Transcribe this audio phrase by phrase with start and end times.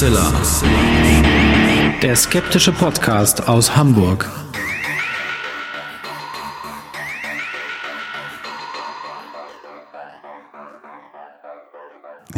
[0.00, 0.32] Hoaxilla.
[2.02, 4.30] Der skeptische Podcast aus Hamburg.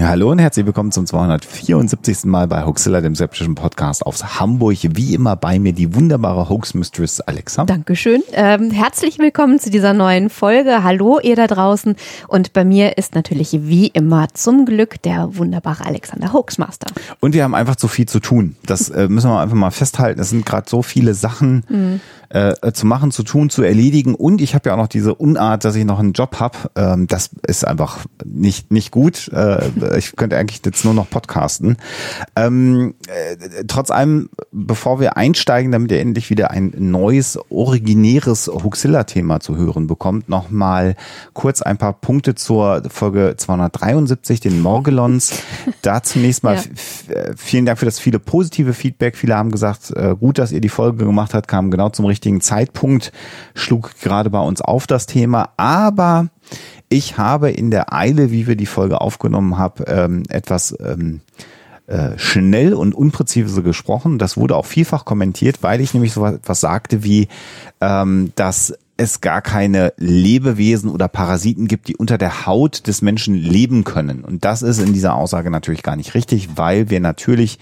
[0.02, 2.24] Ja, hallo und herzlich willkommen zum 274.
[2.24, 4.78] Mal bei Hoaxilla, dem skeptischen Podcast aus Hamburg.
[4.96, 7.66] Wie immer bei mir die wunderbare Hoax Mistress Alexa.
[7.66, 8.20] Dankeschön.
[8.32, 10.82] Ähm, herzlich willkommen zu dieser neuen Folge.
[10.82, 11.94] Hallo ihr da draußen.
[12.26, 16.88] Und bei mir ist natürlich wie immer zum Glück der wunderbare Alexander Hoaxmaster.
[17.20, 18.56] Und wir haben einfach zu viel zu tun.
[18.66, 20.20] Das äh, müssen wir einfach mal festhalten.
[20.20, 21.62] Es sind gerade so viele Sachen.
[21.68, 22.00] Mhm
[22.32, 24.14] äh, zu machen, zu tun, zu erledigen.
[24.14, 26.56] Und ich habe ja auch noch diese Unart, dass ich noch einen Job habe.
[26.76, 29.28] Ähm, das ist einfach nicht, nicht gut.
[29.32, 31.76] Äh, ich könnte eigentlich jetzt nur noch podcasten.
[32.34, 39.40] Ähm, äh, trotz allem, bevor wir einsteigen, damit ihr endlich wieder ein neues, originäres Huxilla-Thema
[39.40, 40.96] zu hören bekommt, nochmal
[41.34, 45.32] kurz ein paar Punkte zur Folge 273, den Morgelons.
[45.82, 46.62] Da zunächst mal ja.
[47.36, 49.16] Vielen Dank für das viele positive Feedback.
[49.16, 52.21] Viele haben gesagt, äh, gut, dass ihr die Folge gemacht habt, kam genau zum richtigen
[52.22, 53.10] richtigen Zeitpunkt,
[53.54, 56.28] schlug gerade bei uns auf das Thema, aber
[56.88, 61.20] ich habe in der Eile, wie wir die Folge aufgenommen haben, ähm, etwas ähm,
[61.88, 64.18] äh, schnell und unpräzise gesprochen.
[64.18, 67.26] Das wurde auch vielfach kommentiert, weil ich nämlich so etwas sagte wie,
[67.80, 73.34] ähm, dass es gar keine Lebewesen oder Parasiten gibt, die unter der Haut des Menschen
[73.34, 74.24] leben können.
[74.24, 77.58] Und das ist in dieser Aussage natürlich gar nicht richtig, weil wir natürlich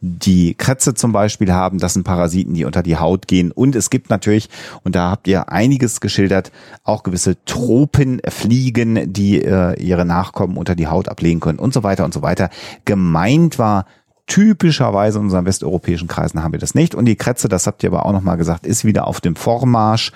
[0.00, 1.78] die Krätze zum Beispiel haben.
[1.78, 3.50] Das sind Parasiten, die unter die Haut gehen.
[3.52, 4.48] Und es gibt natürlich,
[4.82, 6.52] und da habt ihr einiges geschildert,
[6.84, 12.04] auch gewisse Tropenfliegen, die äh, ihre Nachkommen unter die Haut ablegen können und so weiter
[12.04, 12.50] und so weiter.
[12.84, 13.86] Gemeint war
[14.26, 16.94] Typischerweise in unseren westeuropäischen Kreisen haben wir das nicht.
[16.94, 20.12] Und die Kretze, das habt ihr aber auch nochmal gesagt, ist wieder auf dem Vormarsch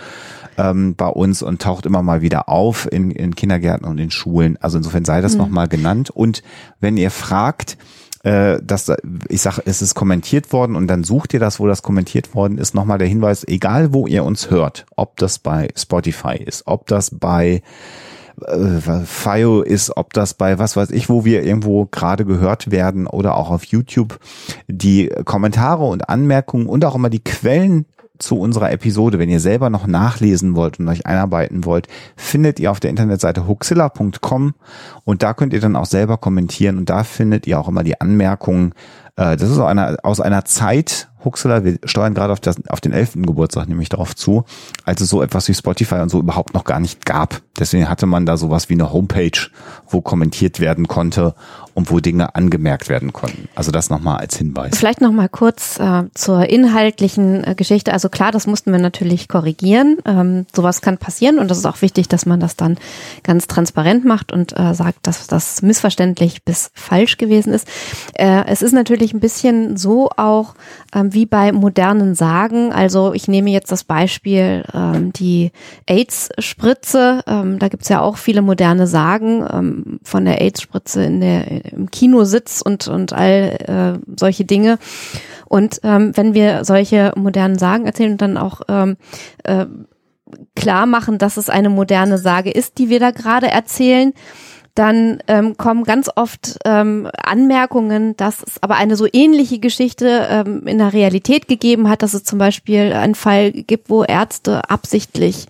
[0.58, 4.58] ähm, bei uns und taucht immer mal wieder auf in, in Kindergärten und in Schulen.
[4.60, 5.38] Also insofern sei das mhm.
[5.38, 6.10] nochmal genannt.
[6.10, 6.42] Und
[6.80, 7.78] wenn ihr fragt,
[8.24, 8.92] äh, dass
[9.28, 12.58] ich sage, es ist kommentiert worden und dann sucht ihr das, wo das kommentiert worden
[12.58, 16.88] ist, nochmal der Hinweis, egal wo ihr uns hört, ob das bei Spotify ist, ob
[16.88, 17.62] das bei
[18.44, 23.06] äh, FIO ist, ob das bei was weiß ich, wo wir irgendwo gerade gehört werden
[23.06, 24.18] oder auch auf YouTube,
[24.66, 27.86] die Kommentare und Anmerkungen und auch immer die Quellen
[28.18, 32.70] zu unserer Episode, wenn ihr selber noch nachlesen wollt und euch einarbeiten wollt, findet ihr
[32.70, 34.54] auf der Internetseite huxilla.com
[35.04, 38.00] und da könnt ihr dann auch selber kommentieren und da findet ihr auch immer die
[38.00, 38.72] Anmerkungen.
[39.16, 43.26] Äh, das ist aus einer Zeit, Huxela, wir steuern gerade auf, das, auf den elften
[43.26, 44.44] Geburtstag nämlich darauf zu,
[44.84, 47.42] als es so etwas wie Spotify und so überhaupt noch gar nicht gab.
[47.58, 49.38] Deswegen hatte man da sowas wie eine Homepage,
[49.88, 51.34] wo kommentiert werden konnte
[51.74, 53.48] und wo Dinge angemerkt werden konnten.
[53.54, 54.76] Also das nochmal als Hinweis.
[54.76, 57.92] Vielleicht nochmal kurz äh, zur inhaltlichen äh, Geschichte.
[57.92, 59.98] Also klar, das mussten wir natürlich korrigieren.
[60.04, 62.78] Ähm, sowas kann passieren und das ist auch wichtig, dass man das dann
[63.22, 67.68] ganz transparent macht und äh, sagt, dass das missverständlich bis falsch gewesen ist.
[68.14, 70.54] Äh, es ist natürlich ein bisschen so auch
[70.94, 72.72] ähm, wie bei modernen Sagen.
[72.72, 75.52] Also ich nehme jetzt das Beispiel ähm, die
[75.86, 77.22] AIDS-Spritze.
[77.26, 81.90] Ähm, da gibt's ja auch viele moderne Sagen ähm, von der AIDS-Spritze in der im
[81.90, 84.78] Kino sitzt und, und all äh, solche Dinge.
[85.46, 88.96] Und ähm, wenn wir solche modernen Sagen erzählen und dann auch ähm,
[89.44, 89.66] äh,
[90.54, 94.12] klar machen, dass es eine moderne Sage ist, die wir da gerade erzählen,
[94.78, 100.66] dann ähm, kommen ganz oft ähm, Anmerkungen, dass es aber eine so ähnliche Geschichte ähm,
[100.66, 105.46] in der Realität gegeben hat, dass es zum Beispiel einen Fall gibt, wo Ärzte absichtlich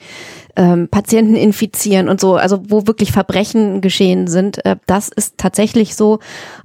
[0.58, 4.64] ähm, Patienten infizieren und so, also wo wirklich Verbrechen geschehen sind.
[4.66, 6.18] Äh, das ist tatsächlich so.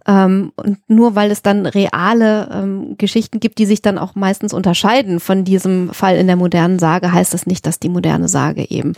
[0.07, 4.51] Ähm, und nur weil es dann reale ähm, Geschichten gibt, die sich dann auch meistens
[4.51, 8.69] unterscheiden von diesem Fall in der modernen Sage, heißt das nicht, dass die moderne Sage
[8.69, 8.93] eben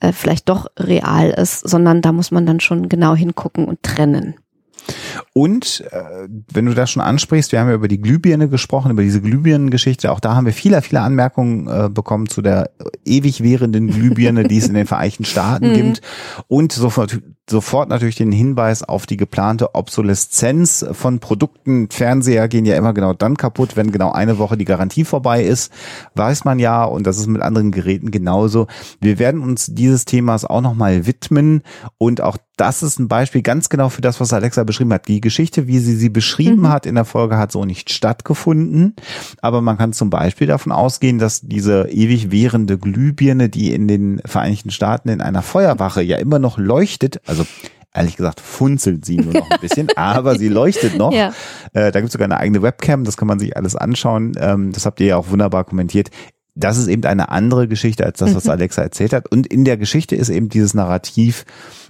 [0.00, 4.34] äh, vielleicht doch real ist, sondern da muss man dann schon genau hingucken und trennen.
[5.32, 9.02] Und äh, wenn du das schon ansprichst, wir haben ja über die Glühbirne gesprochen, über
[9.02, 10.10] diese Glühbirnengeschichte.
[10.12, 12.70] Auch da haben wir viele, viele Anmerkungen äh, bekommen zu der
[13.04, 15.74] ewig währenden Glühbirne, die es in den Vereinigten Staaten mhm.
[15.74, 16.00] gibt.
[16.48, 21.88] Und sofort, sofort natürlich den Hinweis auf die geplante Obsoleszenz von Produkten.
[21.90, 25.72] Fernseher gehen ja immer genau dann kaputt, wenn genau eine Woche die Garantie vorbei ist.
[26.14, 28.66] Weiß man ja, und das ist mit anderen Geräten genauso.
[29.00, 31.62] Wir werden uns dieses Themas auch nochmal widmen
[31.98, 35.08] und auch das ist ein Beispiel ganz genau für das, was Alexa beschrieben hat.
[35.08, 36.68] Die Geschichte, wie sie sie beschrieben mhm.
[36.68, 38.96] hat in der Folge, hat so nicht stattgefunden.
[39.42, 44.20] Aber man kann zum Beispiel davon ausgehen, dass diese ewig währende Glühbirne, die in den
[44.24, 47.44] Vereinigten Staaten in einer Feuerwache ja immer noch leuchtet, also
[47.92, 51.12] ehrlich gesagt funzelt sie nur noch ein bisschen, aber sie leuchtet noch.
[51.12, 51.32] Ja.
[51.74, 54.32] Äh, da gibt es sogar eine eigene Webcam, das kann man sich alles anschauen.
[54.38, 56.10] Ähm, das habt ihr ja auch wunderbar kommentiert
[56.56, 58.52] das ist eben eine andere Geschichte als das, was mhm.
[58.52, 59.30] Alexa erzählt hat.
[59.30, 61.44] Und in der Geschichte ist eben dieses Narrativ,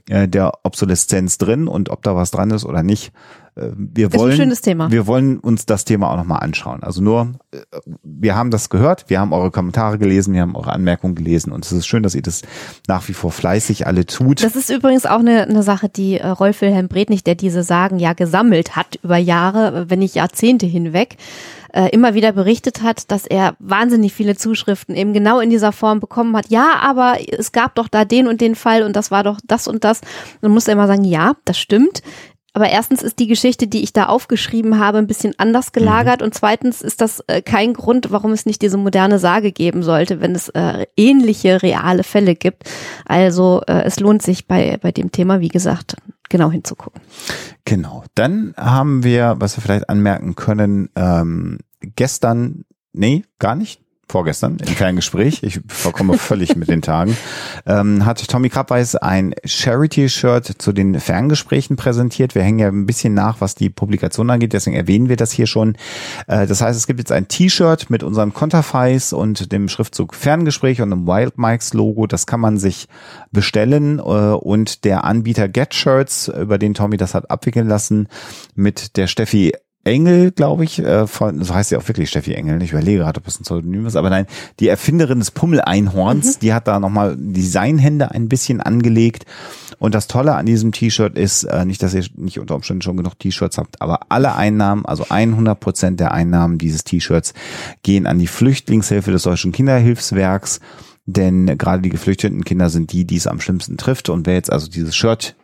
[0.08, 3.12] äh, der Obsoleszenz drin und ob da was dran ist oder nicht.
[3.56, 4.90] Äh, wir Ist wollen, ein schönes Thema.
[4.90, 6.82] wir wollen uns das Thema auch nochmal anschauen.
[6.82, 7.58] Also nur, äh,
[8.02, 11.64] wir haben das gehört, wir haben eure Kommentare gelesen, wir haben eure Anmerkungen gelesen und
[11.64, 12.42] es ist schön, dass ihr das
[12.86, 14.44] nach wie vor fleißig alle tut.
[14.44, 17.98] Das ist übrigens auch eine, eine Sache, die äh, Rolf Wilhelm Brednich, der diese Sagen
[17.98, 21.16] ja gesammelt hat über Jahre, wenn nicht Jahrzehnte hinweg,
[21.76, 26.00] äh, immer wieder berichtet hat, dass er wahnsinnig viele Zuschriften eben genau in dieser Form
[26.00, 26.48] bekommen hat.
[26.48, 29.68] Ja, aber es gab doch da den und den Fall und das war doch das
[29.68, 30.00] und das.
[30.40, 32.02] Dann musste er immer sagen, ja, das stimmt.
[32.54, 36.32] Aber erstens ist die Geschichte, die ich da aufgeschrieben habe, ein bisschen anders gelagert und
[36.32, 40.34] zweitens ist das äh, kein Grund, warum es nicht diese moderne Sage geben sollte, wenn
[40.34, 42.62] es äh, ähnliche reale Fälle gibt.
[43.04, 45.96] Also äh, es lohnt sich bei, bei dem Thema, wie gesagt,
[46.28, 47.00] genau hinzugucken.
[47.64, 48.04] Genau.
[48.14, 54.74] Dann haben wir, was wir vielleicht anmerken können, ähm, gestern, nee, gar nicht, vorgestern im
[54.74, 57.16] kleinen Gespräch, ich verkomme völlig mit den Tagen,
[57.66, 62.34] ähm, hat Tommy Krabweis ein Charity-Shirt zu den Ferngesprächen präsentiert.
[62.34, 65.46] Wir hängen ja ein bisschen nach, was die Publikation angeht, deswegen erwähnen wir das hier
[65.46, 65.76] schon.
[66.28, 70.80] Äh, das heißt, es gibt jetzt ein T-Shirt mit unserem Konterfeis und dem Schriftzug Ferngespräch
[70.80, 72.06] und einem Wild Mikes Logo.
[72.06, 72.88] Das kann man sich
[73.32, 78.08] bestellen äh, und der Anbieter Get Shirts, über den Tommy das hat abwickeln lassen,
[78.54, 79.52] mit der Steffi
[79.86, 82.60] Engel, glaube ich, äh, von, so heißt sie auch wirklich Steffi Engel.
[82.62, 84.26] Ich überlege gerade, ob das ein Pseudonym ist, aber nein,
[84.58, 89.26] die Erfinderin des Pummel-Einhorns, die hat da nochmal Designhände ein bisschen angelegt.
[89.78, 92.96] Und das Tolle an diesem T-Shirt ist, äh, nicht, dass ihr nicht unter Umständen schon
[92.96, 97.32] genug T-Shirts habt, aber alle Einnahmen, also 100 Prozent der Einnahmen dieses T-Shirts
[97.82, 100.60] gehen an die Flüchtlingshilfe des Deutschen Kinderhilfswerks.
[101.08, 104.08] Denn gerade die geflüchteten Kinder sind die, die es am schlimmsten trifft.
[104.08, 105.36] Und wer jetzt also dieses Shirt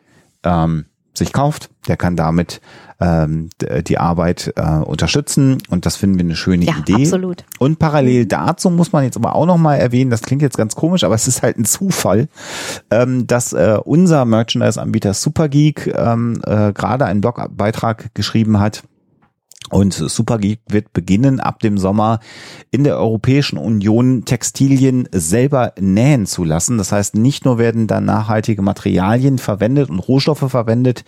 [0.43, 2.61] ähm, sich kauft, der kann damit
[3.01, 3.51] ähm,
[3.87, 6.95] die Arbeit äh, unterstützen und das finden wir eine schöne Ja, Idee.
[6.95, 7.45] absolut.
[7.59, 10.75] Und parallel dazu muss man jetzt aber auch noch mal erwähnen, das klingt jetzt ganz
[10.77, 12.29] komisch, aber es ist halt ein Zufall,
[12.91, 18.83] ähm, dass äh, unser Merchandise-Anbieter Supergeek ähm, äh, gerade einen Blogbeitrag geschrieben hat.
[19.71, 22.21] Und Supergeek wird beginnen, ab dem Sommer
[22.71, 26.77] in der Europäischen Union Textilien selber nähen zu lassen.
[26.77, 31.05] Das heißt, nicht nur werden da nachhaltige Materialien verwendet und Rohstoffe verwendet,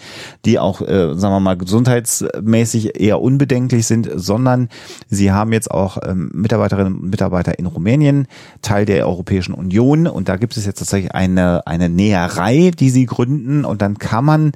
[0.46, 4.68] die auch, äh, sagen wir mal, gesundheitsmäßig eher unbedenklich sind, sondern
[5.08, 8.26] sie haben jetzt auch ähm, Mitarbeiterinnen und Mitarbeiter in Rumänien,
[8.62, 10.06] Teil der Europäischen Union.
[10.06, 13.66] Und da gibt es jetzt tatsächlich eine, eine Näherei, die sie gründen.
[13.66, 14.52] Und dann kann man,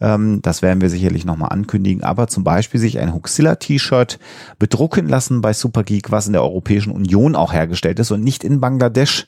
[0.00, 4.18] ähm, das werden wir sicherlich nochmal ankündigen, aber zum Beispiel sich ein Huxilla-T-Shirt
[4.58, 8.60] bedrucken lassen bei Supergeek, was in der Europäischen Union auch hergestellt ist und nicht in
[8.60, 9.26] Bangladesch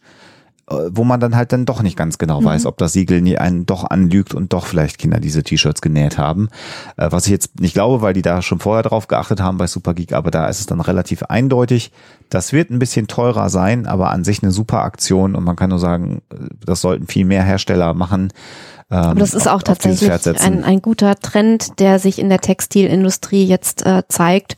[0.70, 3.36] äh, wo man dann halt dann doch nicht ganz genau weiß, ob das Siegel nie
[3.36, 6.50] einen doch anlügt und doch vielleicht Kinder diese T-Shirts genäht haben.
[6.96, 9.66] Äh, Was ich jetzt nicht glaube, weil die da schon vorher drauf geachtet haben bei
[9.66, 11.90] Supergeek, aber da ist es dann relativ eindeutig.
[12.30, 15.70] Das wird ein bisschen teurer sein, aber an sich eine super Aktion und man kann
[15.70, 18.32] nur sagen, äh, das sollten viel mehr Hersteller machen.
[18.92, 20.10] Ähm, Aber das ist auch auf tatsächlich
[20.40, 24.56] ein, ein guter Trend, der sich in der Textilindustrie jetzt äh, zeigt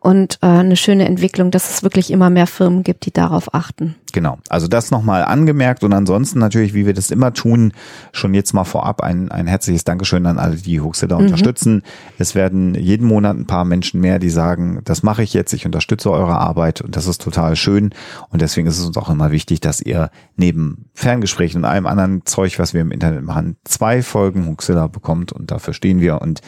[0.00, 3.94] und äh, eine schöne Entwicklung, dass es wirklich immer mehr Firmen gibt, die darauf achten.
[4.14, 7.72] Genau, also das nochmal angemerkt und ansonsten natürlich, wie wir das immer tun,
[8.12, 11.82] schon jetzt mal vorab ein, ein herzliches Dankeschön an alle, die Huxilla unterstützen.
[12.16, 15.66] Es werden jeden Monat ein paar Menschen mehr, die sagen, das mache ich jetzt, ich
[15.66, 17.90] unterstütze eure Arbeit und das ist total schön
[18.30, 22.24] und deswegen ist es uns auch immer wichtig, dass ihr neben Ferngesprächen und allem anderen
[22.24, 26.40] Zeug, was wir im Internet machen, zwei Folgen Huxilla bekommt und dafür stehen wir und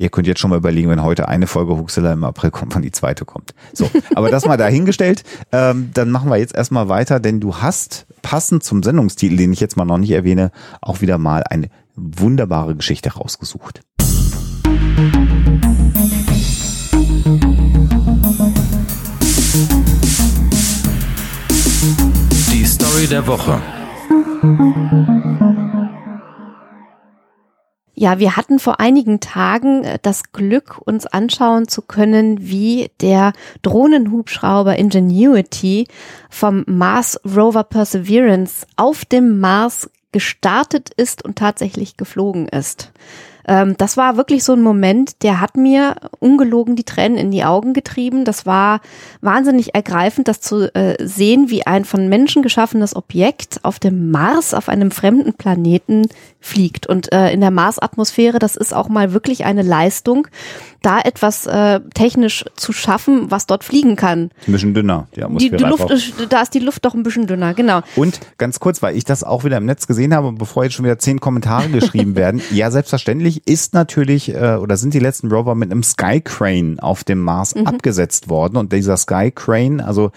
[0.00, 2.82] Ihr könnt jetzt schon mal überlegen, wenn heute eine Folge Huxilla im April kommt, wann
[2.82, 3.52] die zweite kommt.
[3.72, 5.24] So, aber das mal dahingestellt.
[5.50, 9.58] Ähm, dann machen wir jetzt erstmal weiter, denn du hast passend zum Sendungstitel, den ich
[9.58, 13.80] jetzt mal noch nicht erwähne, auch wieder mal eine wunderbare Geschichte rausgesucht.
[22.52, 23.60] Die Story der Woche.
[28.00, 33.32] Ja, wir hatten vor einigen Tagen äh, das Glück, uns anschauen zu können, wie der
[33.62, 35.88] Drohnenhubschrauber Ingenuity
[36.30, 42.92] vom Mars Rover Perseverance auf dem Mars gestartet ist und tatsächlich geflogen ist.
[43.48, 47.44] Ähm, das war wirklich so ein Moment, der hat mir ungelogen die Tränen in die
[47.44, 48.24] Augen getrieben.
[48.24, 48.80] Das war
[49.20, 54.54] wahnsinnig ergreifend, das zu äh, sehen, wie ein von Menschen geschaffenes Objekt auf dem Mars,
[54.54, 56.06] auf einem fremden Planeten
[56.40, 56.86] fliegt.
[56.86, 60.28] Und äh, in der Marsatmosphäre, das ist auch mal wirklich eine Leistung,
[60.82, 64.30] da etwas äh, technisch zu schaffen, was dort fliegen kann.
[64.46, 65.56] Ein bisschen dünner, die Die, Atmosphäre.
[65.56, 65.94] die Luft einfach.
[65.96, 67.80] ist, da ist die Luft doch ein bisschen dünner, genau.
[67.96, 70.84] Und ganz kurz, weil ich das auch wieder im Netz gesehen habe, bevor jetzt schon
[70.84, 72.40] wieder zehn Kommentare geschrieben werden.
[72.52, 77.04] Ja, selbstverständlich ist natürlich äh, oder sind die letzten Rover mit einem Sky Crane auf
[77.04, 78.56] dem Mars abgesetzt worden.
[78.56, 80.10] Und dieser Sky Crane, also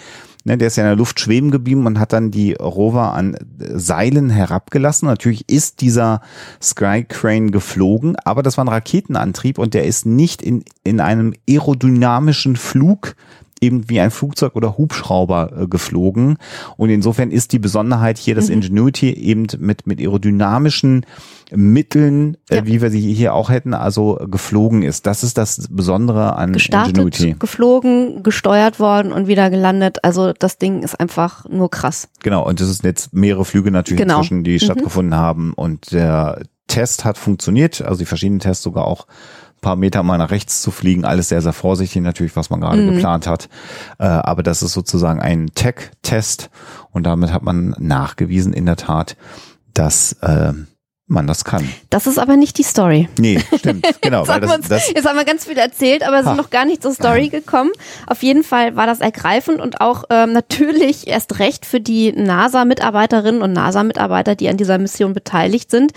[0.44, 3.38] Ne, der ist ja in der Luft schweben geblieben und hat dann die Rover an
[3.60, 5.08] Seilen herabgelassen.
[5.08, 6.22] Natürlich ist dieser
[6.62, 11.36] Sky Crane geflogen, aber das war ein Raketenantrieb und der ist nicht in, in einem
[11.48, 13.16] aerodynamischen Flug
[13.62, 16.38] eben wie ein Flugzeug oder Hubschrauber äh, geflogen.
[16.78, 18.56] Und insofern ist die Besonderheit hier, dass mhm.
[18.56, 21.06] Ingenuity eben mit, mit aerodynamischen
[21.54, 22.62] Mitteln, äh, ja.
[22.62, 25.06] äh, wie wir sie hier auch hätten, also geflogen ist.
[25.06, 27.36] Das ist das Besondere an Gestartet, Ingenuity.
[27.38, 30.04] geflogen, gesteuert worden und wieder gelandet.
[30.04, 32.10] Also das Ding ist einfach nur krass.
[32.24, 34.18] Genau, und das ist jetzt mehrere Flüge natürlich genau.
[34.18, 34.60] inzwischen, die mhm.
[34.60, 35.54] stattgefunden haben.
[35.54, 39.06] Und der Test hat funktioniert, also die verschiedenen Tests sogar auch
[39.62, 41.06] paar Meter mal nach rechts zu fliegen.
[41.06, 42.96] Alles sehr, sehr vorsichtig natürlich, was man gerade mhm.
[42.96, 43.48] geplant hat.
[44.00, 46.50] Äh, aber das ist sozusagen ein Tech-Test
[46.92, 49.16] und damit hat man nachgewiesen in der Tat,
[49.74, 50.54] dass äh,
[51.12, 51.68] man das kann.
[51.90, 53.10] Das ist aber nicht die Story.
[53.20, 54.20] Nee, stimmt, genau.
[54.20, 56.66] jetzt, haben das, uns, das, jetzt haben wir ganz viel erzählt, aber sind noch gar
[56.66, 57.72] nicht zur Story gekommen.
[58.08, 63.42] Auf jeden Fall war das ergreifend und auch ähm, natürlich erst recht für die NASA-Mitarbeiterinnen
[63.42, 65.92] und NASA-Mitarbeiter, die an dieser Mission beteiligt sind.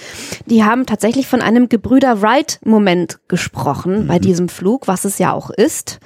[0.47, 4.07] Die haben tatsächlich von einem Gebrüder-Wright-Moment gesprochen mhm.
[4.09, 6.01] bei diesem Flug, was es ja auch ist.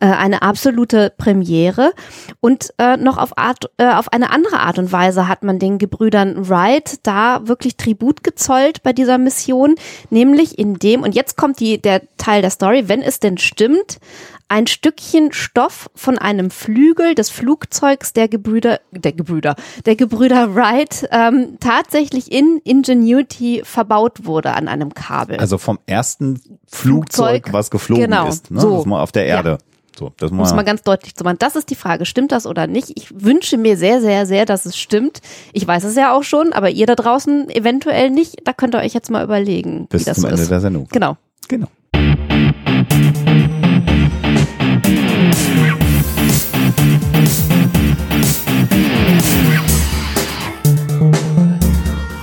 [0.00, 1.92] Äh, eine absolute Premiere.
[2.40, 5.76] Und äh, noch auf, Art, äh, auf eine andere Art und Weise hat man den
[5.76, 9.74] Gebrüdern Wright da wirklich Tribut gezollt bei dieser Mission,
[10.08, 13.98] nämlich indem, und jetzt kommt die, der Teil der Story, wenn es denn stimmt,
[14.48, 19.54] ein Stückchen Stoff von einem Flügel des Flugzeugs der Gebrüder, der Gebrüder,
[19.84, 25.36] der Gebrüder Wright ähm, tatsächlich in Ingenuity verbaut wurde an einem Kabel.
[25.36, 28.60] Also vom ersten Flugzeug, Flugzeug was geflogen genau, ist, ne?
[28.60, 28.82] so.
[28.86, 29.50] auf der Erde.
[29.50, 29.69] Ja.
[30.00, 31.36] So, das muss man ganz deutlich zu machen.
[31.40, 32.90] Das ist die Frage, stimmt das oder nicht?
[32.94, 35.20] Ich wünsche mir sehr, sehr, sehr, dass es stimmt.
[35.52, 38.36] Ich weiß es ja auch schon, aber ihr da draußen eventuell nicht.
[38.44, 40.50] Da könnt ihr euch jetzt mal überlegen, Bis wie das zum so Ende ist.
[40.50, 40.88] der Sendung.
[40.90, 41.18] Genau.
[41.48, 41.66] Genau.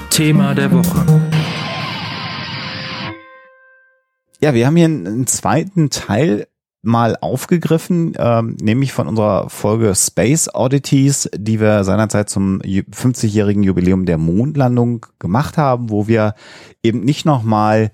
[0.10, 1.06] Thema der Woche.
[4.42, 6.48] Ja, wir haben hier einen zweiten Teil
[6.82, 14.06] mal aufgegriffen, ähm, nämlich von unserer Folge Space Oddities, die wir seinerzeit zum 50-jährigen Jubiläum
[14.06, 16.36] der Mondlandung gemacht haben, wo wir
[16.84, 17.92] eben nicht nochmal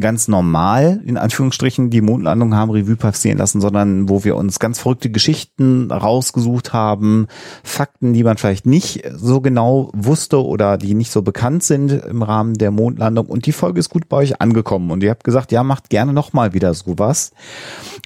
[0.00, 4.78] ganz normal, in Anführungsstrichen, die Mondlandung haben Revue passieren lassen, sondern wo wir uns ganz
[4.78, 7.26] verrückte Geschichten rausgesucht haben,
[7.62, 12.22] Fakten, die man vielleicht nicht so genau wusste oder die nicht so bekannt sind im
[12.22, 13.26] Rahmen der Mondlandung.
[13.26, 14.90] Und die Folge ist gut bei euch angekommen.
[14.90, 17.32] Und ihr habt gesagt, ja, macht gerne nochmal wieder sowas.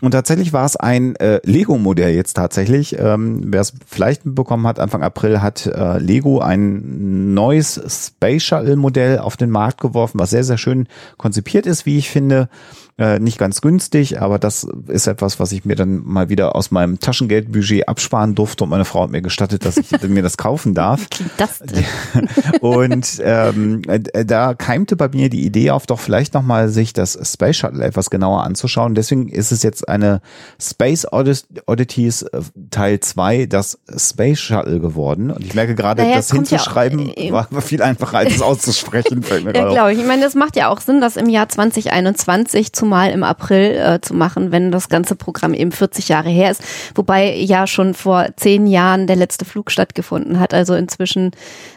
[0.00, 2.98] Und tatsächlich war es ein äh, Lego-Modell jetzt tatsächlich.
[2.98, 9.18] Ähm, Wer es vielleicht mitbekommen hat, Anfang April hat äh, Lego ein neues Space Shuttle-Modell
[9.18, 10.86] auf den Markt geworfen, was sehr, sehr schön
[11.16, 12.48] konzipiert ist, wie ich finde.
[13.00, 16.70] Äh, nicht ganz günstig, aber das ist etwas, was ich mir dann mal wieder aus
[16.70, 20.74] meinem Taschengeldbudget absparen durfte und meine Frau hat mir gestattet, dass ich mir das kaufen
[20.74, 21.06] darf.
[21.36, 21.60] Das
[22.60, 27.18] und ähm, äh, da keimte bei mir die Idee auf, doch vielleicht nochmal sich das
[27.22, 28.94] Space Shuttle etwas genauer anzuschauen.
[28.94, 30.20] Deswegen ist es jetzt eine
[30.60, 35.30] Space Oddities äh, Teil 2, das Space Shuttle geworden.
[35.30, 39.24] Und ich merke gerade, naja, das hinzuschreiben ja auch, war viel einfacher als es auszusprechen.
[39.30, 40.00] ja, glaube ich.
[40.00, 43.72] Ich meine, das macht ja auch Sinn, das im Jahr 2021 zum Mal im April
[43.76, 46.62] äh, zu machen, wenn das ganze Programm eben 40 Jahre her ist.
[46.94, 50.52] Wobei ja schon vor zehn Jahren der letzte Flug stattgefunden hat.
[50.52, 51.30] Also inzwischen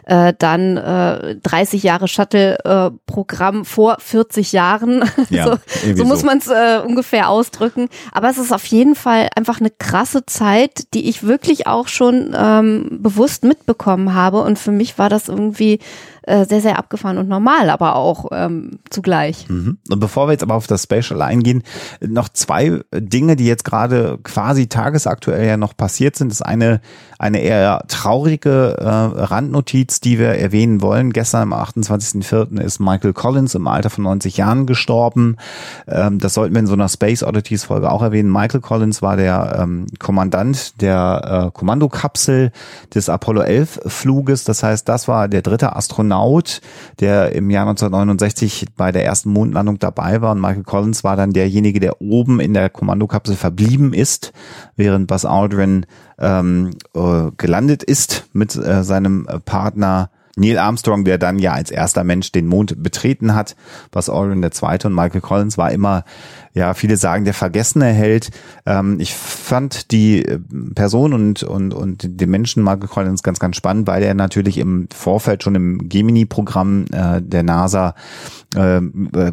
[0.06, 5.04] äh, dann äh, 30 Jahre Shuttle-Programm äh, vor 40 Jahren.
[5.30, 5.58] Ja, so,
[5.96, 7.88] so, muss man es äh, ungefähr ausdrücken.
[8.12, 12.36] Aber es ist auf jeden Fall einfach eine krasse Zeit, die ich wirklich auch schon
[12.38, 14.42] ähm, bewusst mitbekommen habe.
[14.42, 15.80] Und für mich war das irgendwie
[16.24, 19.50] äh, sehr, sehr abgefahren und normal, aber auch ähm, zugleich.
[19.50, 19.78] Mhm.
[19.90, 21.64] Und bevor wir jetzt aber auf das Special eingehen,
[22.00, 26.32] noch zwei Dinge, die jetzt gerade quasi tagesaktuell ja noch passiert sind.
[26.32, 26.80] Das eine,
[27.20, 31.12] eine eher traurige äh, Randnotiz, die wir erwähnen wollen.
[31.12, 32.58] Gestern am 28.04.
[32.62, 35.36] ist Michael Collins im Alter von 90 Jahren gestorben.
[35.88, 38.32] Ähm, das sollten wir in so einer Space Oddities Folge auch erwähnen.
[38.32, 42.54] Michael Collins war der ähm, Kommandant der äh, Kommandokapsel
[42.96, 44.46] des Apollo 11 Fluges.
[44.46, 46.62] Das heißt, das war der dritte Astronaut Astronaut,
[47.00, 50.32] der im Jahr 1969 bei der ersten Mondlandung dabei war.
[50.32, 54.34] Und Michael Collins war dann derjenige, der oben in der Kommandokapsel verblieben ist,
[54.76, 55.86] während Buzz Aldrin
[56.20, 62.04] ähm, äh, gelandet ist mit äh, seinem Partner Neil Armstrong, der dann ja als erster
[62.04, 63.56] Mensch den Mond betreten hat,
[63.92, 66.06] was Aldrin der Zweite und Michael Collins war immer,
[66.54, 68.32] ja, viele sagen, der vergessene Held.
[68.66, 70.40] Ähm, ich fand die äh,
[70.74, 74.88] Person und, und, und den Menschen Michael Collins ganz, ganz spannend, weil er natürlich im
[74.94, 77.94] Vorfeld schon im Gemini-Programm äh, der NASA
[78.56, 78.82] äh,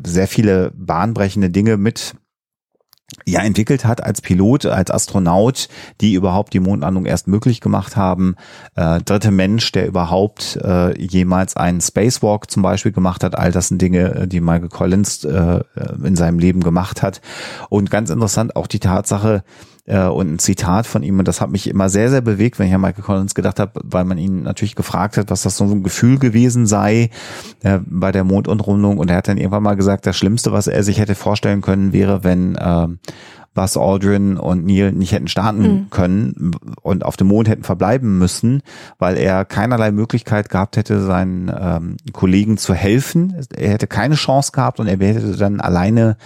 [0.05, 2.15] sehr viele bahnbrechende Dinge mit
[3.27, 5.69] ja entwickelt hat als Pilot, als Astronaut,
[6.01, 8.37] die überhaupt die Mondlandung erst möglich gemacht haben.
[8.75, 13.37] Äh, dritte Mensch, der überhaupt äh, jemals einen Spacewalk zum Beispiel gemacht hat.
[13.37, 15.61] All das sind Dinge, äh, die Michael Collins äh,
[16.03, 17.21] in seinem Leben gemacht hat.
[17.69, 19.43] Und ganz interessant auch die Tatsache,
[19.91, 22.69] äh, und ein Zitat von ihm und das hat mich immer sehr, sehr bewegt, wenn
[22.69, 25.65] ich an Michael Collins gedacht habe, weil man ihn natürlich gefragt hat, was das so
[25.65, 27.11] ein Gefühl gewesen sei
[27.63, 30.83] äh, bei der Monduntrundung und er hat dann irgendwann mal gesagt, das Schlimmste, was er
[30.85, 32.87] sich hätte vorstellen können, wäre, wenn äh,
[33.53, 35.91] Buzz Aldrin und Neil nicht hätten starten mhm.
[35.91, 38.63] können und auf dem Mond hätten verbleiben müssen,
[38.99, 43.35] weil er keinerlei Möglichkeit gehabt hätte, seinen ähm, Kollegen zu helfen.
[43.57, 46.17] Er hätte keine Chance gehabt und er hätte dann alleine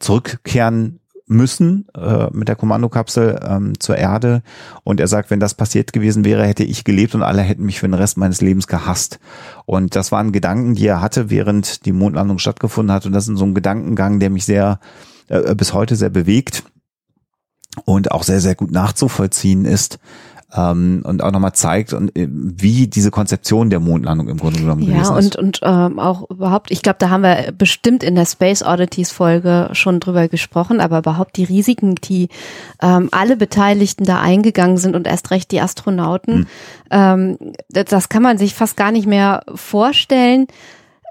[0.00, 0.98] zurückkehren
[1.32, 4.42] müssen äh, mit der Kommandokapsel ähm, zur Erde.
[4.84, 7.80] Und er sagt, wenn das passiert gewesen wäre, hätte ich gelebt und alle hätten mich
[7.80, 9.18] für den Rest meines Lebens gehasst.
[9.66, 13.06] Und das waren Gedanken, die er hatte, während die Mondlandung stattgefunden hat.
[13.06, 14.80] Und das ist so ein Gedankengang, der mich sehr
[15.28, 16.64] äh, bis heute sehr bewegt
[17.84, 19.98] und auch sehr, sehr gut nachzuvollziehen ist
[20.54, 24.82] ähm, und auch nochmal zeigt und äh, wie diese Konzeption der Mondlandung im Grunde genommen
[24.82, 25.34] ja, gewesen ist.
[25.34, 28.62] Ja, und, und ähm, auch überhaupt, ich glaube, da haben wir bestimmt in der Space
[28.62, 32.28] Oddities Folge schon drüber gesprochen, aber überhaupt die Risiken, die
[32.82, 36.46] ähm, alle Beteiligten da eingegangen sind und erst recht die Astronauten, hm.
[36.90, 37.38] ähm,
[37.70, 40.46] das, das kann man sich fast gar nicht mehr vorstellen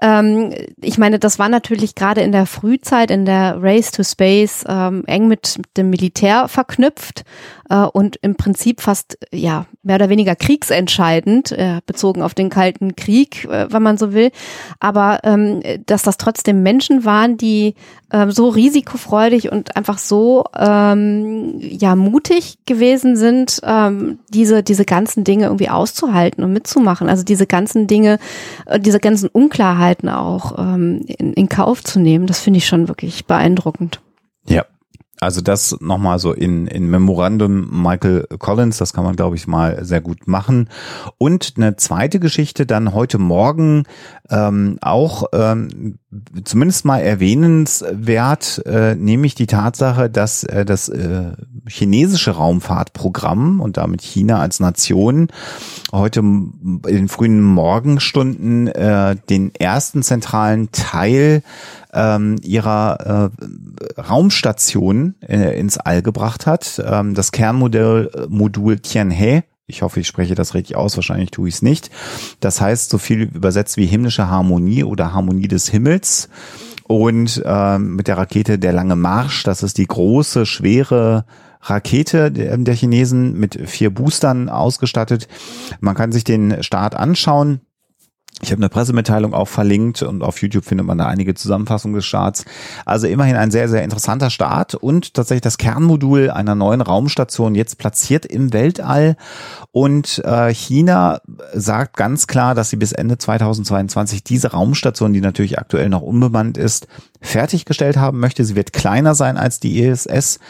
[0.02, 4.64] ähm, ich meine, das war natürlich gerade in der Frühzeit, in der Race to Space,
[4.68, 7.24] ähm, eng mit dem Militär verknüpft
[7.70, 12.94] äh, und im Prinzip fast ja mehr oder weniger kriegsentscheidend, äh, bezogen auf den Kalten
[12.94, 14.30] Krieg, äh, wenn man so will.
[14.78, 17.74] Aber ähm, dass das trotzdem Menschen waren, die
[18.10, 25.24] äh, so risikofreudig und einfach so ähm, ja mutig gewesen sind, ähm, diese diese ganzen
[25.24, 27.08] Dinge irgendwie auszuhalten und mitzumachen.
[27.08, 28.18] Also diese ganzen Dinge,
[28.66, 32.26] äh, diese ganzen Unklarheiten auch ähm, in, in Kauf zu nehmen.
[32.26, 34.00] Das finde ich schon wirklich beeindruckend.
[34.46, 34.64] Ja,
[35.22, 39.84] also das nochmal so in, in Memorandum Michael Collins, das kann man, glaube ich, mal
[39.84, 40.68] sehr gut machen.
[41.16, 43.84] Und eine zweite Geschichte dann heute Morgen
[44.30, 45.98] ähm, auch ähm,
[46.44, 51.32] zumindest mal erwähnenswert, äh, nämlich die Tatsache, dass äh, das äh,
[51.68, 55.28] chinesische Raumfahrtprogramm und damit China als Nation
[55.92, 61.42] heute in den frühen Morgenstunden äh, den ersten zentralen Teil
[61.92, 66.82] ähm, ihrer äh, Raumstation äh, ins All gebracht hat.
[66.84, 71.48] Ähm, das Kernmodell äh, Modul Tianhe ich hoffe, ich spreche das richtig aus, wahrscheinlich tue
[71.48, 71.90] ich es nicht.
[72.40, 76.28] Das heißt so viel übersetzt wie himmlische Harmonie oder Harmonie des Himmels.
[76.84, 81.24] Und ähm, mit der Rakete der lange Marsch, das ist die große, schwere
[81.62, 85.28] Rakete der, der Chinesen mit vier Boostern ausgestattet.
[85.80, 87.60] Man kann sich den Start anschauen.
[88.42, 92.04] Ich habe eine Pressemitteilung auch verlinkt und auf YouTube findet man da einige Zusammenfassungen des
[92.04, 92.44] Starts.
[92.84, 97.78] Also immerhin ein sehr, sehr interessanter Start und tatsächlich das Kernmodul einer neuen Raumstation jetzt
[97.78, 99.16] platziert im Weltall.
[99.70, 101.20] Und äh, China
[101.54, 106.58] sagt ganz klar, dass sie bis Ende 2022 diese Raumstation, die natürlich aktuell noch unbemannt
[106.58, 106.88] ist,
[107.20, 108.44] fertiggestellt haben möchte.
[108.44, 110.40] Sie wird kleiner sein als die ISS.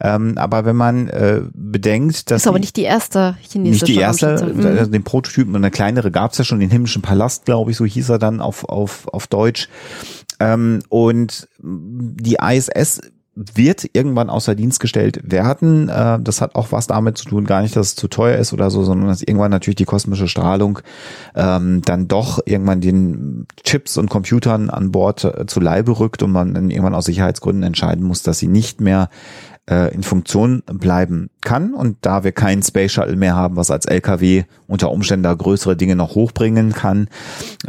[0.00, 2.42] Ähm, aber wenn man äh, bedenkt, dass.
[2.42, 4.90] Ist aber nicht die erste chinesische Nicht die erste, mhm.
[4.90, 8.08] den Prototypen, eine kleinere gab es ja schon, den himmlischen Palast, glaube ich, so hieß
[8.10, 9.68] er dann auf, auf, auf Deutsch.
[10.40, 13.00] Ähm, und die ISS
[13.34, 15.88] wird irgendwann außer Dienst gestellt werden.
[15.88, 18.52] Äh, das hat auch was damit zu tun, gar nicht, dass es zu teuer ist
[18.52, 20.80] oder so, sondern dass irgendwann natürlich die kosmische Strahlung
[21.34, 26.32] ähm, dann doch irgendwann den Chips und Computern an Bord äh, zu Leibe rückt und
[26.32, 29.08] man dann irgendwann aus Sicherheitsgründen entscheiden muss, dass sie nicht mehr
[29.70, 31.72] äh, in Funktion bleiben kann.
[31.72, 35.76] Und da wir keinen Space Shuttle mehr haben, was als LKW unter Umständen da größere
[35.76, 37.08] Dinge noch hochbringen kann,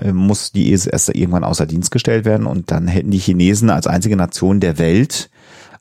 [0.02, 2.48] äh, muss die ESS irgendwann außer Dienst gestellt werden.
[2.48, 5.30] Und dann hätten die Chinesen als einzige Nation der Welt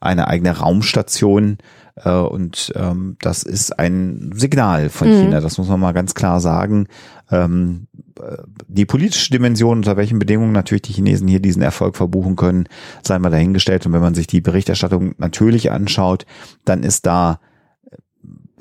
[0.02, 1.58] eine eigene Raumstation
[1.96, 5.20] äh, und ähm, das ist ein Signal von mhm.
[5.24, 6.86] China, das muss man mal ganz klar sagen.
[7.30, 7.86] Ähm,
[8.20, 8.38] äh,
[8.68, 12.66] die politische Dimension, unter welchen Bedingungen natürlich die Chinesen hier diesen Erfolg verbuchen können,
[13.02, 13.86] sei mal dahingestellt.
[13.86, 16.26] Und wenn man sich die Berichterstattung natürlich anschaut,
[16.64, 17.40] dann ist da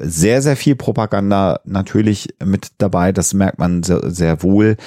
[0.04, 3.12] sehr, sehr viel Propaganda natürlich mit dabei.
[3.12, 4.78] Das merkt man sehr, sehr wohl.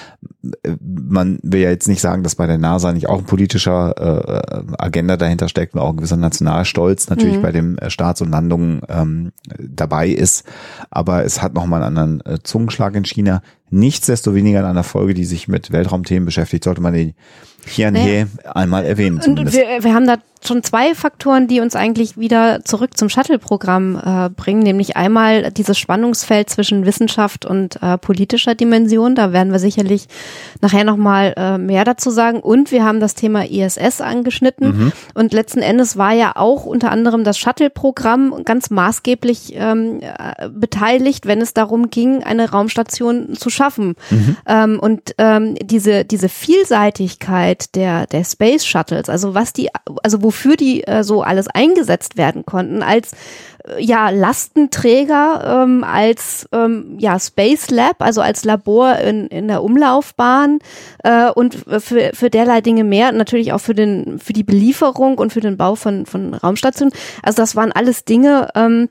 [0.81, 4.75] Man will ja jetzt nicht sagen, dass bei der NASA nicht auch ein politischer äh,
[4.79, 7.43] Agenda dahinter steckt und auch ein gewisser Nationalstolz natürlich mhm.
[7.43, 10.45] bei dem äh, Starts und Landungen ähm, dabei ist.
[10.91, 13.43] Aber es hat nochmal einen anderen äh, Zungenschlag in China.
[13.71, 17.15] Nichtsdestoweniger in einer Folge, die sich mit Weltraumthemen beschäftigt, sollte man den
[17.67, 19.21] hier und hier einmal erwähnen.
[19.21, 23.97] Und wir, wir haben da schon zwei Faktoren, die uns eigentlich wieder zurück zum Shuttle-Programm
[23.97, 29.15] äh, bringen, nämlich einmal dieses Spannungsfeld zwischen Wissenschaft und äh, politischer Dimension.
[29.15, 30.07] Da werden wir sicherlich
[30.61, 32.41] nachher nochmal äh, mehr dazu sagen.
[32.41, 34.93] Und wir haben das Thema ISS angeschnitten.
[35.15, 41.27] Und letzten Endes war ja auch unter anderem das Shuttle-Programm ganz maßgeblich ähm, äh, beteiligt,
[41.27, 43.95] wenn es darum ging, eine Raumstation zu schaffen.
[44.47, 49.69] Ähm, und ähm, diese, diese Vielseitigkeit der, der Space Shuttles, also was die,
[50.03, 53.13] also wofür die äh, so alles eingesetzt werden konnten, als
[53.65, 59.63] äh, ja Lastenträger, ähm, als ähm, ja Space Lab, also als Labor in, in der
[59.63, 60.59] Umlaufbahn
[61.05, 65.33] äh, und für, für derlei Dinge mehr, natürlich auch für den, für die Belieferung und
[65.33, 66.93] für den Bau von, von Raumstationen.
[67.23, 68.89] Also das waren alles Dinge, ähm,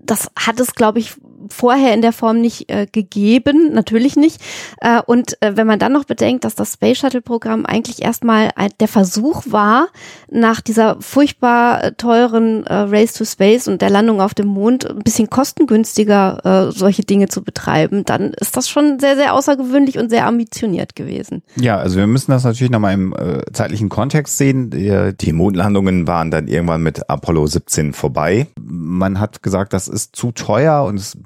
[0.00, 1.14] das hat es, glaube ich,
[1.48, 4.40] vorher in der Form nicht äh, gegeben, natürlich nicht.
[4.80, 8.50] Äh, und äh, wenn man dann noch bedenkt, dass das Space Shuttle Programm eigentlich erstmal
[8.80, 9.88] der Versuch war,
[10.30, 14.88] nach dieser furchtbar äh, teuren äh, Race to Space und der Landung auf dem Mond
[14.88, 19.98] ein bisschen kostengünstiger äh, solche Dinge zu betreiben, dann ist das schon sehr, sehr außergewöhnlich
[19.98, 21.42] und sehr ambitioniert gewesen.
[21.56, 24.70] Ja, also wir müssen das natürlich nochmal im äh, zeitlichen Kontext sehen.
[24.70, 28.46] Die, die Mondlandungen waren dann irgendwann mit Apollo 17 vorbei.
[28.60, 31.16] Man hat gesagt, das ist zu teuer und es,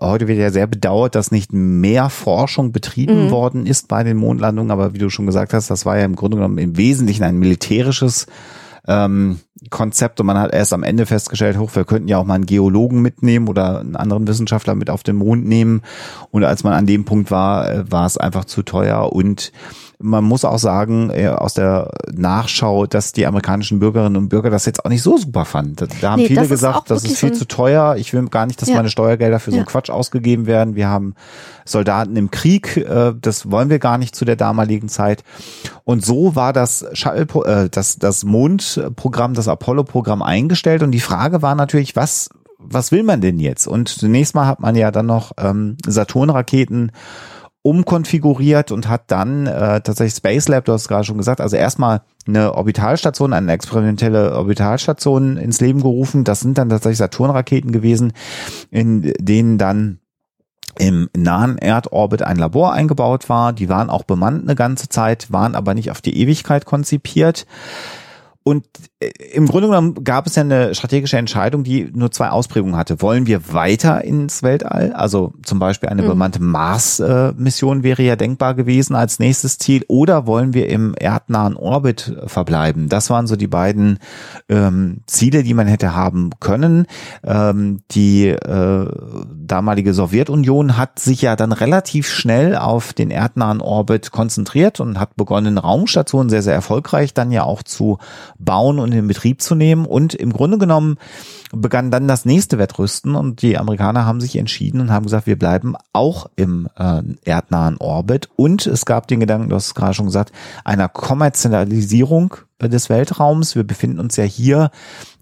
[0.00, 4.70] heute wird ja sehr bedauert, dass nicht mehr Forschung betrieben worden ist bei den Mondlandungen.
[4.70, 7.38] Aber wie du schon gesagt hast, das war ja im Grunde genommen im Wesentlichen ein
[7.38, 8.26] militärisches
[8.86, 12.34] ähm, Konzept und man hat erst am Ende festgestellt, hoch, wir könnten ja auch mal
[12.34, 15.82] einen Geologen mitnehmen oder einen anderen Wissenschaftler mit auf den Mond nehmen.
[16.30, 19.52] Und als man an dem Punkt war, äh, war es einfach zu teuer und
[20.00, 24.64] man muss auch sagen, äh, aus der Nachschau, dass die amerikanischen Bürgerinnen und Bürger das
[24.64, 25.88] jetzt auch nicht so super fanden.
[26.00, 27.96] Da, haben Nee, viele das gesagt, das ist viel zu teuer.
[27.96, 28.76] Ich will gar nicht, dass Ja.
[28.76, 29.62] meine Steuergelder für so Ja.
[29.62, 30.76] einen Quatsch ausgegeben werden.
[30.76, 31.14] Wir haben
[31.64, 35.24] Soldaten im Krieg, äh, das wollen wir gar nicht zu der damaligen Zeit.
[35.84, 40.84] Und so war das Shuttle, äh, das, das Mondprogramm, das Apollo-Programm eingestellt.
[40.84, 43.66] Und die Frage war natürlich, was, was will man denn jetzt?
[43.66, 46.92] Und zunächst mal hat man ja dann noch ähm, Saturn-Raketen
[47.62, 51.56] umkonfiguriert und hat dann äh, tatsächlich Space Lab, du hast es gerade schon gesagt, also
[51.56, 56.24] erstmal eine Orbitalstation, eine experimentelle Orbitalstation ins Leben gerufen.
[56.24, 58.12] Das sind dann tatsächlich Saturn-Raketen gewesen,
[58.70, 59.98] in denen dann
[60.78, 63.52] im nahen Erdorbit ein Labor eingebaut war.
[63.52, 67.46] Die waren auch bemannt eine ganze Zeit, waren aber nicht auf die Ewigkeit konzipiert.
[68.48, 68.64] Und
[69.00, 73.02] äh, im Grunde genommen gab es ja eine strategische Entscheidung, die nur zwei Ausprägungen hatte.
[73.02, 74.94] Wollen wir weiter ins Weltall?
[74.94, 79.84] Also zum Beispiel eine bemannte Mars-Mission wäre ja denkbar gewesen als nächstes Ziel.
[79.88, 82.88] Oder wollen wir im erdnahen Orbit verbleiben?
[82.88, 83.98] Das waren so die beiden
[84.48, 86.86] ähm, Ziele, die man hätte haben können.
[87.24, 88.90] Ähm, die äh,
[89.36, 95.16] damalige Sowjetunion hat sich ja dann relativ schnell auf den erdnahen Orbit konzentriert und hat
[95.16, 97.98] begonnen, Raumstationen sehr, sehr erfolgreich dann ja auch zu
[98.38, 99.84] bauen und in Betrieb zu nehmen.
[99.84, 100.96] Und im Grunde genommen
[101.52, 105.38] begann dann das nächste Wettrüsten und die Amerikaner haben sich entschieden und haben gesagt, wir
[105.38, 108.28] bleiben auch im äh, erdnahen Orbit.
[108.36, 110.32] Und es gab den Gedanken, du hast es gerade schon gesagt,
[110.64, 113.54] einer Kommerzialisierung des Weltraums.
[113.54, 114.70] Wir befinden uns ja hier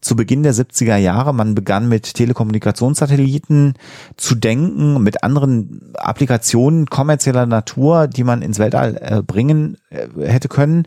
[0.01, 1.35] zu Beginn der 70er Jahre.
[1.35, 3.75] Man begann mit Telekommunikationssatelliten
[4.17, 10.49] zu denken, mit anderen Applikationen kommerzieller Natur, die man ins Weltall äh, bringen äh, hätte
[10.49, 10.87] können.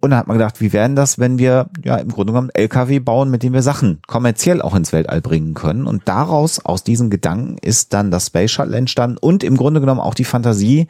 [0.00, 3.00] Und dann hat man gedacht, wie wären das, wenn wir ja im Grunde genommen LKW
[3.00, 5.86] bauen, mit dem wir Sachen kommerziell auch ins Weltall bringen können.
[5.86, 10.00] Und daraus, aus diesem Gedanken, ist dann das Space Shuttle entstanden und im Grunde genommen
[10.00, 10.88] auch die Fantasie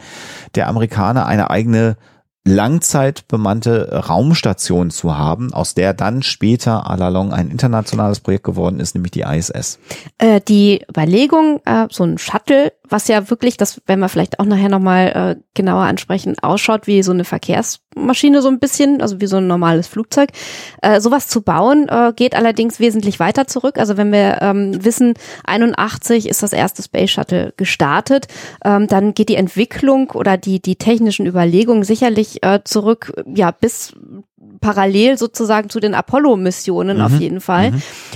[0.54, 1.96] der Amerikaner, eine eigene
[2.44, 8.80] langzeitbemannte Raumstation zu haben, aus der dann später à la longue ein internationales Projekt geworden
[8.80, 9.78] ist, nämlich die ISS.
[10.18, 14.44] Äh, die Überlegung, äh, so ein Shuttle, was ja wirklich, das werden wir vielleicht auch
[14.44, 19.26] nachher nochmal äh, genauer ansprechen, ausschaut wie so eine Verkehrsmaschine so ein bisschen, also wie
[19.26, 20.30] so ein normales Flugzeug.
[20.82, 23.78] Äh, sowas zu bauen, äh, geht allerdings wesentlich weiter zurück.
[23.78, 28.26] Also wenn wir ähm, wissen, 81 ist das erste Space Shuttle gestartet,
[28.64, 33.94] ähm, dann geht die Entwicklung oder die, die technischen Überlegungen sicherlich äh, zurück, ja, bis
[34.60, 37.72] parallel sozusagen zu den Apollo-Missionen auf jeden Fall.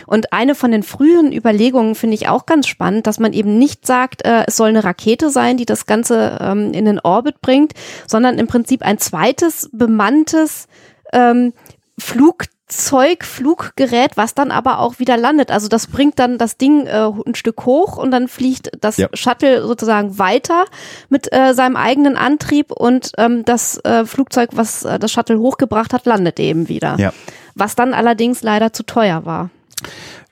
[0.06, 3.86] Und eine von den frühen Überlegungen finde ich auch ganz spannend, dass man eben nicht
[3.86, 7.72] sagt, äh, es soll eine Rakete sein, die das Ganze ähm, in den Orbit bringt,
[8.06, 10.68] sondern im Prinzip ein zweites bemanntes
[11.12, 11.52] ähm,
[11.98, 15.50] Flugzeug, Fluggerät, was dann aber auch wieder landet.
[15.50, 19.08] Also das bringt dann das Ding äh, ein Stück hoch und dann fliegt das Ja.
[19.12, 20.64] Shuttle sozusagen weiter
[21.08, 25.92] mit äh, seinem eigenen Antrieb und ähm, das äh, Flugzeug, was äh, das Shuttle hochgebracht
[25.92, 26.96] hat, landet eben wieder.
[26.98, 27.12] Ja.
[27.54, 29.50] Was dann allerdings leider zu teuer war.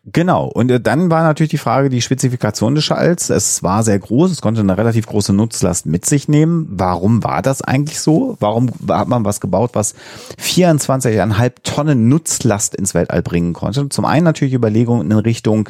[0.04, 0.46] Genau.
[0.46, 3.30] Und äh, dann war natürlich die Frage, die Spezifikation des Shuttles.
[3.30, 6.66] Es war sehr groß, es konnte eine relativ große Nutzlast mit sich nehmen.
[6.70, 8.36] Warum war das eigentlich so?
[8.40, 9.94] Warum hat man was gebaut, was
[10.40, 13.88] 24,5 Tonnen Nutzlast ins Weltall bringen konnte?
[13.90, 15.68] Zum einen natürlich Überlegungen in Richtung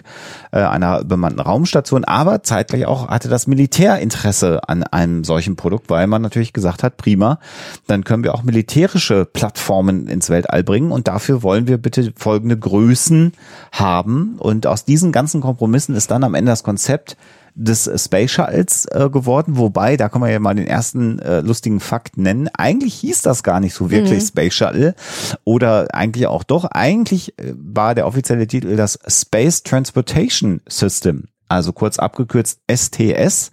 [0.51, 5.91] äh, einer bemannten Raumstation, aber zeitgleich auch hatte das Militär Interesse an einem solchen Produkt,
[5.91, 7.39] weil man natürlich gesagt hat, prima,
[7.87, 12.59] dann können wir auch militärische Plattformen ins Weltall bringen und dafür wollen wir bitte folgende
[12.59, 13.35] Größen
[13.73, 17.17] haben und aus diesen ganzen Kompromissen ist dann am Ende das Konzept
[17.55, 21.81] des Space Shuttles äh, geworden, wobei, da kann man ja mal den ersten äh, lustigen
[21.81, 24.27] Fakt nennen, eigentlich hieß das gar nicht so wirklich mhm.
[24.27, 24.95] Space Shuttle
[25.45, 31.29] oder eigentlich auch doch, eigentlich äh, war der offizielle Titel das Space Transportation System.
[31.49, 33.51] Also kurz abgekürzt STS.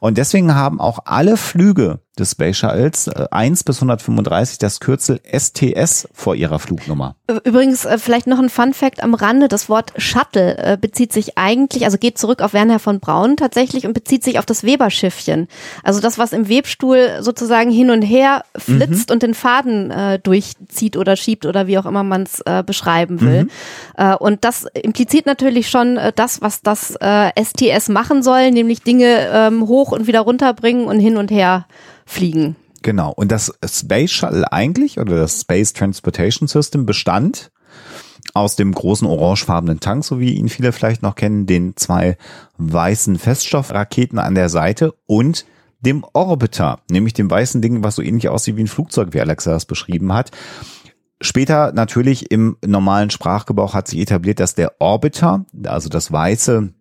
[0.00, 5.20] Und deswegen haben auch alle Flüge des Space Shuttles äh, 1 bis 135 das Kürzel
[5.24, 7.16] STS vor ihrer Flugnummer.
[7.44, 11.38] Übrigens äh, vielleicht noch ein Fun Fact am Rande, das Wort Shuttle äh, bezieht sich
[11.38, 15.48] eigentlich, also geht zurück auf Werner von Braun tatsächlich und bezieht sich auf das Weberschiffchen.
[15.82, 19.14] Also das, was im Webstuhl sozusagen hin und her flitzt mhm.
[19.14, 23.22] und den Faden äh, durchzieht oder schiebt oder wie auch immer man es äh, beschreiben
[23.22, 23.44] will.
[23.44, 23.50] Mhm.
[23.96, 28.82] Äh, und das impliziert natürlich schon äh, das, was das äh, STS machen soll, nämlich
[28.82, 31.64] Dinge ähm, hoch und wieder runterbringen und hin und her
[32.12, 32.56] fliegen.
[32.82, 33.12] Genau.
[33.12, 37.50] Und das Space Shuttle eigentlich oder das Space Transportation System bestand
[38.34, 42.16] aus dem großen orangefarbenen Tank, so wie ihn viele vielleicht noch kennen, den zwei
[42.58, 45.44] weißen Feststoffraketen an der Seite und
[45.80, 49.50] dem Orbiter, nämlich dem weißen Ding, was so ähnlich aussieht wie ein Flugzeug, wie Alexa
[49.50, 50.30] das beschrieben hat.
[51.20, 56.72] Später natürlich im normalen Sprachgebrauch hat sich etabliert, dass der Orbiter, also das weiße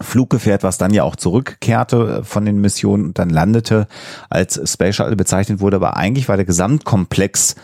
[0.00, 3.86] Fluggefährt, was dann ja auch zurückkehrte von den Missionen und dann landete,
[4.28, 5.76] als Space Shuttle bezeichnet wurde.
[5.76, 7.56] Aber eigentlich war der Gesamtkomplex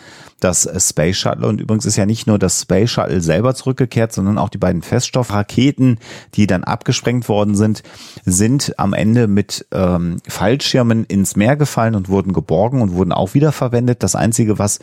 [0.42, 1.47] das Space Shuttle.
[1.47, 4.83] Und übrigens ist ja nicht nur das Space Shuttle selber zurückgekehrt, sondern auch die beiden
[4.83, 5.99] Feststoffraketen,
[6.35, 7.83] die dann abgesprengt worden sind,
[8.25, 13.35] sind am Ende mit ähm, Fallschirmen ins Meer gefallen und wurden geborgen und wurden auch
[13.35, 14.03] wieder verwendet.
[14.03, 14.81] Das Einzige, was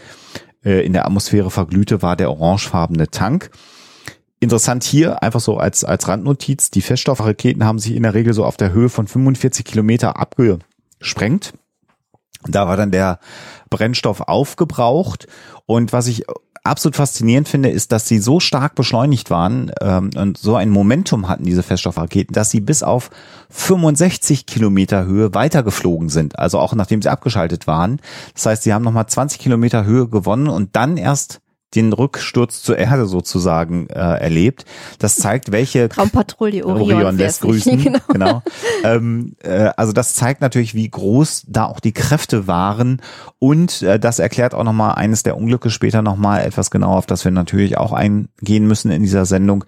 [0.63, 3.51] äh, in der Atmosphäre verglühte, war der orangefarbene Tank.
[4.41, 8.45] Interessant hier, einfach so als, als Randnotiz, die Feststoffraketen haben sich in der Regel so
[8.45, 11.53] auf der Höhe von 45 Kilometer abgesprengt.
[12.47, 13.19] Da war dann der
[13.69, 15.27] Brennstoff aufgebraucht.
[15.65, 16.23] Und was ich
[16.63, 21.27] absolut faszinierend finde, ist, dass sie so stark beschleunigt waren ähm, und so ein Momentum
[21.27, 23.09] hatten, diese Feststoffraketen, dass sie bis auf
[23.49, 26.39] 65 Kilometer Höhe weitergeflogen sind.
[26.39, 27.99] Also auch nachdem sie abgeschaltet waren.
[28.33, 31.41] Das heißt, sie haben nochmal 20 Kilometer Höhe gewonnen und dann erst
[31.75, 34.65] den Rücksturz zur Erde sozusagen äh, erlebt.
[34.97, 37.69] Das zeigt, welche Traumpatrouille Orion, Orion lässt grüßen.
[37.89, 37.99] Genau.
[38.07, 38.43] genau.
[38.83, 43.01] Ähm, äh, also das zeigt natürlich, wie groß da auch die Kräfte waren
[43.37, 47.23] und äh, das erklärt auch nochmal eines der Unglücke später nochmal etwas genauer, auf das
[47.23, 49.63] wir natürlich auch eingehen müssen in dieser Sendung.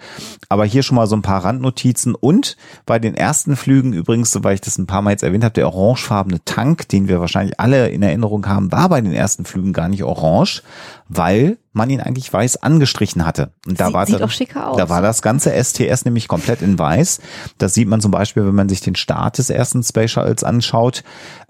[0.50, 4.44] Aber hier schon mal so ein paar Randnotizen und bei den ersten Flügen übrigens, so
[4.44, 7.60] weil ich das ein paar Mal jetzt erwähnt habe, der orangefarbene Tank, den wir wahrscheinlich
[7.60, 10.64] alle in Erinnerung haben, war bei den ersten Flügen gar nicht orange,
[11.08, 13.52] weil man ihn eigentlich weiß angestrichen hatte.
[13.66, 14.78] Und da sieht, war, sieht auch schicker aus.
[14.78, 17.22] da war das ganze STS nämlich komplett in weiß.
[17.58, 21.04] Das sieht man zum Beispiel, wenn man sich den Start des ersten Space Shuttles anschaut.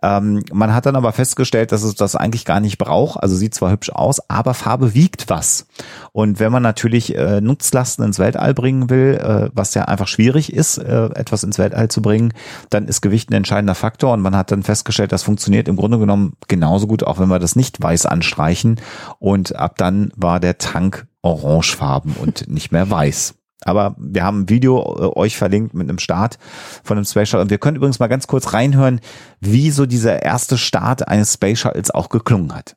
[0.03, 3.21] Ähm, man hat dann aber festgestellt, dass es das eigentlich gar nicht braucht.
[3.21, 5.65] Also sieht zwar hübsch aus, aber Farbe wiegt was.
[6.11, 10.53] Und wenn man natürlich äh, Nutzlasten ins Weltall bringen will, äh, was ja einfach schwierig
[10.53, 12.33] ist, äh, etwas ins Weltall zu bringen,
[12.69, 14.13] dann ist Gewicht ein entscheidender Faktor.
[14.13, 17.39] Und man hat dann festgestellt, das funktioniert im Grunde genommen genauso gut, auch wenn wir
[17.39, 18.79] das nicht weiß anstreichen.
[19.19, 23.35] Und ab dann war der Tank orangefarben und nicht mehr weiß.
[23.63, 26.39] Aber wir haben ein Video äh, euch verlinkt mit einem Start
[26.83, 27.43] von einem Space Shuttle.
[27.43, 29.01] Und wir können übrigens mal ganz kurz reinhören,
[29.39, 32.75] wie so dieser erste Start eines Space Shuttles auch geklungen hat.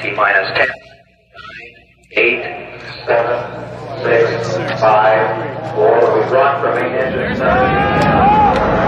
[0.00, 0.48] T-minus
[2.14, 2.40] 10,
[3.08, 3.24] 8,
[4.04, 5.38] 7, 6, 5, 4,
[5.74, 8.87] we run from main engine.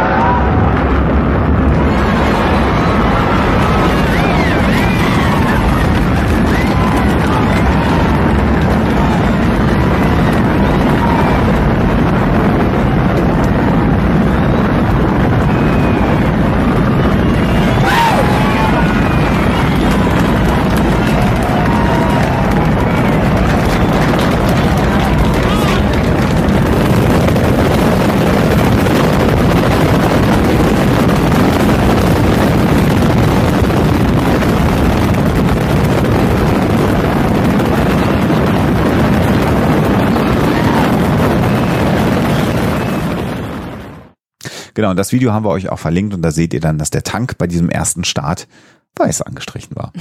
[44.81, 46.88] Genau, und das Video haben wir euch auch verlinkt und da seht ihr dann, dass
[46.88, 48.49] der Tank bei diesem ersten Start
[48.97, 49.93] weiß angestrichen war.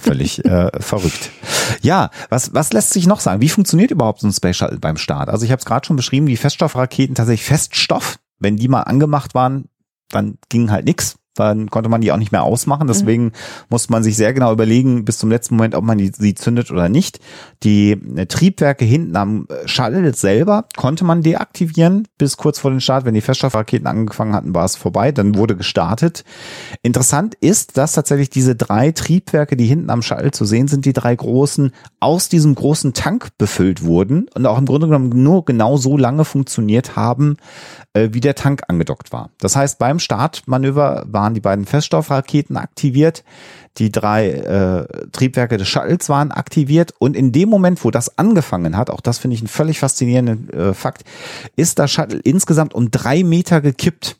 [0.00, 1.30] Völlig äh, verrückt.
[1.82, 3.40] Ja, was, was lässt sich noch sagen?
[3.40, 5.28] Wie funktioniert überhaupt so ein Space Shuttle beim Start?
[5.28, 8.20] Also ich habe es gerade schon beschrieben, die Feststoffraketen tatsächlich Feststoff.
[8.38, 9.64] Wenn die mal angemacht waren,
[10.08, 12.84] dann ging halt nix dann konnte man die auch nicht mehr ausmachen.
[12.84, 12.88] Mhm.
[12.88, 13.32] Deswegen mhm.
[13.68, 16.70] musste man sich sehr genau überlegen, bis zum letzten Moment, ob man die, sie zündet
[16.70, 17.20] oder nicht.
[17.62, 22.80] Die äh, Triebwerke hinten am äh, Shuttle selber konnte man deaktivieren bis kurz vor den
[22.80, 23.04] Start.
[23.04, 25.12] Wenn die Feststoffraketen angefangen hatten, war es vorbei.
[25.12, 26.24] Dann wurde gestartet.
[26.82, 30.92] Interessant ist, dass tatsächlich diese drei Triebwerke, die hinten am Shuttle zu sehen sind, die
[30.92, 35.76] drei großen, aus diesem großen Tank befüllt wurden und auch im Grunde genommen nur genau
[35.76, 37.36] so lange funktioniert haben,
[37.92, 39.30] äh, wie der Tank angedockt war.
[39.38, 43.24] Das heißt, beim Startmanöver waren die beiden Feststoffraketen aktiviert,
[43.78, 48.76] die drei äh, Triebwerke des Shuttles waren aktiviert und in dem Moment, wo das angefangen
[48.76, 51.04] hat, auch das finde ich einen völlig faszinierenden äh, Fakt,
[51.56, 54.17] ist das Shuttle insgesamt um drei Meter gekippt.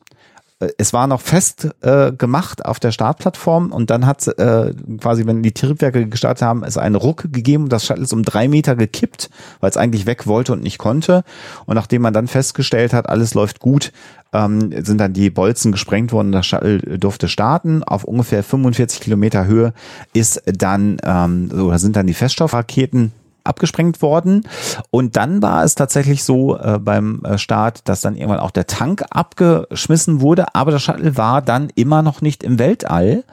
[0.61, 5.27] Äh, es war noch fest äh, gemacht auf der Startplattform und dann hat äh, quasi,
[5.27, 7.69] wenn die Triebwerke gestartet haben, es einen Ruck gegeben.
[7.69, 11.25] Das Shuttle ist um drei Meter gekippt, weil es eigentlich weg wollte und nicht konnte.
[11.67, 13.93] Und nachdem man dann festgestellt hat, alles läuft gut,
[14.33, 16.33] ähm, sind dann die Bolzen gesprengt worden.
[16.33, 17.83] Das Shuttle durfte starten.
[17.83, 19.73] Auf ungefähr 45 Kilometer Höhe
[20.13, 23.13] ist dann ähm, oder sind dann die Feststoffraketen
[23.49, 24.47] abgesprengt worden.
[24.91, 28.67] Und dann war es tatsächlich so äh, beim äh, Start, dass dann irgendwann auch der
[28.67, 33.25] Tank abgeschmissen wurde, aber das Shuttle war dann immer noch nicht im Weltall.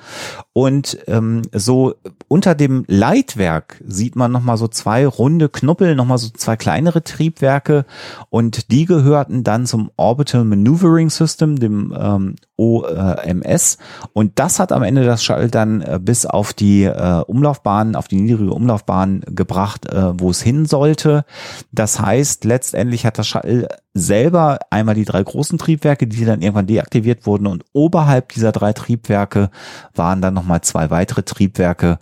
[0.54, 1.96] Und ähm, so
[2.28, 7.86] unter dem Leitwerk sieht man nochmal so zwei runde Knuppel, nochmal so zwei kleinere Triebwerke
[8.30, 13.78] und die gehörten dann zum Orbital Maneuvering System, dem ähm, OMS.
[14.14, 18.08] Und das hat am Ende das Shuttle dann äh, bis auf die äh, Umlaufbahn, auf
[18.08, 21.26] die niedrige Umlaufbahn gebracht, äh, wo es hin sollte.
[21.72, 26.68] Das heißt, letztendlich hat das Shuttle selber einmal die drei großen Triebwerke, die dann irgendwann
[26.68, 29.50] deaktiviert wurden und oberhalb dieser drei Triebwerke
[29.94, 32.00] waren dann nochmal zwei weitere Triebwerke,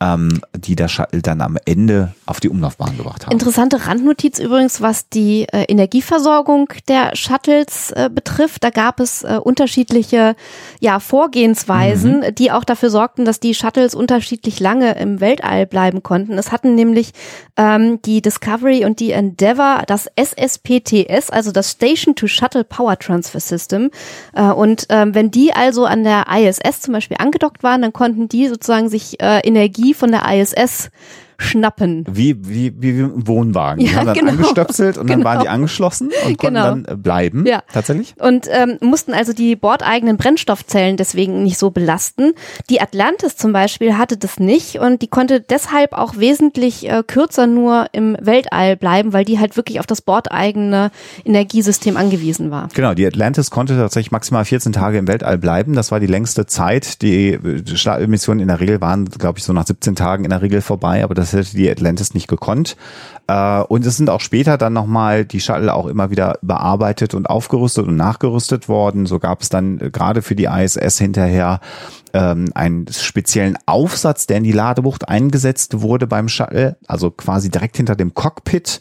[0.00, 3.32] ähm, die der Shuttle dann am Ende auf die Umlaufbahn gebracht haben.
[3.32, 8.62] Interessante Randnotiz übrigens, was die äh, Energieversorgung der Shuttles äh, betrifft.
[8.62, 10.36] Da gab es äh, unterschiedliche
[10.80, 12.34] ja, Vorgehensweisen, mhm.
[12.36, 16.38] die auch dafür sorgten, dass die Shuttles unterschiedlich lange im Weltall bleiben konnten.
[16.38, 17.12] Es hatten nämlich
[17.56, 23.40] ähm, die Discovery und die Endeavour das SSPTS, also das Station to Shuttle Power Transfer
[23.40, 23.90] System.
[24.32, 28.28] Äh, und ähm, wenn die also an der ISS zum Beispiel angedockt waren, dann konnten
[28.28, 30.90] die sozusagen sich äh, Energie Von der ISS
[31.40, 32.04] schnappen.
[32.10, 33.84] Wie, wie, wie im Wohnwagen.
[33.84, 34.32] Die ja, haben dann genau.
[34.32, 35.18] angestöpselt und genau.
[35.18, 35.54] dann waren die genau.
[35.54, 36.64] angeschlossen und konnten genau.
[36.64, 37.46] dann äh, bleiben.
[37.46, 37.62] Ja.
[37.72, 38.14] Tatsächlich.
[38.18, 42.32] Und ähm, mussten also die bordeigenen Brennstoffzellen deswegen nicht so belasten.
[42.68, 47.46] Die Atlantis zum Beispiel hatte das nicht und die konnte deshalb auch wesentlich äh, kürzer
[47.46, 50.90] nur im Weltall bleiben, weil die halt wirklich auf das bordeigene
[51.24, 52.68] Energiesystem angewiesen war.
[52.74, 55.74] Genau, die Atlantis konnte tatsächlich maximal 14 Tage im Weltall bleiben.
[55.74, 57.00] Das war die längste Zeit.
[57.02, 57.38] Die
[57.74, 61.04] Startmissionen in der Regel waren, glaube ich, so nach 17 Tagen in der Regel vorbei,
[61.04, 62.76] aber das das hätte die Atlantis nicht gekonnt.
[63.26, 67.28] Äh, und es sind auch später dann nochmal die Shuttle auch immer wieder überarbeitet und
[67.28, 69.06] aufgerüstet und nachgerüstet worden.
[69.06, 71.60] So gab es dann äh, gerade für die ISS hinterher
[72.14, 77.76] ähm, einen speziellen Aufsatz, der in die Ladebucht eingesetzt wurde beim Shuttle, also quasi direkt
[77.76, 78.80] hinter dem Cockpit.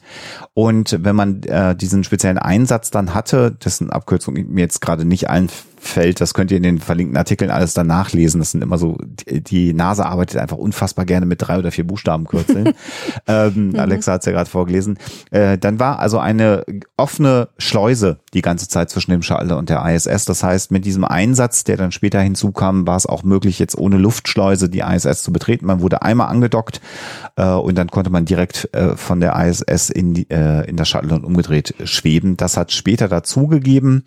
[0.53, 5.29] Und wenn man äh, diesen speziellen Einsatz dann hatte, dessen Abkürzung mir jetzt gerade nicht
[5.29, 5.76] einfällt,
[6.15, 8.39] das könnt ihr in den verlinkten Artikeln alles dann nachlesen.
[8.39, 12.73] Das sind immer so, die NASA arbeitet einfach unfassbar gerne mit drei oder vier Buchstabenkürzeln.
[13.27, 13.79] ähm, mhm.
[13.79, 14.97] Alexa hat es ja gerade vorgelesen.
[15.31, 16.63] Äh, dann war also eine
[16.97, 20.25] offene Schleuse die ganze Zeit zwischen dem Shuttle und der ISS.
[20.25, 23.97] Das heißt, mit diesem Einsatz, der dann später hinzukam, war es auch möglich, jetzt ohne
[23.97, 25.65] Luftschleuse die ISS zu betreten.
[25.65, 26.81] Man wurde einmal angedockt
[27.35, 30.89] äh, und dann konnte man direkt äh, von der ISS in, die, äh, in das
[30.89, 32.37] Shuttle und umgedreht schweben.
[32.37, 34.03] Das hat später dazugegeben,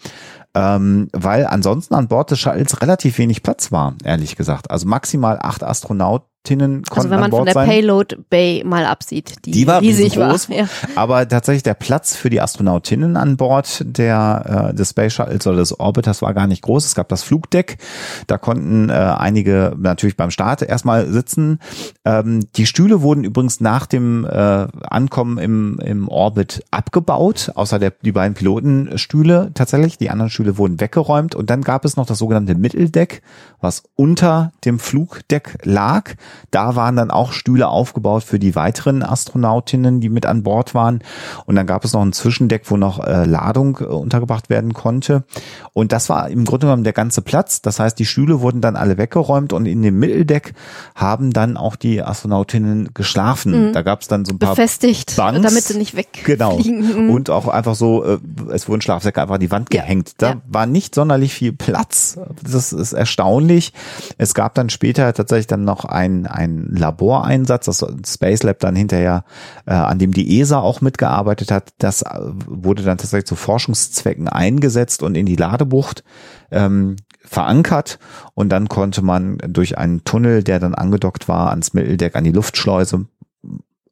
[0.55, 4.71] ähm, weil ansonsten an Bord des Shuttles relativ wenig Platz war, ehrlich gesagt.
[4.71, 7.69] Also maximal acht Astronauten Astronautinnen konnten Also wenn man von der sein.
[7.69, 10.57] Payload Bay mal absieht, die, die war riesig groß, war.
[10.61, 10.69] Ja.
[10.97, 15.59] Aber tatsächlich der Platz für die Astronautinnen an Bord der äh, des Space Shuttles oder
[15.59, 16.87] des Orbiters war gar nicht groß.
[16.87, 17.79] Es gab das Flugdeck,
[18.27, 21.59] da konnten äh, einige natürlich beim Start erstmal sitzen.
[22.05, 27.93] Ähm, die Stühle wurden übrigens nach dem äh, Ankommen im im Orbit abgebaut, außer der
[28.03, 29.99] die beiden Pilotenstühle tatsächlich.
[29.99, 33.23] Die anderen Stühle wurden weggeräumt und dann gab es noch das sogenannte Mitteldeck,
[33.61, 36.15] was unter dem Flugdeck lag.
[36.51, 41.01] Da waren dann auch Stühle aufgebaut für die weiteren Astronautinnen, die mit an Bord waren.
[41.47, 45.25] Und dann gab es noch ein Zwischendeck, wo noch äh, Ladung äh, untergebracht werden konnte.
[45.73, 47.63] Und das war im Grunde genommen der ganze Platz.
[47.63, 50.55] Das heißt, die Stühle wurden dann alle weggeräumt und in dem Mitteldeck
[50.95, 53.69] haben dann auch die Astronautinnen geschlafen.
[53.69, 53.73] Mhm.
[53.73, 56.23] Da gab es dann so ein paar befestigt, Banks, damit sie nicht weg.
[56.25, 56.59] Genau.
[56.59, 57.11] Mhm.
[57.11, 58.19] Und auch einfach so, äh,
[58.53, 60.15] es wurden Schlafsäcke einfach an die Wand gehängt.
[60.19, 60.37] Da ja.
[60.49, 62.19] war nicht sonderlich viel Platz.
[62.43, 63.73] Das ist erstaunlich.
[64.19, 68.77] Es gab dann später tatsächlich dann noch ein ein, ein Laboreinsatz, das Space Lab dann
[68.77, 69.25] hinterher,
[69.67, 71.73] äh, an dem die ESA auch mitgearbeitet hat.
[71.79, 72.07] Das äh,
[72.47, 76.05] wurde dann tatsächlich zu Forschungszwecken eingesetzt und in die Ladebucht
[76.51, 77.99] ähm, verankert
[78.35, 82.33] und dann konnte man durch einen Tunnel, der dann angedockt war ans Mitteldeck, an die
[82.33, 83.07] Luftschleuse,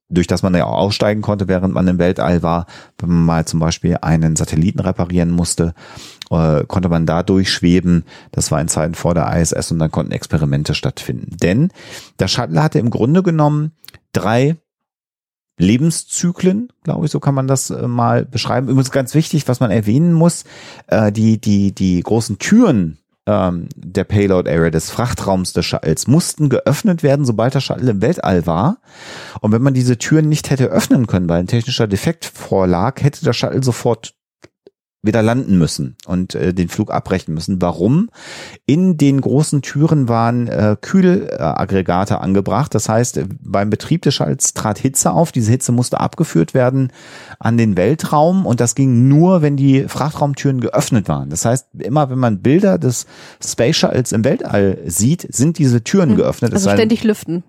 [0.09, 2.67] durch das man ja auch aussteigen konnte, während man im Weltall war,
[2.99, 5.75] wenn man mal zum Beispiel einen Satelliten reparieren musste,
[6.31, 8.05] äh, konnte man da durchschweben.
[8.33, 11.37] Das war in Zeiten vor der ISS und dann konnten Experimente stattfinden.
[11.37, 11.71] Denn
[12.19, 13.73] der Shuttle hatte im Grunde genommen
[14.13, 14.57] drei
[15.59, 18.69] Lebenszyklen, glaube ich, so kann man das äh, mal beschreiben.
[18.69, 20.45] Übrigens ganz wichtig, was man erwähnen muss,
[20.87, 22.99] äh, die, die, die großen Türen
[23.29, 28.01] ähm, der Payload Area des Frachtraums des Shuttles mussten geöffnet werden, sobald der Shuttle im
[28.01, 28.79] Weltall war.
[29.41, 33.25] Und wenn man diese Türen nicht hätte öffnen können, weil ein technischer Defekt vorlag, hätte
[33.25, 34.15] der Shuttle sofort
[35.09, 37.61] wieder landen müssen und äh, den Flug abbrechen müssen.
[37.61, 38.11] Warum?
[38.67, 42.75] In den großen Türen waren äh, Kühlaggregate angebracht.
[42.75, 45.33] Das heißt, beim Betrieb des Schalls trat Hitze auf.
[45.33, 46.93] Diese Hitze musste abgeführt werden
[47.41, 51.31] an den Weltraum und das ging nur, wenn die Frachtraumtüren geöffnet waren.
[51.31, 53.07] Das heißt, immer wenn man Bilder des
[53.45, 56.17] Space Shuttles im Weltall sieht, sind diese Türen hm.
[56.17, 56.53] geöffnet.
[56.53, 57.43] Also ständig lüften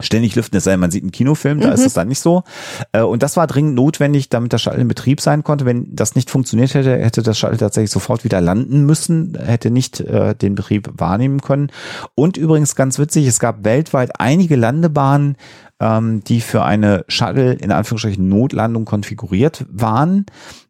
[0.00, 1.74] ständig lüften, es sei man sieht einen Kinofilm, da mhm.
[1.74, 2.44] ist es dann nicht so.
[2.92, 5.64] Äh, und das war dringend notwendig, damit der Shuttle in Betrieb sein konnte.
[5.64, 10.00] Wenn das nicht funktioniert hätte, hätte das Shuttle tatsächlich sofort wieder landen müssen, hätte nicht
[10.00, 11.70] äh, den Betrieb wahrnehmen können.
[12.14, 15.36] Und übrigens ganz witzig, es gab weltweit einige Landebahnen,
[15.80, 20.26] ähm, die für eine Shuttle in Anführungsstrichen Notlandung konfiguriert waren.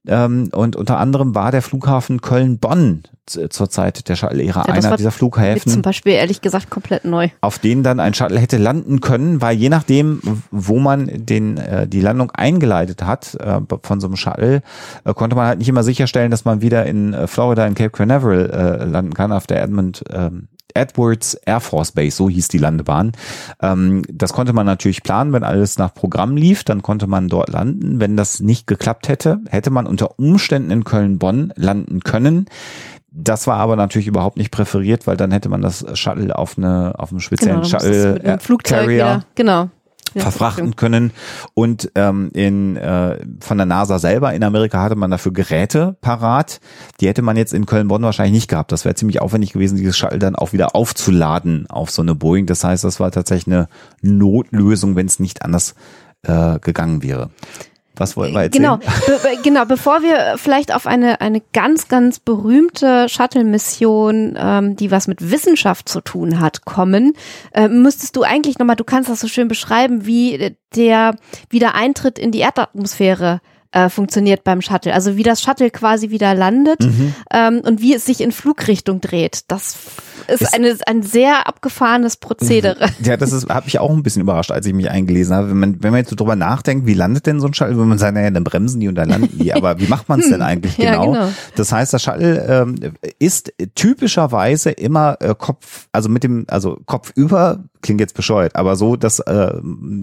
[0.06, 5.10] Ähm, und unter anderem war der Flughafen Köln-Bonn zur Zeit der Shuttle-Ära ja, einer dieser
[5.10, 5.70] Flughäfen.
[5.70, 7.28] Zum Beispiel ehrlich gesagt komplett neu.
[7.42, 11.86] Auf denen dann ein Shuttle hätte landen können, weil je nachdem, wo man den, äh,
[11.86, 14.62] die Landung eingeleitet hat äh, von so einem Shuttle,
[15.04, 17.90] äh, konnte man halt nicht immer sicherstellen, dass man wieder in äh, Florida in Cape
[17.90, 22.58] Canaveral äh, landen kann, auf der Edmund ähm, Edwards Air Force Base, so hieß die
[22.58, 23.12] Landebahn.
[23.60, 27.48] Ähm, das konnte man natürlich planen, wenn alles nach Programm lief, dann konnte man dort
[27.48, 28.00] landen.
[28.00, 32.46] Wenn das nicht geklappt hätte, hätte man unter Umständen in Köln-Bonn landen können.
[33.10, 36.94] Das war aber natürlich überhaupt nicht präferiert, weil dann hätte man das Shuttle auf eine
[36.98, 39.24] auf einem speziellen genau, Shuttle äh, Flugzeug Carrier wieder.
[39.34, 39.70] Genau
[40.16, 41.12] verfrachten können.
[41.54, 46.60] Und ähm, in, äh, von der NASA selber in Amerika hatte man dafür Geräte parat.
[47.00, 48.72] Die hätte man jetzt in Köln-Bonn wahrscheinlich nicht gehabt.
[48.72, 52.46] Das wäre ziemlich aufwendig gewesen, dieses Shuttle dann auch wieder aufzuladen auf so eine Boeing.
[52.46, 53.68] Das heißt, das war tatsächlich eine
[54.02, 55.74] Notlösung, wenn es nicht anders
[56.22, 57.30] äh, gegangen wäre.
[57.98, 58.62] Was wollen wir erzählen?
[58.62, 59.64] Genau, be genau.
[59.64, 65.88] Bevor wir vielleicht auf eine eine ganz ganz berühmte Shuttle-Mission, ähm, die was mit Wissenschaft
[65.88, 67.14] zu tun hat, kommen,
[67.52, 71.16] äh, müsstest du eigentlich nochmal, Du kannst das so schön beschreiben, wie der
[71.50, 73.57] wieder Eintritt in die Erdatmosphäre äh,
[73.90, 74.94] funktioniert beim Shuttle.
[74.94, 77.14] Also wie das Shuttle quasi wieder landet mhm.
[77.32, 79.42] ähm, und wie es sich in Flugrichtung dreht.
[79.48, 79.76] Das
[80.28, 82.88] ist, ist eine, ein sehr abgefahrenes Prozedere.
[83.02, 85.50] Ja, das ist, hat mich auch ein bisschen überrascht, als ich mich eingelesen habe.
[85.50, 87.88] Wenn man, wenn man jetzt so drüber nachdenkt, wie landet denn so ein Shuttle, wenn
[87.88, 89.54] man sagt, naja, dann bremsen die und dann landen die.
[89.54, 91.14] Aber wie macht man es denn eigentlich genau?
[91.14, 91.32] Ja, genau?
[91.54, 97.12] Das heißt, das Shuttle ähm, ist typischerweise immer äh, Kopf, also mit dem, also Kopf
[97.14, 99.54] über klingt jetzt bescheuert, aber so, dass äh,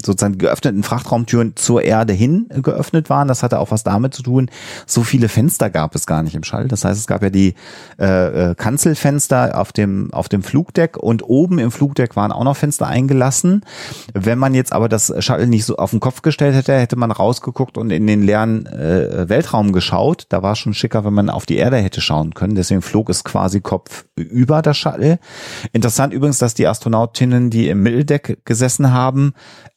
[0.03, 3.27] sozusagen geöffneten Frachtraumtüren zur Erde hin geöffnet waren.
[3.27, 4.49] Das hatte auch was damit zu tun.
[4.85, 6.67] So viele Fenster gab es gar nicht im Schall.
[6.67, 7.55] Das heißt, es gab ja die
[7.99, 12.57] äh, äh, Kanzelfenster auf dem auf dem Flugdeck und oben im Flugdeck waren auch noch
[12.57, 13.61] Fenster eingelassen.
[14.13, 17.11] Wenn man jetzt aber das Shuttle nicht so auf den Kopf gestellt hätte, hätte man
[17.11, 20.27] rausgeguckt und in den leeren äh, Weltraum geschaut.
[20.29, 22.55] Da war schon schicker, wenn man auf die Erde hätte schauen können.
[22.55, 25.19] Deswegen flog es quasi Kopf über das Shuttle.
[25.73, 29.33] Interessant übrigens, dass die Astronautinnen, die im Mitteldeck gesessen haben,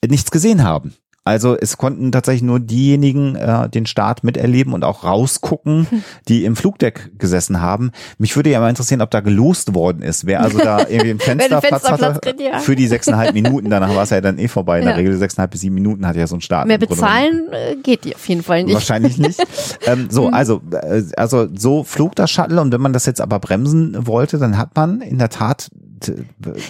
[0.07, 0.95] nichts gesehen haben.
[1.29, 5.87] Also es konnten tatsächlich nur diejenigen äh, den Start miterleben und auch rausgucken,
[6.27, 7.91] die im Flugdeck gesessen haben.
[8.17, 10.25] Mich würde ja mal interessieren, ob da gelost worden ist.
[10.25, 12.61] Wer also da irgendwie im Fenster Platz hatte kriegt, ja.
[12.61, 13.69] für die sechseinhalb Minuten.
[13.69, 14.79] Danach war es ja dann eh vorbei.
[14.79, 14.93] In ja.
[14.93, 16.67] der Regel sechseinhalb bis sieben Minuten hat ja so ein Start.
[16.67, 18.73] Mehr bezahlen äh, geht auf jeden Fall nicht.
[18.73, 19.39] Wahrscheinlich nicht.
[19.87, 20.35] ähm, so, mhm.
[20.35, 24.39] also, äh, also so flog das Shuttle und wenn man das jetzt aber bremsen wollte,
[24.39, 25.69] dann hat man in der Tat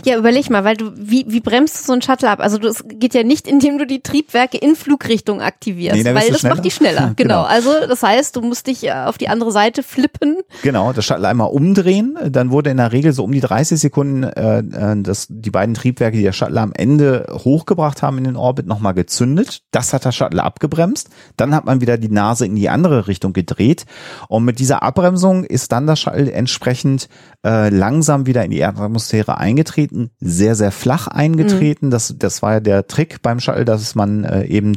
[0.05, 2.41] ja, überleg mal, weil du, wie, wie bremst du so ein Shuttle ab?
[2.41, 6.41] Also es geht ja nicht, indem du die Triebwerke in Flugrichtung aktivierst, nee, weil das
[6.41, 6.55] schneller.
[6.55, 6.99] macht die schneller.
[7.18, 7.43] Genau.
[7.43, 7.43] genau.
[7.43, 10.37] Also das heißt, du musst dich äh, auf die andere Seite flippen.
[10.62, 12.16] Genau, das Shuttle einmal umdrehen.
[12.29, 15.74] Dann wurde in der Regel so um die 30 Sekunden äh, äh, das, die beiden
[15.74, 19.62] Triebwerke, die der Shuttle am Ende hochgebracht haben in den Orbit, nochmal gezündet.
[19.70, 21.09] Das hat der Shuttle abgebremst.
[21.37, 23.87] Dann hat man wieder die Nase in die andere Richtung gedreht.
[24.29, 27.09] Und mit dieser Abbremsung ist dann das Shuttle entsprechend
[27.45, 31.87] äh, langsam wieder in die Erdatmosphäre Atmosphäre eingetreten, sehr, sehr flach eingetreten.
[31.87, 31.91] Mhm.
[31.91, 34.77] Das, das war ja der Trick beim Shuttle, dass man äh, eben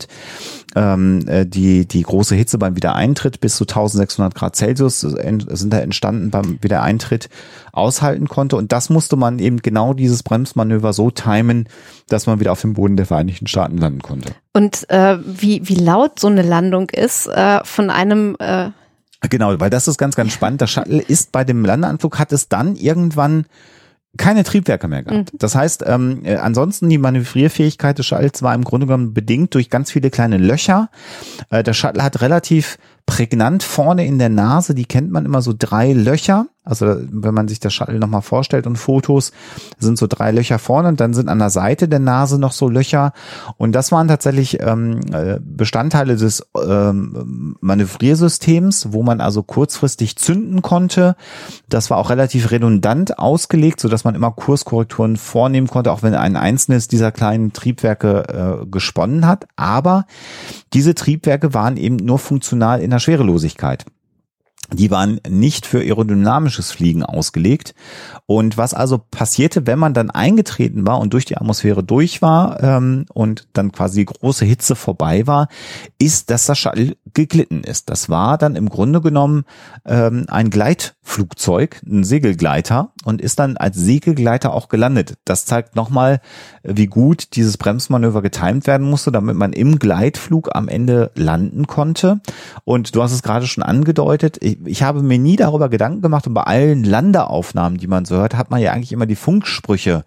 [0.75, 5.79] ähm, äh, die, die große Hitze beim Wiedereintritt bis zu 1600 Grad Celsius sind da
[5.79, 7.29] entstanden beim Wiedereintritt
[7.71, 8.55] aushalten konnte.
[8.55, 11.67] Und das musste man eben genau dieses Bremsmanöver so timen,
[12.07, 14.33] dass man wieder auf dem Boden der Vereinigten Staaten landen konnte.
[14.53, 18.69] Und äh, wie, wie laut so eine Landung ist äh, von einem äh
[19.29, 20.61] Genau, weil das ist ganz, ganz spannend.
[20.61, 23.45] Das Shuttle ist bei dem Landeanflug, hat es dann irgendwann
[24.17, 25.33] keine Triebwerke mehr gehabt.
[25.33, 25.37] Mhm.
[25.37, 29.69] Das heißt, ähm, äh, ansonsten die Manövrierfähigkeit des Shuttles war im Grunde genommen bedingt durch
[29.69, 30.89] ganz viele kleine Löcher.
[31.49, 35.53] Äh, der Shuttle hat relativ prägnant vorne in der Nase, die kennt man immer so
[35.57, 36.47] drei Löcher.
[36.63, 39.31] Also wenn man sich das Shuttle nochmal vorstellt und Fotos,
[39.79, 42.69] sind so drei Löcher vorne und dann sind an der Seite der Nase noch so
[42.69, 43.13] Löcher.
[43.57, 50.61] Und das waren tatsächlich ähm, äh, Bestandteile des ähm, Manövriersystems, wo man also kurzfristig zünden
[50.61, 51.15] konnte.
[51.67, 56.13] Das war auch relativ redundant ausgelegt, so dass man immer Kurskorrekturen vornehmen konnte, auch wenn
[56.13, 59.47] ein einzelnes dieser kleinen Triebwerke äh, gesponnen hat.
[59.55, 60.05] Aber
[60.73, 63.85] diese Triebwerke waren eben nur funktional in der Schwerelosigkeit.
[64.73, 67.75] Die waren nicht für aerodynamisches Fliegen ausgelegt.
[68.25, 72.61] Und was also passierte, wenn man dann eingetreten war und durch die Atmosphäre durch war
[72.63, 75.49] ähm, und dann quasi große Hitze vorbei war,
[75.99, 77.89] ist, dass das Shuttle geglitten ist.
[77.89, 79.43] Das war dann im Grunde genommen
[79.85, 85.15] ähm, ein Gleitflugzeug, ein Segelgleiter und ist dann als Segelgleiter auch gelandet.
[85.25, 86.21] Das zeigt nochmal,
[86.63, 92.21] wie gut dieses Bremsmanöver getimt werden musste, damit man im Gleitflug am Ende landen konnte.
[92.63, 96.27] Und du hast es gerade schon angedeutet, ich, ich habe mir nie darüber Gedanken gemacht
[96.27, 100.03] und bei allen Landeaufnahmen, die man so hört, hat man ja eigentlich immer die Funksprüche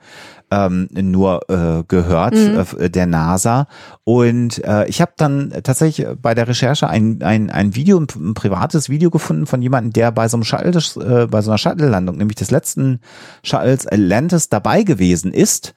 [0.55, 2.64] ähm, nur äh, gehört mhm.
[2.78, 3.66] äh, der NASA.
[4.05, 8.34] Und äh, ich habe dann tatsächlich bei der Recherche ein, ein, ein Video, ein, ein
[8.34, 12.16] privates Video gefunden von jemandem, der bei so einem Shuttle, äh, bei so einer Shuttle-Landung,
[12.16, 13.00] nämlich des letzten
[13.42, 15.74] Shuttles Atlantis dabei gewesen ist.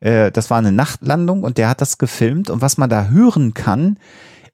[0.00, 2.50] Äh, das war eine Nachtlandung und der hat das gefilmt.
[2.50, 3.98] Und was man da hören kann,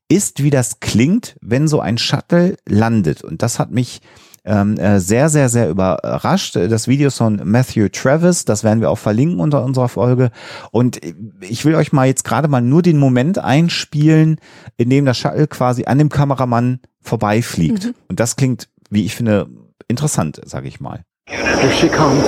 [0.09, 3.22] ist, wie das klingt, wenn so ein Shuttle landet.
[3.22, 4.01] Und das hat mich
[4.47, 6.57] ähm, äh, sehr, sehr, sehr überrascht.
[6.57, 10.31] Das Video ist von Matthew Travis, das werden wir auch verlinken unter unserer Folge.
[10.71, 11.01] Und
[11.41, 14.39] ich will euch mal jetzt gerade mal nur den Moment einspielen,
[14.77, 17.87] in dem das Shuttle quasi an dem Kameramann vorbeifliegt.
[17.87, 17.95] Mhm.
[18.09, 19.49] Und das klingt, wie ich finde,
[19.89, 21.03] interessant, sage ich mal.
[21.29, 22.25] Here she comes.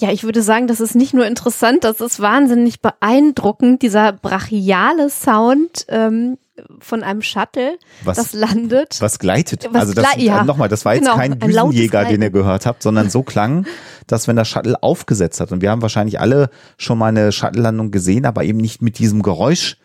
[0.00, 5.10] Ja, ich würde sagen, das ist nicht nur interessant, das ist wahnsinnig beeindruckend, dieser brachiale
[5.10, 6.38] Sound ähm,
[6.78, 8.96] von einem Shuttle, was, das landet.
[9.00, 9.68] Was gleitet.
[9.72, 10.44] Was also das, ja.
[10.44, 13.66] nochmal, das war jetzt genau, kein Düsenjäger, den ihr gehört habt, sondern so klang,
[14.06, 17.90] dass wenn das Shuttle aufgesetzt hat, und wir haben wahrscheinlich alle schon mal eine Shuttle-Landung
[17.90, 19.78] gesehen, aber eben nicht mit diesem Geräusch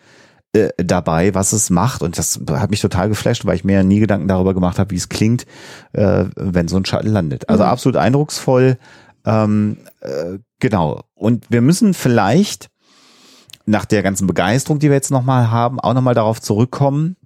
[0.52, 2.02] äh, dabei, was es macht.
[2.02, 4.96] Und das hat mich total geflasht, weil ich mir nie Gedanken darüber gemacht habe, wie
[4.96, 5.46] es klingt,
[5.92, 7.48] äh, wenn so ein Shuttle landet.
[7.48, 7.70] Also mhm.
[7.70, 8.78] absolut eindrucksvoll.
[9.24, 11.02] Ähm, äh, genau.
[11.14, 12.70] Und wir müssen vielleicht
[13.66, 17.16] nach der ganzen Begeisterung, die wir jetzt nochmal haben, auch nochmal darauf zurückkommen,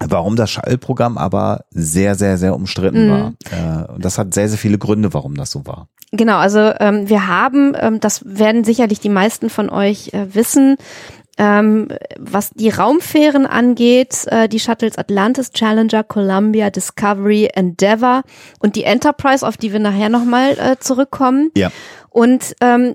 [0.00, 3.10] warum das Schallprogramm aber sehr, sehr, sehr umstritten mhm.
[3.10, 3.32] war.
[3.50, 5.88] Äh, und das hat sehr, sehr viele Gründe, warum das so war.
[6.12, 10.76] Genau, also ähm, wir haben, ähm, das werden sicherlich die meisten von euch äh, wissen,
[11.38, 18.22] ähm, was die Raumfähren angeht, äh, die Shuttles Atlantis, Challenger, Columbia, Discovery, Endeavour
[18.60, 21.50] und die Enterprise, auf die wir nachher nochmal äh, zurückkommen.
[21.56, 21.70] Ja.
[22.10, 22.94] Und ähm,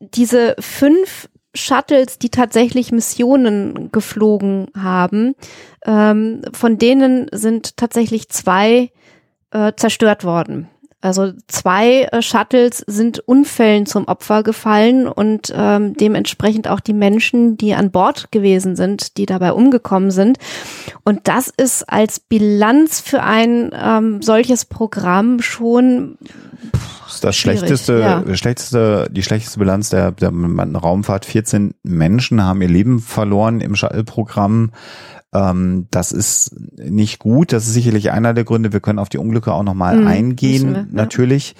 [0.00, 5.34] diese fünf Shuttles, die tatsächlich Missionen geflogen haben,
[5.86, 8.90] ähm, von denen sind tatsächlich zwei
[9.50, 10.68] äh, zerstört worden.
[11.00, 17.56] Also zwei äh, Shuttles sind Unfällen zum Opfer gefallen und ähm, dementsprechend auch die Menschen,
[17.56, 20.38] die an Bord gewesen sind, die dabei umgekommen sind.
[21.04, 26.18] Und das ist als Bilanz für ein ähm, solches Programm schon
[27.20, 28.36] das schlechteste, ja.
[28.36, 31.24] schlechteste, die schlechteste Bilanz der, der Raumfahrt.
[31.24, 34.72] 14 Menschen haben ihr Leben verloren im Shuttle-Programm.
[35.34, 37.52] Ähm, das ist nicht gut.
[37.52, 38.72] Das ist sicherlich einer der Gründe.
[38.72, 40.86] Wir können auf die Unglücke auch nochmal mhm, eingehen, wir, ja.
[40.90, 41.54] natürlich,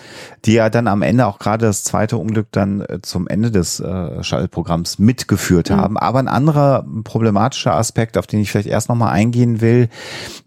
[0.45, 3.81] die ja dann am Ende auch gerade das zweite Unglück dann äh, zum Ende des
[3.81, 5.77] äh, Schallprogramms mitgeführt mhm.
[5.77, 5.99] haben.
[5.99, 9.89] Aber ein anderer problematischer Aspekt, auf den ich vielleicht erst nochmal eingehen will,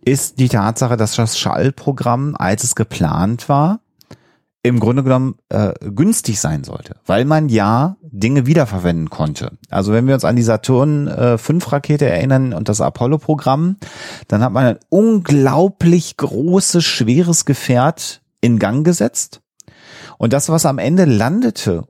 [0.04, 3.82] ist die Tatsache, dass das Schallprogramm, als es geplant war,
[4.64, 9.58] im Grunde genommen äh, günstig sein sollte, weil man ja Dinge wiederverwenden konnte.
[9.70, 13.78] Also wenn wir uns an die Saturn äh, 5 Rakete erinnern und das Apollo Programm,
[14.28, 19.42] dann hat man ein unglaublich großes schweres Gefährt in Gang gesetzt.
[20.18, 21.86] Und das, was am Ende landete,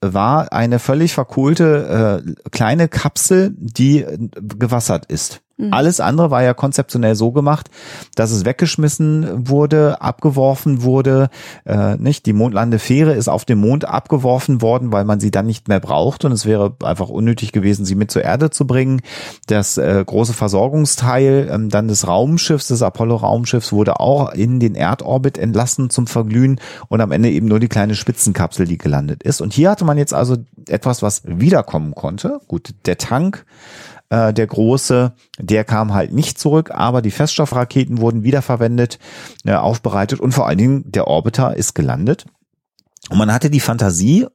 [0.00, 4.04] war eine völlig verkohlte äh, kleine Kapsel, die
[4.40, 5.42] gewassert ist.
[5.56, 5.72] Mhm.
[5.72, 7.70] Alles andere war ja konzeptionell so gemacht,
[8.14, 11.30] dass es weggeschmissen wurde, abgeworfen wurde.
[11.64, 15.68] Äh, nicht die Mondlandefähre ist auf dem Mond abgeworfen worden, weil man sie dann nicht
[15.68, 19.00] mehr braucht und es wäre einfach unnötig gewesen, sie mit zur Erde zu bringen.
[19.46, 25.38] Das äh, große Versorgungsteil ähm, dann des Raumschiffs, des Apollo-Raumschiffs, wurde auch in den Erdorbit
[25.38, 29.40] entlassen zum Verglühen und am Ende eben nur die kleine Spitzenkapsel, die gelandet ist.
[29.40, 30.36] Und hier hatte man jetzt also
[30.68, 32.40] etwas, was wiederkommen konnte.
[32.46, 33.46] Gut, der Tank
[34.10, 38.98] äh, der große, der kam halt nicht zurück, aber die Feststoffraketen wurden wiederverwendet,
[39.44, 42.26] äh, aufbereitet und vor allen Dingen der Orbiter ist gelandet.
[43.10, 44.26] Und man hatte die Fantasie,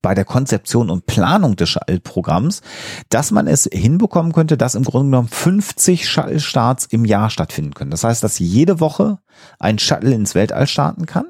[0.00, 2.62] bei der Konzeption und Planung des Shuttle-Programms,
[3.08, 7.90] dass man es hinbekommen könnte, dass im Grunde genommen 50 Shuttle-Starts im Jahr stattfinden können.
[7.90, 9.18] Das heißt, dass jede Woche
[9.58, 11.26] ein Shuttle ins Weltall starten kann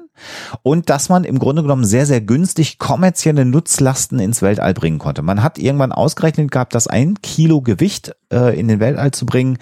[0.63, 5.21] und dass man im Grunde genommen sehr, sehr günstig kommerzielle Nutzlasten ins Weltall bringen konnte.
[5.21, 9.57] Man hat irgendwann ausgerechnet gehabt, dass ein Kilo Gewicht äh, in den Weltall zu bringen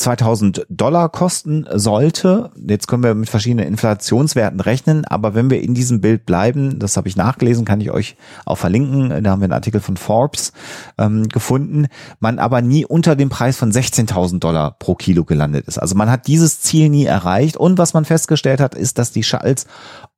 [0.00, 2.50] 2000 Dollar kosten sollte.
[2.56, 6.96] Jetzt können wir mit verschiedenen Inflationswerten rechnen, aber wenn wir in diesem Bild bleiben, das
[6.96, 10.52] habe ich nachgelesen, kann ich euch auch verlinken, da haben wir einen Artikel von Forbes
[10.98, 11.86] ähm, gefunden,
[12.18, 15.78] man aber nie unter dem Preis von 16.000 Dollar pro Kilo gelandet ist.
[15.78, 19.22] Also man hat dieses Ziel nie erreicht und was man festgestellt hat, ist, dass die
[19.22, 19.66] Shuttles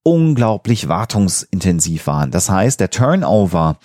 [0.05, 2.31] unglaublich wartungsintensiv waren.
[2.31, 3.77] Das heißt, der Turnover,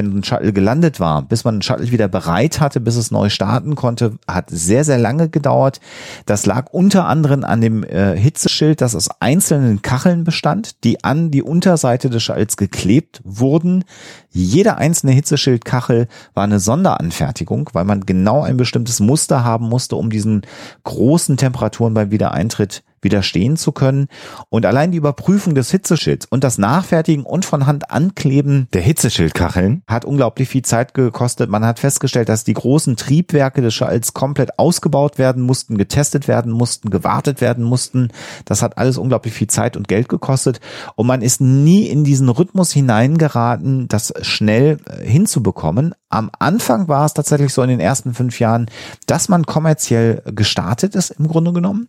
[0.00, 3.28] wenn ein Shuttle gelandet war, bis man ein Shuttle wieder bereit hatte, bis es neu
[3.28, 5.80] starten konnte, hat sehr, sehr lange gedauert.
[6.24, 11.30] Das lag unter anderem an dem äh, Hitzeschild, das aus einzelnen Kacheln bestand, die an
[11.30, 13.84] die Unterseite des Shuttles geklebt wurden.
[14.30, 20.08] Jede einzelne Hitzeschildkachel war eine Sonderanfertigung, weil man genau ein bestimmtes Muster haben musste, um
[20.08, 20.42] diesen
[20.84, 24.08] großen Temperaturen beim Wiedereintritt widerstehen zu können.
[24.48, 29.82] Und allein die Überprüfung des Hitzeschilds und das Nachfertigen und von Hand Ankleben der Hitzeschildkacheln
[29.90, 31.50] hat unglaublich viel Zeit gekostet.
[31.50, 36.52] Man hat festgestellt, dass die großen Triebwerke des Schalls komplett ausgebaut werden mussten, getestet werden
[36.52, 38.08] mussten, gewartet werden mussten.
[38.44, 40.60] Das hat alles unglaublich viel Zeit und Geld gekostet.
[40.96, 45.94] Und man ist nie in diesen Rhythmus hineingeraten, das schnell äh, hinzubekommen.
[46.08, 48.66] Am Anfang war es tatsächlich so in den ersten fünf Jahren,
[49.06, 51.88] dass man kommerziell gestartet ist im Grunde genommen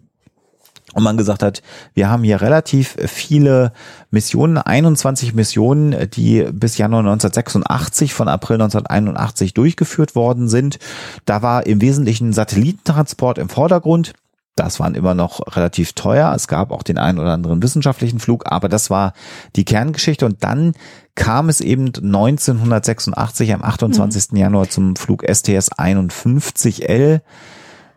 [0.93, 1.61] und man gesagt hat,
[1.93, 3.71] wir haben hier relativ viele
[4.09, 10.79] Missionen, 21 Missionen, die bis Januar 1986 von April 1981 durchgeführt worden sind.
[11.25, 14.13] Da war im Wesentlichen Satellitentransport im Vordergrund.
[14.55, 16.33] Das waren immer noch relativ teuer.
[16.35, 19.13] Es gab auch den einen oder anderen wissenschaftlichen Flug, aber das war
[19.55, 20.25] die Kerngeschichte.
[20.25, 20.73] Und dann
[21.15, 24.31] kam es eben 1986 am 28.
[24.31, 24.37] Mhm.
[24.37, 27.21] Januar zum Flug STS 51L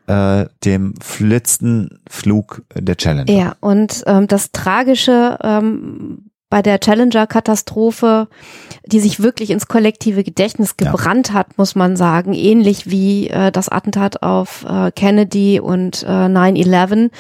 [0.07, 3.33] äh, dem letzten Flug der Challenger.
[3.33, 8.29] Ja, und ähm, das Tragische ähm, bei der Challenger-Katastrophe,
[8.87, 11.35] die sich wirklich ins kollektive Gedächtnis gebrannt ja.
[11.35, 17.11] hat, muss man sagen, ähnlich wie äh, das Attentat auf äh, Kennedy und äh, 9-11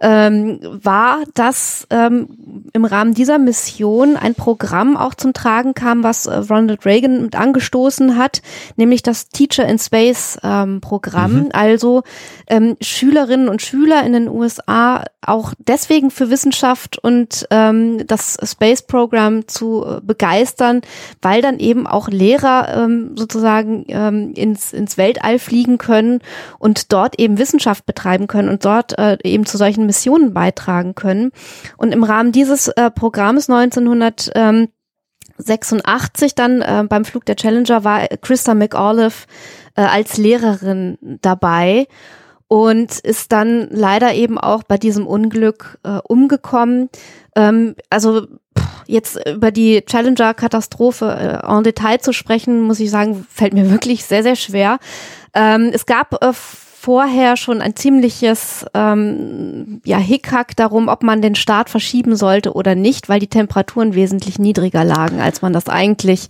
[0.00, 6.26] ähm, war, dass ähm, im Rahmen dieser Mission ein Programm auch zum Tragen kam, was
[6.26, 8.40] äh, Ronald Reagan mit angestoßen hat,
[8.76, 11.34] nämlich das Teacher in Space ähm, Programm.
[11.34, 11.48] Mhm.
[11.52, 12.02] Also
[12.46, 18.82] ähm, Schülerinnen und Schüler in den USA auch deswegen für Wissenschaft und ähm, das Space
[18.82, 20.80] Program zu äh, begeistern,
[21.20, 26.20] weil dann eben auch Lehrer ähm, sozusagen ähm, ins, ins Weltall fliegen können
[26.58, 31.32] und dort eben Wissenschaft betreiben können und dort äh, eben zu solchen Missionen beitragen können.
[31.76, 38.54] Und im Rahmen dieses äh, Programms 1986 dann äh, beim Flug der Challenger war Christa
[38.54, 39.26] McAuliffe
[39.76, 41.86] äh, als Lehrerin dabei
[42.48, 46.88] und ist dann leider eben auch bei diesem Unglück äh, umgekommen.
[47.36, 48.26] Ähm, also
[48.86, 54.04] jetzt über die Challenger-Katastrophe äh, en Detail zu sprechen, muss ich sagen, fällt mir wirklich
[54.04, 54.78] sehr, sehr schwer.
[55.34, 56.32] Ähm, es gab äh,
[56.80, 62.74] vorher schon ein ziemliches ähm, ja, Hickhack darum, ob man den Start verschieben sollte oder
[62.74, 66.28] nicht, weil die Temperaturen wesentlich niedriger lagen, als man das eigentlich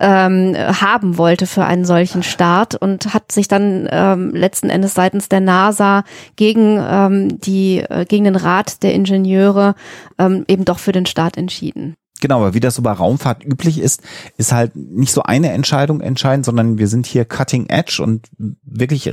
[0.00, 5.28] ähm, haben wollte für einen solchen Start und hat sich dann ähm, letzten Endes seitens
[5.28, 6.02] der NASA
[6.34, 9.76] gegen ähm, die äh, gegen den Rat der Ingenieure
[10.18, 11.94] ähm, eben doch für den Start entschieden.
[12.20, 14.02] Genau, aber wie das so bei Raumfahrt üblich ist,
[14.36, 18.28] ist halt nicht so eine Entscheidung entscheidend, sondern wir sind hier cutting edge und
[18.62, 19.12] wirklich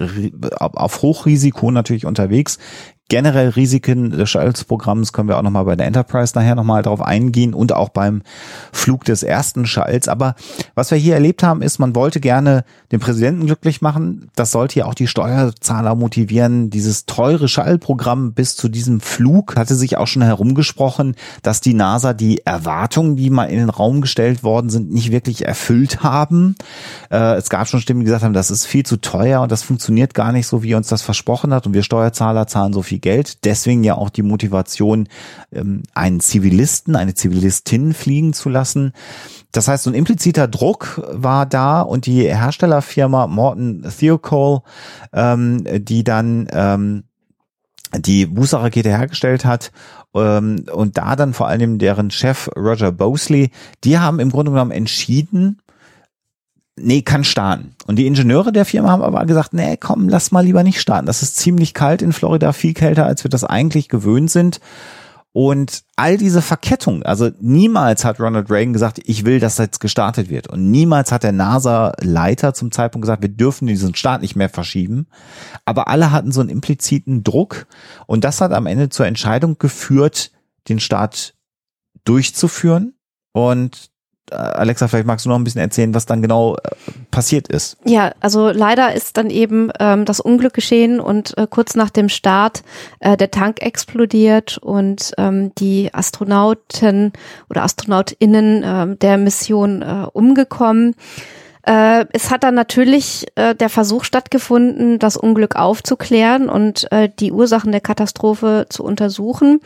[0.61, 2.59] auf Hochrisiko natürlich unterwegs
[3.11, 7.53] generell Risiken des Schaltprogramms können wir auch nochmal bei der Enterprise nachher nochmal drauf eingehen
[7.53, 8.21] und auch beim
[8.71, 10.07] Flug des ersten Schalls.
[10.07, 10.35] Aber
[10.75, 14.29] was wir hier erlebt haben, ist, man wollte gerne den Präsidenten glücklich machen.
[14.37, 16.69] Das sollte ja auch die Steuerzahler motivieren.
[16.69, 22.13] Dieses teure Schallprogramm bis zu diesem Flug hatte sich auch schon herumgesprochen, dass die NASA
[22.13, 26.55] die Erwartungen, die mal in den Raum gestellt worden sind, nicht wirklich erfüllt haben.
[27.11, 29.63] Äh, es gab schon Stimmen, die gesagt haben, das ist viel zu teuer und das
[29.63, 33.00] funktioniert gar nicht so, wie uns das versprochen hat und wir Steuerzahler zahlen so viel
[33.01, 33.43] Geld.
[33.45, 35.07] Deswegen ja auch die Motivation,
[35.51, 38.93] ähm, einen Zivilisten, eine Zivilistin fliegen zu lassen.
[39.51, 44.61] Das heißt, so ein impliziter Druck war da und die Herstellerfirma Morton Theocol,
[45.13, 47.03] ähm, die dann ähm,
[47.97, 49.71] die Booster-Rakete hergestellt hat
[50.15, 53.51] ähm, und da dann vor allem deren Chef Roger Bosley,
[53.83, 55.60] die haben im Grunde genommen entschieden,
[56.75, 57.75] nee, kann starten.
[57.85, 61.05] Und die Ingenieure der Firma haben aber gesagt, nee, komm, lass mal lieber nicht starten.
[61.05, 64.59] Das ist ziemlich kalt in Florida, viel kälter, als wir das eigentlich gewöhnt sind.
[65.33, 70.29] Und all diese Verkettung, also niemals hat Ronald Reagan gesagt, ich will, dass jetzt gestartet
[70.29, 70.47] wird.
[70.47, 75.07] Und niemals hat der NASA-Leiter zum Zeitpunkt gesagt, wir dürfen diesen Start nicht mehr verschieben.
[75.63, 77.67] Aber alle hatten so einen impliziten Druck.
[78.07, 80.31] Und das hat am Ende zur Entscheidung geführt,
[80.67, 81.33] den Start
[82.03, 82.95] durchzuführen.
[83.31, 83.90] Und
[84.35, 86.69] Alexa, vielleicht magst du noch ein bisschen erzählen, was dann genau äh,
[87.11, 87.77] passiert ist.
[87.85, 92.09] Ja, also leider ist dann eben ähm, das Unglück geschehen und äh, kurz nach dem
[92.09, 92.63] Start
[92.99, 97.13] äh, der Tank explodiert und ähm, die Astronauten
[97.49, 100.95] oder Astronautinnen äh, der Mission äh, umgekommen.
[101.63, 107.31] Äh, es hat dann natürlich äh, der Versuch stattgefunden, das Unglück aufzuklären und äh, die
[107.31, 109.59] Ursachen der Katastrophe zu untersuchen.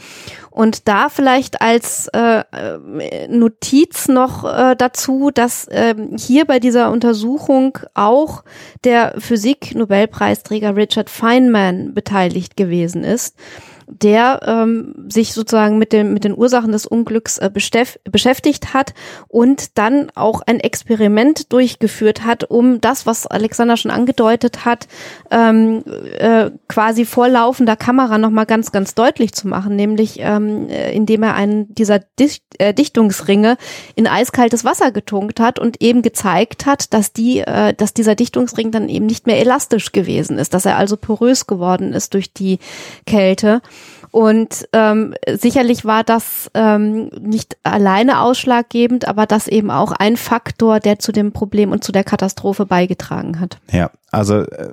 [0.50, 6.92] Und da vielleicht als äh, äh Notiz noch äh, dazu, dass äh, hier bei dieser
[6.92, 8.44] Untersuchung auch
[8.84, 13.36] der Physik-Nobelpreisträger Richard Feynman beteiligt gewesen ist
[13.88, 18.94] der ähm, sich sozusagen mit, dem, mit den Ursachen des Unglücks äh, beschäftigt hat
[19.28, 24.88] und dann auch ein Experiment durchgeführt hat, um das, was Alexander schon angedeutet hat,
[25.30, 25.84] ähm,
[26.18, 31.24] äh, quasi vor laufender Kamera nochmal ganz, ganz deutlich zu machen, nämlich ähm, äh, indem
[31.24, 33.58] er einen dieser Dicht, äh, Dichtungsringe
[33.96, 38.72] in eiskaltes Wasser getunkt hat und eben gezeigt hat, dass die, äh, dass dieser Dichtungsring
[38.72, 42.60] dann eben nicht mehr elastisch gewesen ist, dass er also porös geworden ist durch die
[43.06, 43.62] Kälte.
[44.16, 50.80] Und ähm, sicherlich war das ähm, nicht alleine ausschlaggebend, aber das eben auch ein Faktor,
[50.80, 53.58] der zu dem Problem und zu der Katastrophe beigetragen hat.
[53.74, 54.70] Ja, also äh,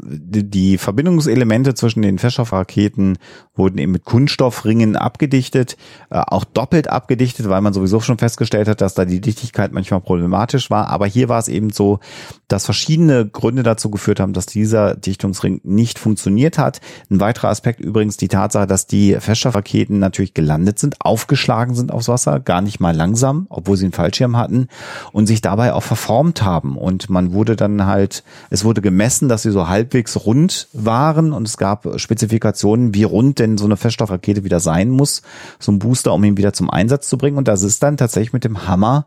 [0.00, 3.18] die Verbindungselemente zwischen den Feststoffraketen
[3.56, 5.76] wurden eben mit Kunststoffringen abgedichtet,
[6.10, 10.00] äh, auch doppelt abgedichtet, weil man sowieso schon festgestellt hat, dass da die Dichtigkeit manchmal
[10.00, 10.88] problematisch war.
[10.88, 11.98] Aber hier war es eben so,
[12.46, 16.80] dass verschiedene Gründe dazu geführt haben, dass dieser Dichtungsring nicht funktioniert hat.
[17.10, 22.08] Ein weiterer Aspekt übrigens die Tatsache, dass die Feststoffraketen natürlich gelandet sind, aufgeschlagen sind aufs
[22.08, 24.68] Wasser, gar nicht mal langsam, obwohl sie einen Fallschirm hatten
[25.10, 26.78] und sich dabei auch verformt haben.
[26.78, 31.32] Und man wurde dann halt, es wurde wurde gemessen, dass sie so halbwegs rund waren
[31.32, 35.22] und es gab Spezifikationen, wie rund denn so eine Feststoffrakete wieder sein muss,
[35.58, 37.38] so ein Booster, um ihn wieder zum Einsatz zu bringen.
[37.38, 39.06] Und das ist dann tatsächlich mit dem Hammer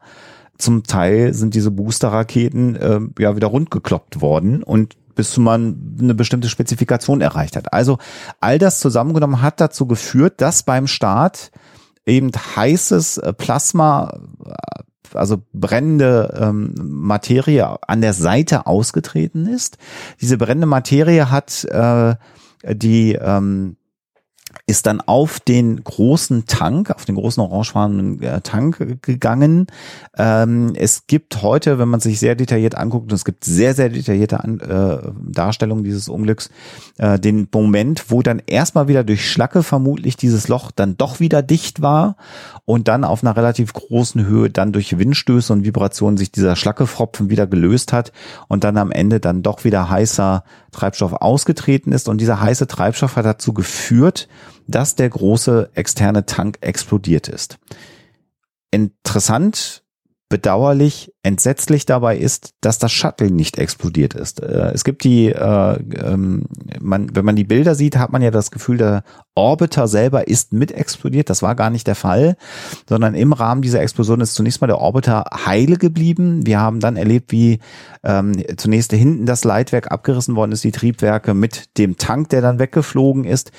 [0.58, 6.50] zum Teil sind diese Boosterraketen äh, ja wieder rundgekloppt worden und bis man eine bestimmte
[6.50, 7.72] Spezifikation erreicht hat.
[7.72, 7.98] Also
[8.42, 11.52] all das zusammengenommen hat dazu geführt, dass beim Start
[12.06, 14.20] eben heißes Plasma
[15.14, 19.78] also brennende ähm, Materie an der Seite ausgetreten ist.
[20.22, 22.16] Diese brennende Materie hat äh,
[22.64, 23.78] die ähm,
[24.70, 29.66] ist dann auf den großen Tank, auf den großen orangefarbenen äh, Tank gegangen.
[30.16, 33.90] Ähm, es gibt heute, wenn man sich sehr detailliert anguckt, und es gibt sehr, sehr
[33.90, 36.52] detaillierte äh, Darstellungen dieses Unglücks,
[37.00, 41.42] äh, den Moment, wo dann erstmal wieder durch Schlacke vermutlich dieses Loch dann doch wieder
[41.42, 42.16] dicht war
[42.66, 47.32] und dann auf einer relativ großen Höhe dann durch Windstöße und Vibrationen sich dieser Schlackefropfen
[47.32, 48.12] wieder gelöst hat
[48.48, 52.08] und dann am Ende dann doch wieder heißer Treibstoff ausgetreten ist.
[52.08, 54.28] Und dieser heiße Treibstoff hat dazu geführt,
[54.68, 57.58] dass der große externe Tank explodiert ist.
[58.72, 59.84] Interessant,
[60.30, 64.42] bedauerlich, entsetzlich dabei ist, dass das Shuttle nicht explodiert ist.
[64.42, 66.44] Äh, es gibt die, äh, ähm,
[66.80, 70.54] man, wenn man die Bilder sieht, hat man ja das Gefühl, der Orbiter selber ist
[70.54, 71.32] mit explodiert.
[71.32, 72.38] Das war gar nicht der Fall,
[72.88, 76.46] sondern im Rahmen dieser Explosion ist zunächst mal der Orbiter heile geblieben.
[76.46, 77.60] Wir haben dann erlebt, wie
[78.04, 82.60] ähm, zunächst hinten das Leitwerk abgerissen worden ist, die Triebwerke mit dem Tank, der dann
[82.60, 83.52] weggeflogen ist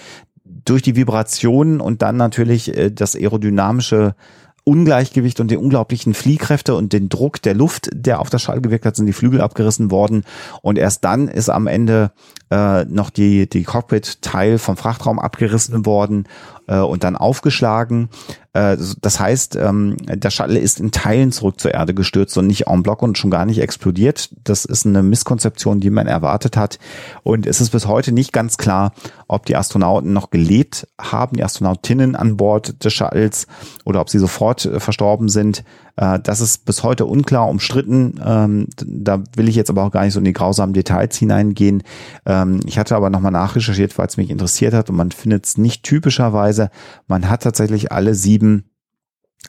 [0.71, 4.15] durch die Vibrationen und dann natürlich äh, das aerodynamische
[4.63, 8.87] Ungleichgewicht und die unglaublichen Fliehkräfte und den Druck der Luft, der auf das Shuttle gewirkt
[8.87, 10.23] hat, sind die Flügel abgerissen worden.
[10.63, 12.13] Und erst dann ist am Ende
[12.51, 16.27] äh, noch die, die Cockpit-Teil vom Frachtraum abgerissen worden
[16.67, 18.09] äh, und dann aufgeschlagen.
[18.53, 22.67] Äh, das heißt, ähm, der Shuttle ist in Teilen zurück zur Erde gestürzt und nicht
[22.67, 24.31] en bloc und schon gar nicht explodiert.
[24.45, 26.79] Das ist eine Misskonzeption, die man erwartet hat.
[27.23, 28.93] Und es ist bis heute nicht ganz klar,
[29.29, 33.47] ob die Astronauten noch gelebt haben, die Astronautinnen an Bord des Shuttles,
[33.85, 35.63] oder ob sie sofort äh, verstorben sind.
[36.01, 38.19] Äh, das ist bis heute unklar, umstritten.
[38.25, 41.83] Ähm, da will ich jetzt aber auch gar nicht so in die grausamen Details hineingehen.
[42.27, 45.59] Ähm, ich hatte aber nochmal nachrecherchiert, weil es mich interessiert hat und man findet es
[45.59, 46.71] nicht typischerweise.
[47.07, 48.65] Man hat tatsächlich alle sieben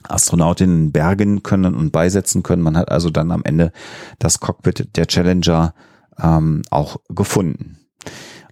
[0.04, 2.62] Astronautinnen bergen können und beisetzen können.
[2.62, 3.72] Man hat also dann am Ende
[4.20, 5.74] das Cockpit der Challenger
[6.22, 7.78] ähm, auch gefunden.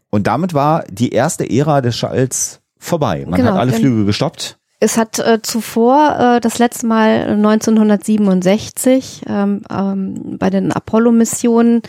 [0.09, 3.25] Und damit war die erste Ära des Schalls vorbei.
[3.27, 4.58] Man genau, hat alle Flüge gestoppt.
[4.81, 11.81] Es hat äh, zuvor äh, das letzte Mal 1967 ähm, ähm, bei den Apollo-Missionen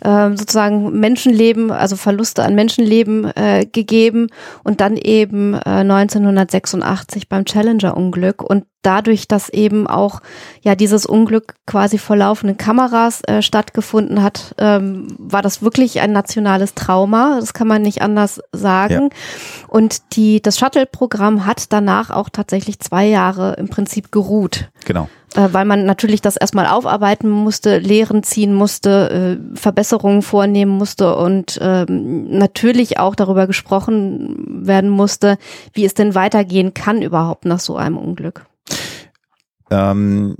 [0.00, 4.28] äh, sozusagen Menschenleben, also Verluste an Menschenleben äh, gegeben
[4.64, 10.20] und dann eben äh, 1986 beim Challenger-Unglück und dadurch, dass eben auch
[10.62, 16.12] ja dieses Unglück quasi vor laufenden Kameras äh, stattgefunden hat, ähm, war das wirklich ein
[16.12, 17.38] nationales Trauma.
[17.40, 19.10] Das kann man nicht anders sagen.
[19.10, 19.68] Ja.
[19.68, 24.70] Und die das Shuttle-Programm hat danach auch tatsächlich zwei Jahre im Prinzip geruht.
[24.84, 31.16] Genau weil man natürlich das erstmal aufarbeiten musste, Lehren ziehen musste, äh, Verbesserungen vornehmen musste
[31.16, 35.38] und ähm, natürlich auch darüber gesprochen werden musste,
[35.72, 38.46] wie es denn weitergehen kann überhaupt nach so einem Unglück.
[39.70, 40.36] Ähm,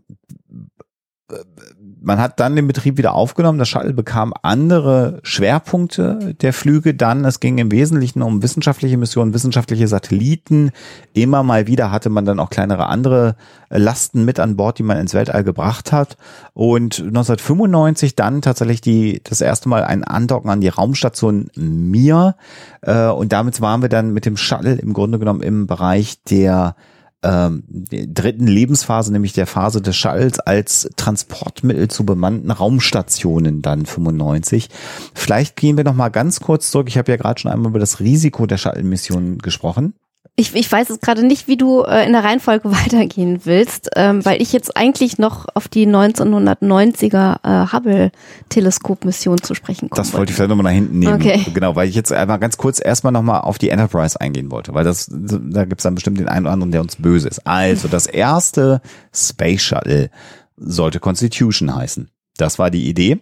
[2.01, 3.59] man hat dann den Betrieb wieder aufgenommen.
[3.59, 7.25] Das Shuttle bekam andere Schwerpunkte der Flüge dann.
[7.25, 10.71] Es ging im Wesentlichen um wissenschaftliche Missionen, wissenschaftliche Satelliten.
[11.13, 13.37] Immer mal wieder hatte man dann auch kleinere andere
[13.69, 16.17] Lasten mit an Bord, die man ins Weltall gebracht hat.
[16.55, 22.37] Und 1995 dann tatsächlich die, das erste Mal ein Andocken an die Raumstation Mir.
[22.81, 26.75] Äh, und damit waren wir dann mit dem Shuttle im Grunde genommen im Bereich der
[27.23, 34.69] ähm, dritten Lebensphase, nämlich der Phase des Shuttles als Transportmittel zu bemannten Raumstationen dann 95.
[35.15, 36.89] Vielleicht gehen wir noch mal ganz kurz zurück.
[36.89, 39.95] Ich habe ja gerade schon einmal über das Risiko der Shuttle-Mission gesprochen.
[40.41, 44.25] Ich, ich weiß jetzt gerade nicht, wie du äh, in der Reihenfolge weitergehen willst, ähm,
[44.25, 50.01] weil ich jetzt eigentlich noch auf die 1990er äh, Hubble-Teleskop-Mission zu sprechen komme.
[50.01, 51.15] Das wollte ich vielleicht nochmal nach hinten nehmen.
[51.15, 51.45] Okay.
[51.53, 54.85] Genau, weil ich jetzt einmal ganz kurz erstmal nochmal auf die Enterprise eingehen wollte, weil
[54.85, 57.45] das da gibt's dann bestimmt den einen oder anderen, der uns böse ist.
[57.45, 58.81] Also, das erste
[59.13, 60.09] Space Shuttle
[60.57, 62.11] sollte Constitution heißen.
[62.37, 63.19] Das war die Idee.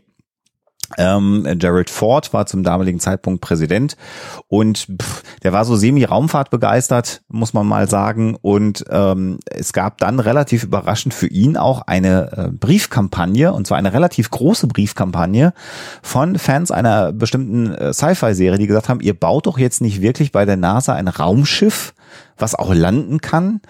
[0.97, 3.97] Ähm, Gerald Ford war zum damaligen Zeitpunkt Präsident
[4.49, 8.37] und pff, der war so semi-Raumfahrt begeistert, muss man mal sagen.
[8.41, 13.79] Und ähm, es gab dann relativ überraschend für ihn auch eine äh, Briefkampagne, und zwar
[13.79, 15.53] eine relativ große Briefkampagne
[16.03, 20.33] von Fans einer bestimmten äh, Sci-Fi-Serie, die gesagt haben, ihr baut doch jetzt nicht wirklich
[20.33, 21.95] bei der NASA ein Raumschiff,
[22.37, 23.61] was auch landen kann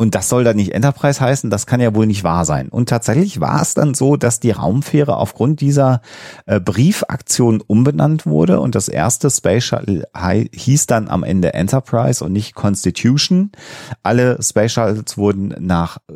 [0.00, 2.70] und das soll dann nicht Enterprise heißen, das kann ja wohl nicht wahr sein.
[2.70, 6.00] Und tatsächlich war es dann so, dass die Raumfähre aufgrund dieser
[6.46, 10.08] äh, Briefaktion umbenannt wurde und das erste Space Shuttle
[10.52, 13.52] hieß dann am Ende Enterprise und nicht Constitution.
[14.02, 16.14] Alle Space Shuttles wurden nach äh,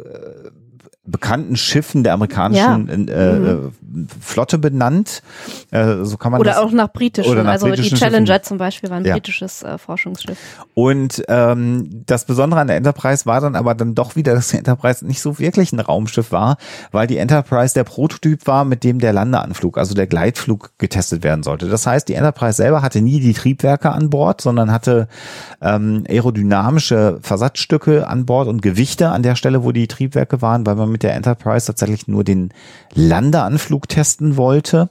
[1.05, 3.15] bekannten Schiffen der amerikanischen ja.
[3.15, 3.73] äh, mhm.
[4.21, 5.23] Flotte benannt.
[5.71, 7.31] Äh, so kann man oder das, auch nach britischen.
[7.31, 8.45] Oder nach also britischen die Challenger Schiffen.
[8.45, 9.15] zum Beispiel war ein ja.
[9.15, 10.39] britisches äh, Forschungsschiff.
[10.75, 14.59] Und ähm, das Besondere an der Enterprise war dann aber dann doch wieder, dass die
[14.59, 16.57] Enterprise nicht so wirklich ein Raumschiff war,
[16.93, 21.43] weil die Enterprise der Prototyp war, mit dem der Landeanflug, also der Gleitflug getestet werden
[21.43, 21.69] sollte.
[21.69, 25.09] Das heißt, die Enterprise selber hatte nie die Triebwerke an Bord, sondern hatte
[25.61, 30.75] ähm, aerodynamische Versatzstücke an Bord und Gewichte an der Stelle, wo die Triebwerke waren, weil
[30.75, 32.53] man mit der Enterprise tatsächlich nur den
[32.95, 34.91] Landeanflug testen wollte.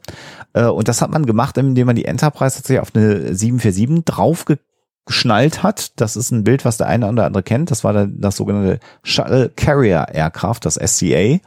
[0.53, 5.63] Äh, und das hat man gemacht, indem man die Enterprise tatsächlich auf eine 747 draufgeschnallt
[5.63, 5.99] hat.
[5.99, 7.71] Das ist ein Bild, was der eine oder andere kennt.
[7.71, 11.39] Das war dann das sogenannte Shuttle Carrier Aircraft, das SCA.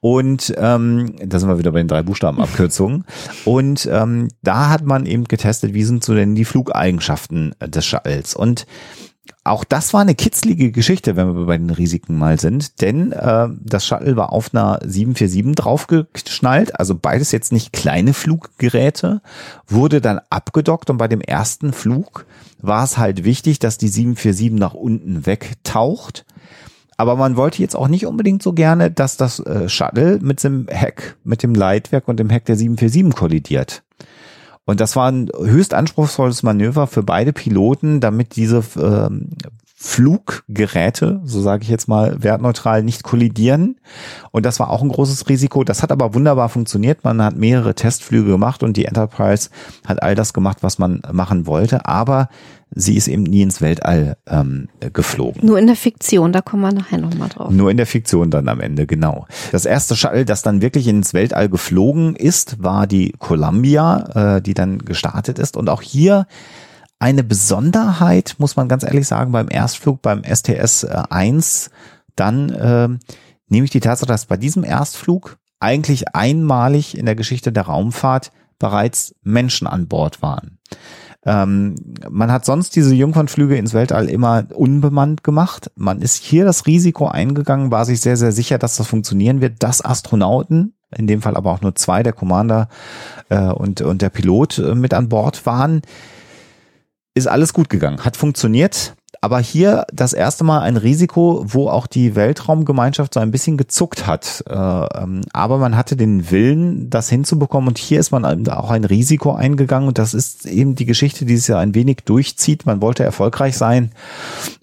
[0.00, 3.04] Und ähm, da sind wir wieder bei den drei Buchstabenabkürzungen.
[3.44, 8.34] Und ähm, da hat man eben getestet, wie sind so denn die Flugeigenschaften des Shuttles.
[8.34, 8.66] Und
[9.44, 13.48] auch das war eine kitzlige Geschichte, wenn wir bei den Risiken mal sind, denn äh,
[13.60, 19.20] das Shuttle war auf einer 747 draufgeschnallt, also beides jetzt nicht kleine Fluggeräte,
[19.66, 22.24] wurde dann abgedockt und bei dem ersten Flug
[22.60, 26.24] war es halt wichtig, dass die 747 nach unten wegtaucht.
[26.96, 30.68] Aber man wollte jetzt auch nicht unbedingt so gerne, dass das äh, Shuttle mit dem
[30.68, 33.82] Heck, mit dem Leitwerk und dem Heck der 747 kollidiert.
[34.64, 39.30] Und das war ein höchst anspruchsvolles Manöver für beide Piloten, damit diese ähm,
[39.84, 43.80] Fluggeräte, so sage ich jetzt mal wertneutral, nicht kollidieren.
[44.30, 45.64] Und das war auch ein großes Risiko.
[45.64, 47.02] Das hat aber wunderbar funktioniert.
[47.02, 49.50] Man hat mehrere Testflüge gemacht und die Enterprise
[49.84, 51.84] hat all das gemacht, was man machen wollte.
[51.84, 52.28] Aber
[52.70, 55.44] sie ist eben nie ins Weltall ähm, geflogen.
[55.44, 57.50] Nur in der Fiktion, da kommen wir nachher nochmal drauf.
[57.50, 59.26] Nur in der Fiktion dann am Ende, genau.
[59.50, 64.54] Das erste Shuttle, das dann wirklich ins Weltall geflogen ist, war die Columbia, äh, die
[64.54, 65.56] dann gestartet ist.
[65.56, 66.28] Und auch hier
[67.02, 71.68] eine Besonderheit, muss man ganz ehrlich sagen, beim Erstflug, beim STS-1,
[72.14, 72.88] dann äh,
[73.48, 78.30] nehme ich die Tatsache, dass bei diesem Erstflug eigentlich einmalig in der Geschichte der Raumfahrt
[78.60, 80.58] bereits Menschen an Bord waren.
[81.26, 81.74] Ähm,
[82.08, 85.72] man hat sonst diese Jungfernflüge ins Weltall immer unbemannt gemacht.
[85.74, 89.64] Man ist hier das Risiko eingegangen, war sich sehr, sehr sicher, dass das funktionieren wird,
[89.64, 92.68] dass Astronauten, in dem Fall aber auch nur zwei, der Commander
[93.28, 95.82] äh, und, und der Pilot äh, mit an Bord waren
[97.14, 98.94] ist alles gut gegangen, hat funktioniert.
[99.24, 104.08] Aber hier das erste Mal ein Risiko, wo auch die Weltraumgemeinschaft so ein bisschen gezuckt
[104.08, 104.42] hat.
[104.48, 107.68] Äh, ähm, aber man hatte den Willen, das hinzubekommen.
[107.68, 109.86] Und hier ist man auch ein Risiko eingegangen.
[109.86, 112.66] Und das ist eben die Geschichte, die es ja ein wenig durchzieht.
[112.66, 113.92] Man wollte erfolgreich sein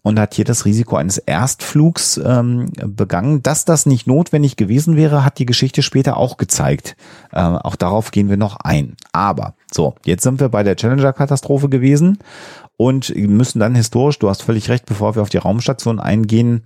[0.04, 3.42] und hat hier das Risiko eines Erstflugs ähm, begangen.
[3.42, 6.98] Dass das nicht notwendig gewesen wäre, hat die Geschichte später auch gezeigt.
[7.32, 8.98] Äh, auch darauf gehen wir noch ein.
[9.14, 12.18] Aber so, jetzt sind wir bei der Challenger-Katastrophe gewesen
[12.80, 16.64] und müssen dann historisch, du hast völlig recht, bevor wir auf die Raumstation eingehen,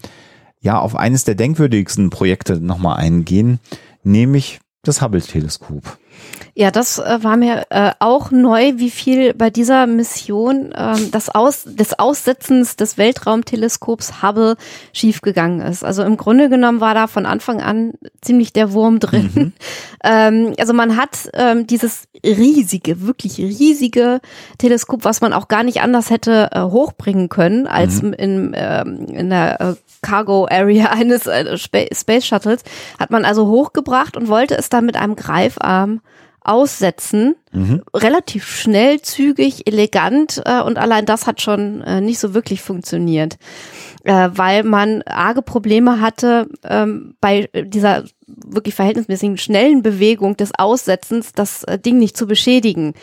[0.61, 3.59] ja, auf eines der denkwürdigsten Projekte nochmal eingehen,
[4.03, 5.97] nämlich das Hubble-Teleskop.
[6.55, 11.33] Ja, das äh, war mir äh, auch neu, wie viel bei dieser Mission ähm, das
[11.33, 14.55] Aus, des Aussetzens des Weltraumteleskops Hubble
[14.93, 15.83] schiefgegangen ist.
[15.83, 19.31] Also im Grunde genommen war da von Anfang an ziemlich der Wurm drin.
[19.33, 19.53] Mhm.
[20.05, 24.19] Ähm, also man hat ähm, dieses riesige, wirklich riesige
[24.57, 28.11] Teleskop, was man auch gar nicht anders hätte äh, hochbringen können als mhm.
[28.11, 32.63] in, ähm, in der äh, Cargo Area eines äh, Space Shuttles,
[32.99, 36.01] hat man also hochgebracht und wollte es dann mit einem Greifarm
[36.43, 37.35] aussetzen.
[37.51, 37.81] Mhm.
[37.93, 43.37] Relativ schnell, zügig, elegant äh, und allein das hat schon äh, nicht so wirklich funktioniert,
[44.03, 51.33] äh, weil man arge Probleme hatte ähm, bei dieser wirklich verhältnismäßigen schnellen Bewegung des Aussetzens,
[51.33, 52.93] das äh, Ding nicht zu beschädigen.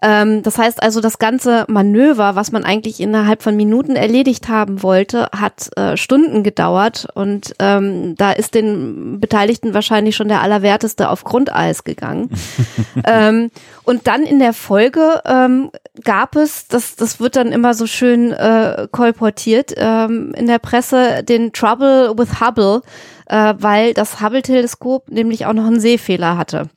[0.00, 4.82] Ähm, das heißt also, das ganze Manöver, was man eigentlich innerhalb von Minuten erledigt haben
[4.82, 11.08] wollte, hat äh, Stunden gedauert und ähm, da ist den Beteiligten wahrscheinlich schon der Allerwerteste
[11.10, 12.30] auf Grundeis gegangen.
[13.04, 13.50] ähm,
[13.82, 15.70] und dann in der Folge ähm,
[16.04, 21.24] gab es, das, das wird dann immer so schön äh, kolportiert ähm, in der Presse,
[21.24, 22.82] den Trouble with Hubble,
[23.26, 26.68] äh, weil das Hubble-Teleskop nämlich auch noch einen Sehfehler hatte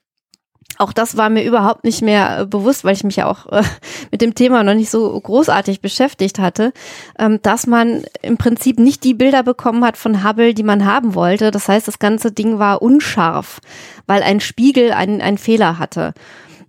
[0.78, 3.64] auch das war mir überhaupt nicht mehr äh, bewusst, weil ich mich ja auch äh,
[4.12, 6.74] mit dem Thema noch nicht so großartig beschäftigt hatte,
[7.20, 11.16] ähm, dass man im Prinzip nicht die Bilder bekommen hat von Hubble, die man haben
[11.16, 11.52] wollte.
[11.52, 13.60] Das heißt, das ganze Ding war unscharf,
[14.08, 16.14] weil ein Spiegel einen, Fehler hatte.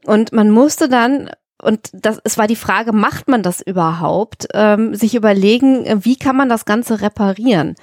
[0.04, 1.30] Und man musste dann
[1.60, 4.48] und das, es war die Frage, macht man das überhaupt?
[4.52, 7.76] Ähm, sich überlegen, wie kann man das Ganze reparieren?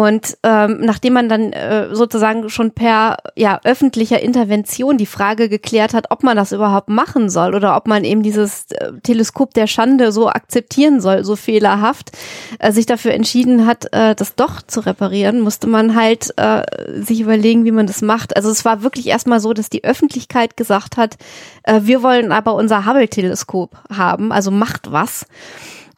[0.00, 5.92] Und ähm, nachdem man dann äh, sozusagen schon per ja, öffentlicher Intervention die Frage geklärt
[5.92, 9.66] hat, ob man das überhaupt machen soll oder ob man eben dieses äh, Teleskop der
[9.66, 12.12] Schande so akzeptieren soll, so fehlerhaft,
[12.60, 16.62] äh, sich dafür entschieden hat, äh, das doch zu reparieren, musste man halt äh,
[17.02, 18.34] sich überlegen, wie man das macht.
[18.36, 21.18] Also es war wirklich erstmal so, dass die Öffentlichkeit gesagt hat,
[21.64, 25.26] äh, wir wollen aber unser Hubble-Teleskop haben, also macht was.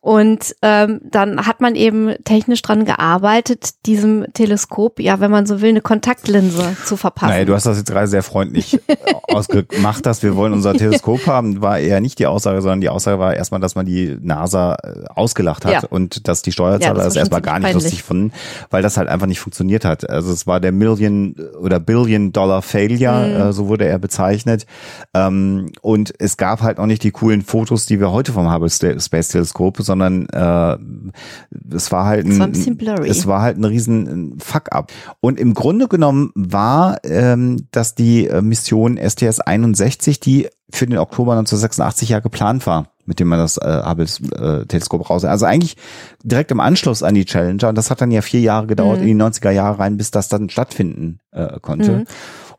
[0.04, 5.60] Und ähm, dann hat man eben technisch dran gearbeitet, diesem Teleskop, ja, wenn man so
[5.60, 7.32] will, eine Kontaktlinse zu verpassen.
[7.32, 8.80] Nein, du hast das jetzt gerade sehr freundlich
[9.28, 9.78] ausgedrückt.
[9.80, 13.20] Macht das, wir wollen unser Teleskop haben, war eher nicht die Aussage, sondern die Aussage
[13.20, 15.88] war erstmal, dass man die NASA äh, ausgelacht hat ja.
[15.88, 17.84] und dass die Steuerzahler ja, das, das erstmal gar nicht peinlich.
[17.84, 18.32] lustig fanden,
[18.70, 20.10] weil das halt einfach nicht funktioniert hat.
[20.10, 23.36] Also es war der Million oder Billion Dollar Failure, mhm.
[23.36, 24.66] äh, so wurde er bezeichnet.
[25.14, 28.68] Ähm, und es gab halt noch nicht die coolen Fotos, die wir heute vom Hubble
[28.68, 30.78] Space Teleskop, sondern äh,
[31.74, 34.90] es war halt ein, war es war halt ein riesen Fuck-up.
[35.20, 40.96] Und im Grunde genommen war, ähm, dass die äh, Mission STS 61, die für den
[40.96, 45.26] Oktober 1986 ja geplant war, mit dem man das äh, Hubble-Teleskop raus.
[45.26, 45.76] Also eigentlich
[46.24, 47.68] direkt im Anschluss an die Challenger.
[47.68, 49.08] Und das hat dann ja vier Jahre gedauert, mhm.
[49.08, 51.92] in die 90er Jahre rein, bis das dann stattfinden äh, konnte.
[51.92, 52.04] Mhm.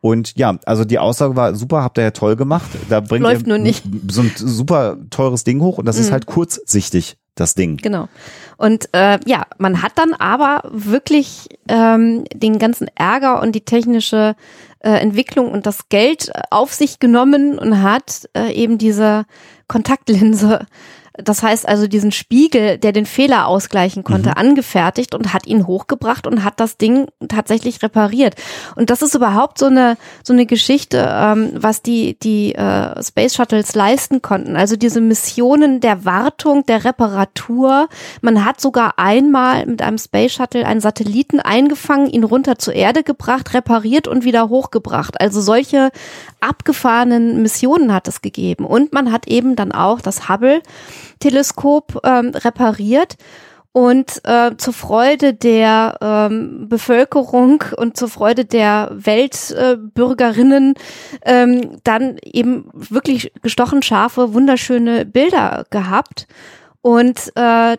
[0.01, 2.69] Und ja, also die Aussage war super, habt ihr ja toll gemacht.
[2.89, 3.85] Da bringt Läuft ihr nur nicht.
[4.09, 6.01] so ein super teures Ding hoch und das mhm.
[6.03, 7.77] ist halt kurzsichtig das Ding.
[7.77, 8.07] Genau.
[8.57, 14.35] Und äh, ja, man hat dann aber wirklich ähm, den ganzen Ärger und die technische
[14.79, 19.25] äh, Entwicklung und das Geld auf sich genommen und hat äh, eben diese
[19.67, 20.67] Kontaktlinse
[21.15, 24.35] das heißt also diesen Spiegel, der den Fehler ausgleichen konnte, Mhm.
[24.37, 28.35] angefertigt und hat ihn hochgebracht und hat das Ding tatsächlich repariert.
[28.75, 33.35] Und das ist überhaupt so eine so eine Geschichte, ähm, was die die äh, Space
[33.35, 34.55] Shuttles leisten konnten.
[34.55, 37.87] Also diese Missionen der Wartung, der Reparatur.
[38.21, 43.03] Man hat sogar einmal mit einem Space Shuttle einen Satelliten eingefangen, ihn runter zur Erde
[43.03, 45.21] gebracht, repariert und wieder hochgebracht.
[45.21, 45.91] Also solche
[46.39, 48.65] abgefahrenen Missionen hat es gegeben.
[48.65, 50.27] Und man hat eben dann auch das
[51.23, 53.15] Hubble-Teleskop ähm, repariert
[53.71, 60.75] und äh, zur Freude der ähm, Bevölkerung und zur Freude der Weltbürgerinnen
[61.23, 66.27] äh, ähm, dann eben wirklich gestochen scharfe, wunderschöne Bilder gehabt.
[66.81, 67.77] Und äh,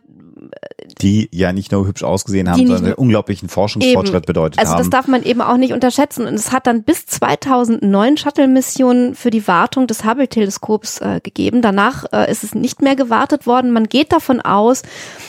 [1.01, 4.27] Die ja nicht nur hübsch ausgesehen haben, sondern nur- unglaublichen Forschungsfortschritt Eben.
[4.27, 4.91] bedeutet Also das haben.
[4.91, 6.27] darf man eben auch nicht unterschätzen.
[6.27, 11.63] Und es hat dann bis 2009 Shuttle-Missionen für die Wartung des Hubble-Teleskops äh, gegeben.
[11.63, 13.71] Danach äh, ist es nicht mehr gewartet worden.
[13.73, 14.83] Man geht davon aus,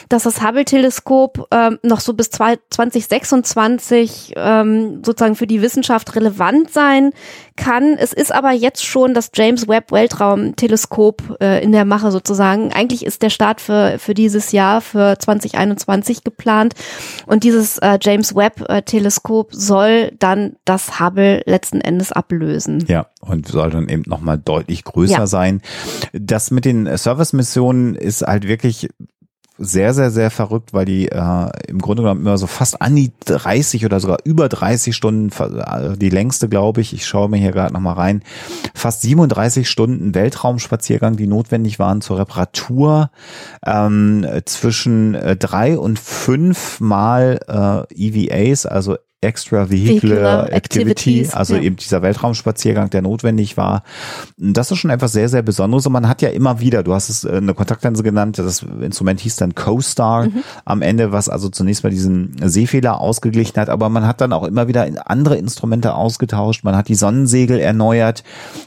[0.10, 6.72] dass das Hubble-Teleskop ähm, noch so bis zwei- 2026 ähm, sozusagen für die Wissenschaft relevant
[6.72, 7.12] sein
[7.56, 7.96] kann.
[7.98, 12.74] Es ist aber jetzt schon das James Webb Weltraumteleskop äh, in der Mache sozusagen.
[12.74, 16.74] Eigentlich ist der Start für, für dieses Jahr, für 2021 geplant.
[17.28, 18.82] Und dieses äh, James Webb äh,
[19.52, 22.84] soll dann das Hubble letzten Endes ablösen.
[22.88, 25.28] Ja, und soll dann eben nochmal deutlich größer Ja.
[25.28, 25.62] sein.
[26.14, 28.90] Das mit den Service-Missionen ist halt wirklich
[29.58, 33.12] sehr, sehr, sehr verrückt, weil die äh, im Grunde genommen immer so fast an die
[33.26, 37.52] 30 oder sogar über 30 Stunden, äh, die längste, glaube ich, ich schaue mir hier
[37.52, 38.24] gerade nochmal rein,
[38.74, 43.12] fast 37 Stunden Weltraumspaziergang, die notwendig waren zur Reparatur,
[43.66, 51.62] ähm, zwischen äh, drei und fünf Mal äh, EVAs, also Extravehicular Vehicular Activity, also ja.
[51.62, 53.84] eben dieser Weltraumspaziergang, der notwendig war.
[54.38, 57.10] Das ist schon etwas sehr, sehr Besonderes und man hat ja immer wieder, du hast
[57.10, 60.44] es äh, eine Kontaktlinse genannt, das Instrument hieß dann Co-Star Mhm.
[60.66, 64.44] am Ende, was also zunächst mal diesen Sehfehler ausgeglichen hat, aber man hat dann auch
[64.44, 68.24] immer wieder andere Instrumente ausgetauscht, man hat die Sonnensegel erneuert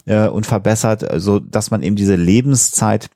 [0.06, 3.10] äh, und verbessert, so dass man eben diese Lebenszeit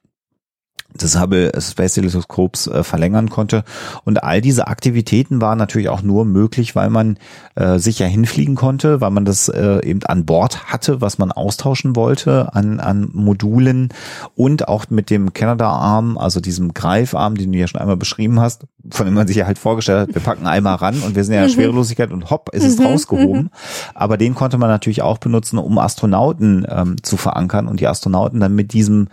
[0.95, 3.64] des Hubble Space Teleskops äh, verlängern konnte.
[4.05, 7.18] Und all diese Aktivitäten waren natürlich auch nur möglich, weil man
[7.55, 11.97] äh, sicher hinfliegen konnte, weil man das äh, eben an Bord hatte, was man austauschen
[11.97, 13.90] wollte an, an Modulen
[14.34, 18.66] und auch mit dem Canada-Arm, also diesem Greifarm, den du ja schon einmal beschrieben hast,
[18.90, 21.34] von dem man sich ja halt vorgestellt hat, wir packen einmal ran und wir sind
[21.34, 23.51] ja in der Schwerelosigkeit und hopp, ist es rausgehoben.
[23.95, 28.40] Aber den konnte man natürlich auch benutzen, um Astronauten ähm, zu verankern und die Astronauten
[28.40, 29.09] dann mit diesem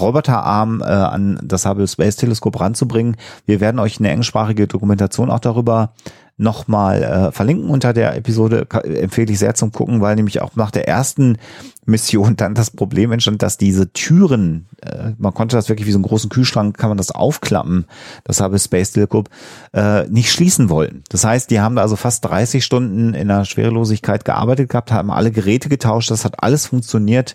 [0.00, 3.16] Roboterarm äh, an das Hubble Space Teleskop ranzubringen.
[3.46, 5.92] Wir werden euch eine englischsprachige Dokumentation auch darüber
[6.38, 8.66] nochmal äh, verlinken unter der Episode.
[8.84, 11.38] Empfehle ich sehr zum Gucken, weil nämlich auch nach der ersten
[11.84, 15.98] Mission dann das Problem entstand, dass diese Türen, äh, man konnte das wirklich wie so
[15.98, 17.86] einen großen Kühlschrank, kann man das aufklappen,
[18.24, 19.28] das Hubble Space Teleskop,
[19.72, 21.02] äh, nicht schließen wollten.
[21.08, 25.10] Das heißt, die haben da also fast 30 Stunden in der Schwerelosigkeit gearbeitet gehabt, haben
[25.10, 27.34] alle Geräte getauscht, das hat alles funktioniert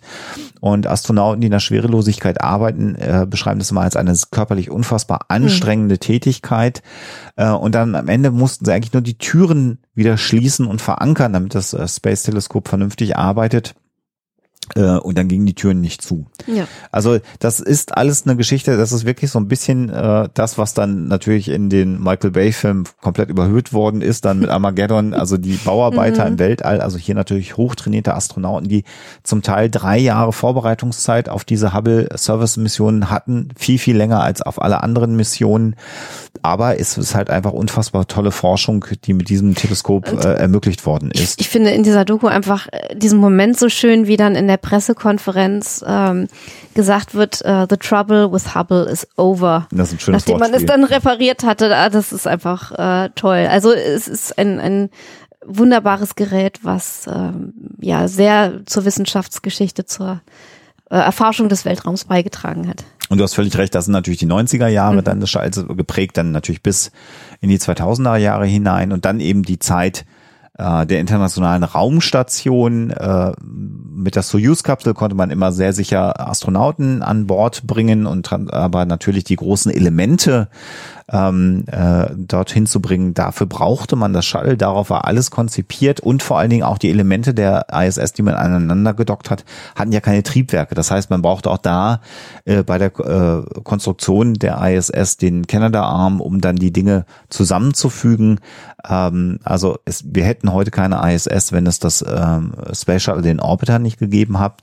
[0.61, 5.25] und Astronauten, die in der Schwerelosigkeit arbeiten, äh, beschreiben das immer als eine körperlich unfassbar
[5.27, 6.81] anstrengende Tätigkeit.
[7.35, 11.33] Äh, und dann am Ende mussten sie eigentlich nur die Türen wieder schließen und verankern,
[11.33, 13.75] damit das äh, Space Teleskop vernünftig arbeitet.
[14.75, 16.25] Äh, und dann gingen die Türen nicht zu.
[16.45, 16.67] Ja.
[16.91, 20.73] Also das ist alles eine Geschichte, das ist wirklich so ein bisschen äh, das, was
[20.73, 25.57] dann natürlich in den Michael Bay-Filmen komplett überhöht worden ist, dann mit Armageddon, also die
[25.63, 28.83] Bauarbeiter im Weltall, also hier natürlich hochtrainierte Astronauten, die
[29.23, 34.83] zum Teil drei Jahre Vorbereitungszeit auf diese Hubble-Service-Missionen hatten, viel, viel länger als auf alle
[34.83, 35.75] anderen Missionen.
[36.43, 41.09] Aber es ist halt einfach unfassbar tolle Forschung, die mit diesem Teleskop äh, ermöglicht worden
[41.13, 41.41] Ich, ist.
[41.41, 44.56] ich finde in dieser Doku einfach äh, diesen Moment so schön, wie dann in der
[44.57, 46.27] Pressekonferenz ähm,
[46.73, 49.67] gesagt wird, äh, the trouble with Hubble is over.
[49.71, 53.09] Das ist ein schönes Nachdem man es dann repariert hatte, ah, das ist einfach äh,
[53.15, 53.47] toll.
[53.49, 54.89] Also es ist ein, ein
[55.45, 60.21] wunderbares Gerät, was ähm, ja sehr zur Wissenschaftsgeschichte, zur
[60.89, 62.83] äh, Erforschung des Weltraums beigetragen hat.
[63.09, 65.31] Und du hast völlig recht, das sind natürlich die 90er Jahre dann das
[65.77, 66.91] geprägt, dann natürlich bis
[67.39, 70.05] in die 2000er Jahre hinein und dann eben die Zeit
[70.57, 72.91] äh, der internationalen Raumstation.
[72.91, 78.85] Äh, mit der Soyuz-Kapsel konnte man immer sehr sicher Astronauten an Bord bringen und aber
[78.85, 80.49] natürlich die großen Elemente
[81.11, 83.13] ähm, äh, dorthin zu bringen.
[83.13, 86.89] Dafür brauchte man das Shuttle, darauf war alles konzipiert und vor allen Dingen auch die
[86.89, 90.75] Elemente der ISS, die man aneinander gedockt hat, hatten ja keine Triebwerke.
[90.75, 92.01] Das heißt, man brauchte auch da
[92.45, 98.39] äh, bei der äh, Konstruktion der ISS den Canada-Arm, um dann die Dinge zusammenzufügen.
[98.87, 103.39] Ähm, also es, wir hätten heute keine ISS, wenn es das ähm, Space Shuttle den
[103.39, 104.61] Orbiter nicht gegeben hat.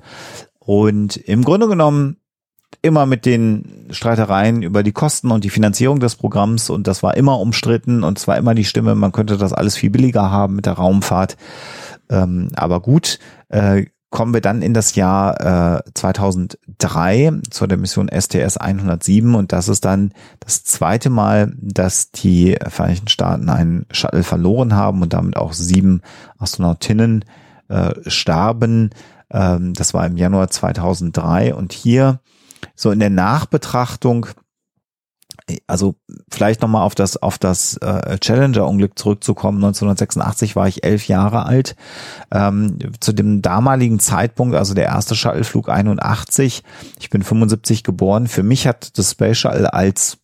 [0.58, 2.16] Und im Grunde genommen
[2.82, 7.16] immer mit den Streitereien über die Kosten und die Finanzierung des Programms und das war
[7.16, 10.56] immer umstritten und es war immer die Stimme, man könnte das alles viel billiger haben
[10.56, 11.36] mit der Raumfahrt.
[12.10, 13.18] Ähm, aber gut,
[13.48, 19.52] äh, kommen wir dann in das Jahr äh, 2003 zu der Mission STS 107 und
[19.52, 25.12] das ist dann das zweite Mal, dass die Vereinigten Staaten einen Shuttle verloren haben und
[25.12, 26.00] damit auch sieben
[26.38, 27.24] Astronautinnen
[27.68, 28.90] äh, starben.
[29.32, 32.20] Ähm, das war im Januar 2003 und hier
[32.74, 34.26] so in der Nachbetrachtung
[35.66, 35.94] also
[36.30, 39.58] vielleicht nochmal auf das auf das äh, Challenger-Unglück zurückzukommen.
[39.58, 41.76] 1986 war ich elf Jahre alt.
[42.30, 46.62] Ähm, zu dem damaligen Zeitpunkt, also der erste Shuttleflug 81,
[46.98, 48.26] ich bin 75 geboren.
[48.26, 50.18] Für mich hat das Space Shuttle als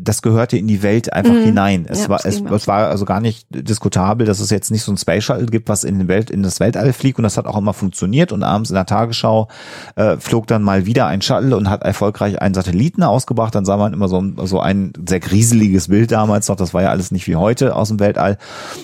[0.00, 1.44] das gehörte in die Welt einfach mhm.
[1.44, 1.86] hinein.
[1.88, 4.92] Es ja, war, es, es, war also gar nicht diskutabel, dass es jetzt nicht so
[4.92, 7.46] ein Space Shuttle gibt, was in den Welt, in das Weltall fliegt und das hat
[7.46, 9.48] auch immer funktioniert und abends in der Tagesschau
[9.94, 13.54] äh, flog dann mal wieder ein Shuttle und hat erfolgreich einen Satelliten ausgebracht.
[13.54, 16.56] Dann sah man immer so, so ein sehr grieseliges Bild damals noch.
[16.56, 18.38] Das war ja alles nicht wie heute aus dem Weltall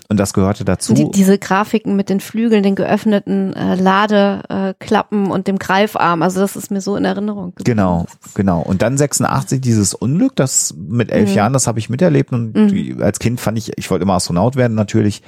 [0.08, 0.94] und das gehörte dazu.
[0.94, 6.40] Die, diese Grafiken mit den Flügeln, den geöffneten äh, Ladeklappen äh, und dem Greifarm, also
[6.40, 7.54] das ist mir so in Erinnerung.
[7.64, 8.60] Genau, genau.
[8.60, 11.36] Und dann 86 dieses Unglück, das mit elf mhm.
[11.36, 13.02] Jahren, das habe ich miterlebt und mhm.
[13.02, 15.22] als Kind fand ich, ich wollte immer Astronaut werden natürlich.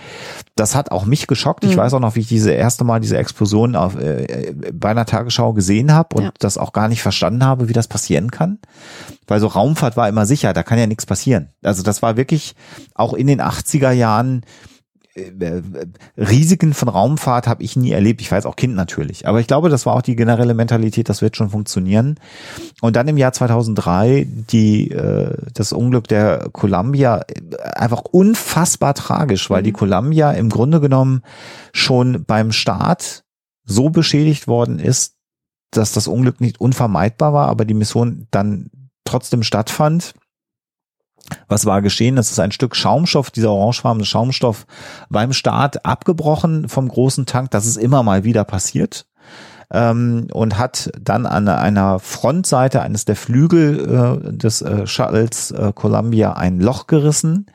[0.56, 1.64] Das hat auch mich geschockt.
[1.64, 1.80] Ich mhm.
[1.80, 5.54] weiß auch noch, wie ich diese erste Mal diese Explosion auf, äh, bei einer Tagesschau
[5.54, 6.30] gesehen habe und ja.
[6.38, 8.58] das auch gar nicht verstanden habe, wie das passieren kann.
[9.26, 11.48] Weil so Raumfahrt war immer sicher, da kann ja nichts passieren.
[11.62, 12.54] Also das war wirklich
[12.94, 14.70] auch in den 80er Jahren äh,
[16.16, 18.20] Risiken von Raumfahrt habe ich nie erlebt.
[18.20, 19.26] Ich war jetzt auch Kind natürlich.
[19.26, 22.16] Aber ich glaube, das war auch die generelle Mentalität, das wird schon funktionieren.
[22.80, 29.50] Und dann im Jahr 2003 die, äh, das Unglück der Columbia, äh, einfach unfassbar tragisch,
[29.50, 29.76] weil die mhm.
[29.76, 31.22] Columbia im Grunde genommen
[31.72, 33.24] schon beim Start
[33.64, 35.14] so beschädigt worden ist,
[35.70, 38.70] dass das Unglück nicht unvermeidbar war, aber die Mission dann
[39.04, 40.14] trotzdem stattfand.
[41.48, 42.18] Was war geschehen?
[42.18, 44.66] Es ist ein Stück Schaumstoff, dieser orangefarbene Schaumstoff
[45.08, 47.50] beim Start abgebrochen vom großen Tank.
[47.50, 49.06] Das ist immer mal wieder passiert.
[49.72, 55.72] Ähm, und hat dann an einer Frontseite eines der Flügel äh, des äh, Shuttles äh,
[55.72, 57.46] Columbia ein Loch gerissen.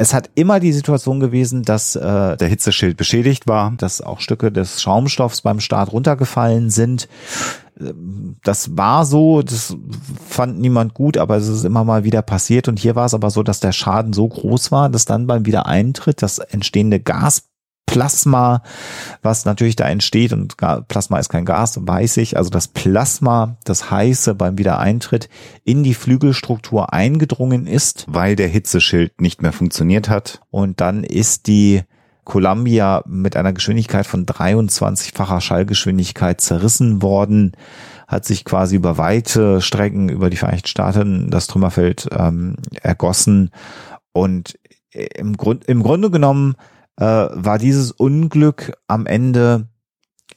[0.00, 4.50] Es hat immer die Situation gewesen, dass äh, der Hitzeschild beschädigt war, dass auch Stücke
[4.50, 7.06] des Schaumstoffs beim Start runtergefallen sind
[8.42, 9.76] das war so, das
[10.28, 12.68] fand niemand gut, aber es ist immer mal wieder passiert.
[12.68, 15.46] Und hier war es aber so, dass der Schaden so groß war, dass dann beim
[15.46, 17.00] Wiedereintritt das entstehende
[17.90, 18.62] Gasplasma,
[19.22, 23.90] was natürlich da entsteht, und Plasma ist kein Gas, weiß ich, also das Plasma, das
[23.90, 25.28] heiße beim Wiedereintritt
[25.64, 30.40] in die Flügelstruktur eingedrungen ist, weil der Hitzeschild nicht mehr funktioniert hat.
[30.50, 31.82] Und dann ist die
[32.24, 37.52] Columbia mit einer Geschwindigkeit von 23-facher Schallgeschwindigkeit zerrissen worden,
[38.06, 43.50] hat sich quasi über weite Strecken über die Vereinigten Staaten das Trümmerfeld ähm, ergossen
[44.12, 44.58] und
[44.92, 46.56] im, Grund, im Grunde genommen
[47.00, 49.68] äh, war dieses Unglück am Ende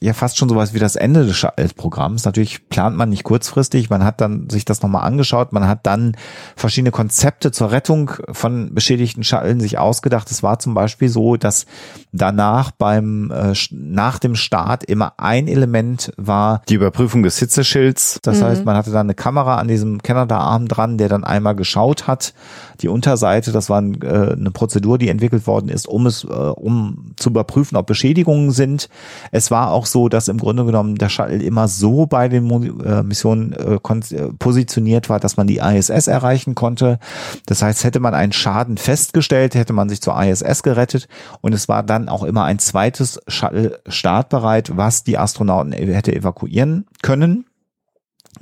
[0.00, 2.24] ja fast schon sowas wie das Ende des Programms.
[2.24, 6.16] Natürlich plant man nicht kurzfristig, man hat dann sich das nochmal angeschaut, man hat dann
[6.56, 10.30] verschiedene Konzepte zur Rettung von beschädigten Shuttlen sich ausgedacht.
[10.30, 11.66] Es war zum Beispiel so, dass
[12.14, 18.20] danach beim äh, nach dem Start immer ein Element war die Überprüfung des Hitzeschilds.
[18.22, 18.44] Das mhm.
[18.44, 22.32] heißt, man hatte dann eine Kamera an diesem Canada-Arm dran, der dann einmal geschaut hat,
[22.80, 27.12] die Unterseite, das war äh, eine Prozedur, die entwickelt worden ist, um es, äh, um
[27.16, 28.88] zu überprüfen, ob Beschädigungen sind.
[29.32, 32.48] Es war auch so, dass im Grunde genommen der Shuttle immer so bei den
[32.84, 36.98] äh, Missionen äh, äh, positioniert war, dass man die ISS erreichen konnte.
[37.46, 41.08] Das heißt, hätte man einen Schaden festgestellt, hätte man sich zur ISS gerettet
[41.40, 46.86] und es war dann auch immer ein zweites Shuttle startbereit, was die Astronauten hätte evakuieren
[47.02, 47.46] können.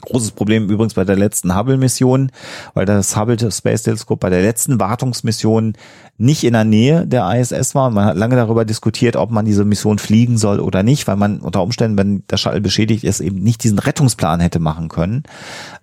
[0.01, 2.32] Großes Problem übrigens bei der letzten Hubble-Mission,
[2.74, 5.74] weil das Hubble Space Telescope bei der letzten Wartungsmission
[6.16, 7.90] nicht in der Nähe der ISS war.
[7.90, 11.40] Man hat lange darüber diskutiert, ob man diese Mission fliegen soll oder nicht, weil man
[11.40, 15.24] unter Umständen, wenn der Shuttle beschädigt ist, eben nicht diesen Rettungsplan hätte machen können.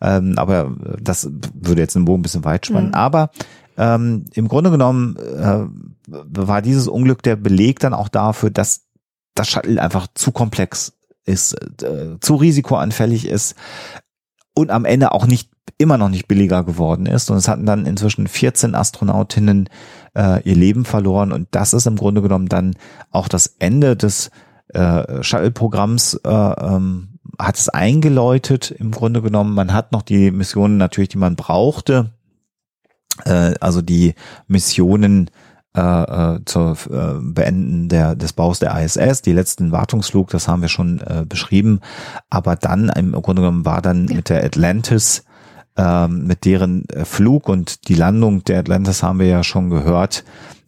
[0.02, 2.90] Ähm, aber das würde jetzt den Bogen ein bisschen weit spannen.
[2.90, 2.96] Mhm.
[2.96, 3.30] Aber
[3.78, 5.66] ähm, im Grunde genommen äh,
[6.10, 8.86] war dieses Unglück der Beleg dann auch dafür, dass
[9.36, 10.94] das Shuttle einfach zu komplex
[11.26, 11.54] ist,
[11.84, 13.56] äh, zu risikoanfällig ist
[14.54, 17.30] und am Ende auch nicht immer noch nicht billiger geworden ist.
[17.30, 19.70] Und es hatten dann inzwischen 14 Astronautinnen
[20.16, 21.32] äh, ihr Leben verloren.
[21.32, 22.76] Und das ist im Grunde genommen dann
[23.12, 24.32] auch das Ende des
[24.70, 28.72] äh, Shuttle-Programms äh, ähm, hat es eingeläutet.
[28.72, 32.14] Im Grunde genommen, man hat noch die Missionen natürlich, die man brauchte.
[33.26, 34.16] Äh, also die
[34.48, 35.30] Missionen
[35.74, 39.22] äh, zur äh, Beenden der, des Baus der ISS.
[39.22, 41.80] Die letzten Wartungsflug, das haben wir schon äh, beschrieben.
[42.30, 44.16] Aber dann im Grunde genommen war dann ja.
[44.16, 45.24] mit der Atlantis,
[45.78, 50.24] ähm, mit deren äh, Flug und die Landung der Atlantis haben wir ja schon gehört,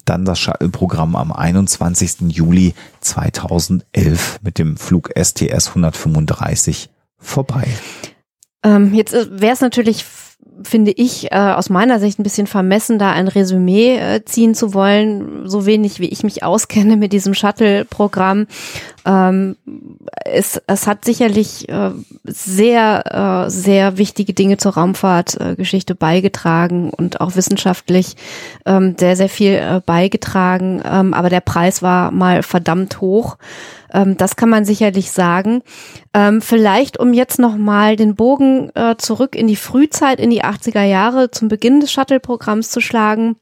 [0.06, 2.22] dann das Shuttle-Programm am 21.
[2.28, 7.68] Juli 2011 mit dem Flug STS 135 vorbei.
[8.64, 10.06] Ähm, jetzt äh, wäre es natürlich
[10.64, 14.74] finde ich, äh, aus meiner Sicht ein bisschen vermessen, da ein Resümee äh, ziehen zu
[14.74, 18.48] wollen, so wenig wie ich mich auskenne mit diesem Shuttle-Programm.
[19.06, 19.56] Ähm,
[20.26, 21.92] es, es hat sicherlich äh,
[22.24, 28.16] sehr, äh, sehr wichtige Dinge zur Raumfahrtgeschichte beigetragen und auch wissenschaftlich
[28.66, 30.82] ähm, sehr, sehr viel äh, beigetragen.
[30.86, 33.38] Ähm, aber der Preis war mal verdammt hoch.
[33.94, 35.64] Ähm, das kann man sicherlich sagen.
[36.14, 40.84] Ähm, vielleicht, um jetzt nochmal den Bogen äh, zurück in die Frühzeit, in die 80er
[40.84, 43.36] Jahre, zum Beginn des Shuttle-Programms zu schlagen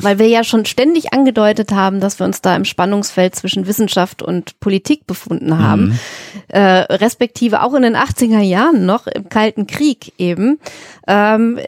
[0.00, 4.22] weil wir ja schon ständig angedeutet haben, dass wir uns da im Spannungsfeld zwischen Wissenschaft
[4.22, 5.98] und Politik befunden haben, mhm.
[6.48, 10.58] äh, respektive auch in den 80er Jahren noch im Kalten Krieg eben.
[11.06, 11.60] Ähm,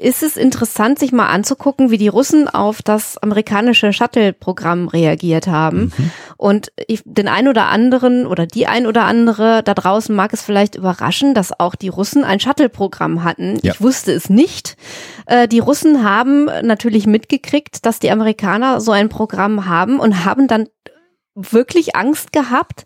[0.00, 5.92] ist es interessant, sich mal anzugucken, wie die Russen auf das amerikanische Shuttle-Programm reagiert haben.
[5.96, 6.10] Mhm.
[6.36, 6.72] Und
[7.04, 11.34] den ein oder anderen oder die ein oder andere da draußen mag es vielleicht überraschen,
[11.34, 13.58] dass auch die Russen ein Shuttle-Programm hatten.
[13.62, 13.72] Ja.
[13.72, 14.76] Ich wusste es nicht.
[15.26, 20.48] Äh, die Russen haben natürlich mitgekriegt, dass die Amerikaner so ein Programm haben und haben
[20.48, 20.68] dann
[21.34, 22.84] wirklich Angst gehabt,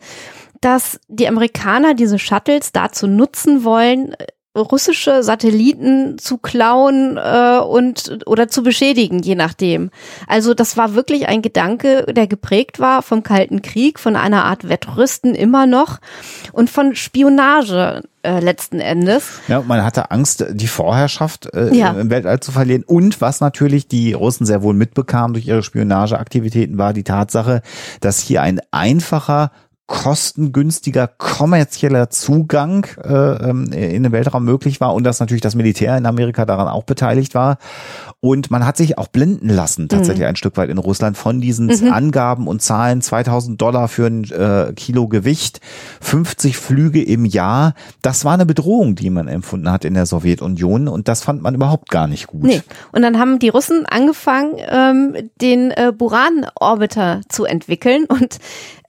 [0.60, 4.14] dass die Amerikaner diese Shuttles dazu nutzen wollen,
[4.59, 9.90] russische Satelliten zu klauen äh, und oder zu beschädigen, je nachdem.
[10.26, 14.68] Also das war wirklich ein Gedanke, der geprägt war vom Kalten Krieg, von einer Art
[14.68, 15.98] Wettrüsten immer noch
[16.52, 19.40] und von Spionage äh, letzten Endes.
[19.48, 21.93] Ja, man hatte Angst, die Vorherrschaft äh, ja.
[21.93, 22.82] im Weltall zu verlieren.
[22.85, 27.62] Und was natürlich die Russen sehr wohl mitbekamen durch ihre Spionageaktivitäten, war die Tatsache,
[28.01, 29.52] dass hier ein einfacher
[29.89, 35.97] kostengünstiger kommerzieller Zugang äh, ähm, in den Weltraum möglich war und dass natürlich das Militär
[35.97, 37.56] in Amerika daran auch beteiligt war.
[38.20, 40.28] Und man hat sich auch blenden lassen, tatsächlich mhm.
[40.28, 41.93] ein Stück weit in Russland, von diesen mhm.
[41.93, 43.01] Angaben und Zahlen.
[43.01, 45.60] 2000 Dollar für ein äh, Kilo Gewicht,
[46.02, 47.73] 50 Flüge im Jahr.
[48.02, 51.55] Das war eine Bedrohung, die man empfunden hat in der Sowjetunion und das fand man
[51.55, 52.43] überhaupt gar nicht gut.
[52.43, 52.62] Nee.
[52.93, 58.39] Und dann haben die Russen angefangen, ähm, den äh, Buran-Orbiter zu entwickeln und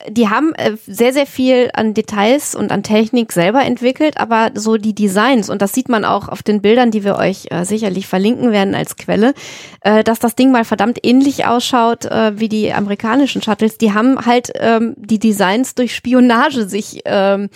[0.07, 4.77] die haben äh, sehr, sehr viel an Details und an Technik selber entwickelt, aber so
[4.77, 8.07] die Designs, und das sieht man auch auf den Bildern, die wir euch äh, sicherlich
[8.07, 9.33] verlinken werden als Quelle,
[9.81, 13.77] äh, dass das Ding mal verdammt ähnlich ausschaut äh, wie die amerikanischen Shuttles.
[13.77, 17.49] Die haben halt ähm, die Designs durch Spionage sich ähm,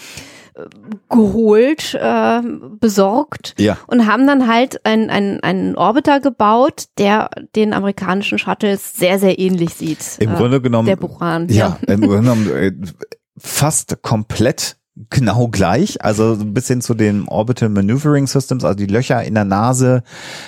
[1.10, 2.42] geholt, äh,
[2.80, 3.78] besorgt ja.
[3.88, 9.40] und haben dann halt einen, einen, einen Orbiter gebaut, der den amerikanischen Shuttles sehr, sehr
[9.40, 10.18] ähnlich sieht.
[10.20, 10.88] Im äh, Grunde genommen.
[10.88, 11.50] Der Buran.
[11.50, 11.94] Ja, ja.
[11.94, 12.72] im Grunde genommen äh,
[13.38, 14.78] fast komplett
[15.10, 19.44] genau gleich, also ein bisschen zu den Orbital Maneuvering Systems, also die Löcher in der
[19.46, 20.04] Nase,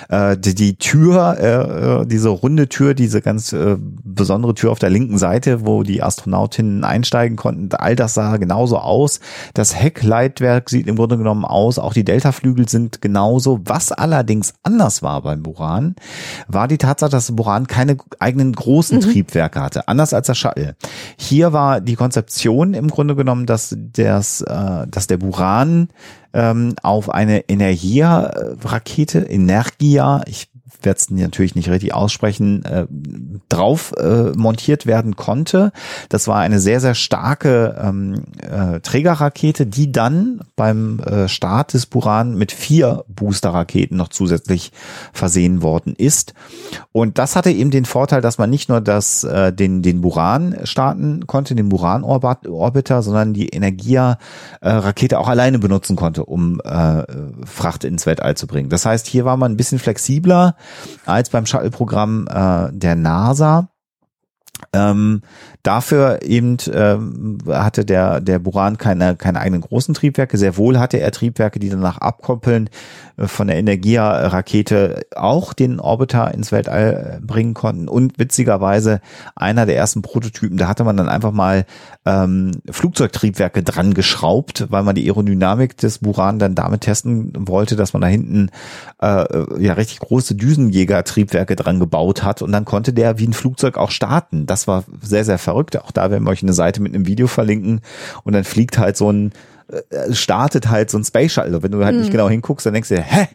[0.08, 4.78] äh, die, die Tür, äh, äh, diese runde Tür, diese ganz äh, besondere Tür auf
[4.78, 9.18] der linken Seite, wo die Astronautinnen einsteigen konnten, all das sah genauso aus.
[9.54, 13.60] Das Heckleitwerk sieht im Grunde genommen aus, auch die Deltaflügel sind genauso.
[13.64, 15.96] Was allerdings anders war beim Buran,
[16.46, 19.02] war die Tatsache, dass Buran keine eigenen großen mhm.
[19.02, 20.76] Triebwerke hatte, anders als der Shuttle.
[21.16, 25.88] Hier war die Konzeption im Grunde genommen, dass das äh, dass der Buran
[26.32, 30.48] ähm, auf eine Energia-Rakete, Energia, ich
[30.86, 32.86] werde es natürlich nicht richtig aussprechen, äh,
[33.50, 35.72] drauf äh, montiert werden konnte.
[36.08, 41.84] Das war eine sehr, sehr starke ähm, äh, Trägerrakete, die dann beim äh, Start des
[41.84, 44.72] Buran mit vier Boosterraketen noch zusätzlich
[45.12, 46.32] versehen worden ist.
[46.92, 50.56] Und das hatte eben den Vorteil, dass man nicht nur das, äh, den, den Buran
[50.64, 57.02] starten konnte, den Buran-Orbiter, sondern die Energia-Rakete auch alleine benutzen konnte, um äh,
[57.44, 58.70] Fracht ins Weltall zu bringen.
[58.70, 60.54] Das heißt, hier war man ein bisschen flexibler
[61.04, 63.70] als beim Shuttle-Programm äh, der NASA.
[64.72, 65.22] Ähm,
[65.62, 70.38] dafür eben ähm, hatte der der Buran keine keine eigenen großen Triebwerke.
[70.38, 72.70] Sehr wohl hatte er Triebwerke, die danach abkoppeln
[73.16, 77.88] äh, von der Energia-Rakete auch den Orbiter ins Weltall äh, bringen konnten.
[77.88, 79.00] Und witzigerweise
[79.34, 81.64] einer der ersten Prototypen, da hatte man dann einfach mal
[82.04, 87.92] ähm, Flugzeugtriebwerke dran geschraubt, weil man die Aerodynamik des Buran dann damit testen wollte, dass
[87.92, 88.50] man da hinten
[89.00, 93.76] äh, ja richtig große Düsenjäger-Triebwerke dran gebaut hat und dann konnte der wie ein Flugzeug
[93.76, 95.76] auch starten das war sehr, sehr verrückt.
[95.76, 97.80] Auch da werden wir euch eine Seite mit einem Video verlinken
[98.24, 99.32] und dann fliegt halt so ein
[99.68, 101.60] äh, startet halt so ein Space Shuttle.
[101.60, 103.26] Wenn du halt nicht genau hinguckst, dann denkst du hä,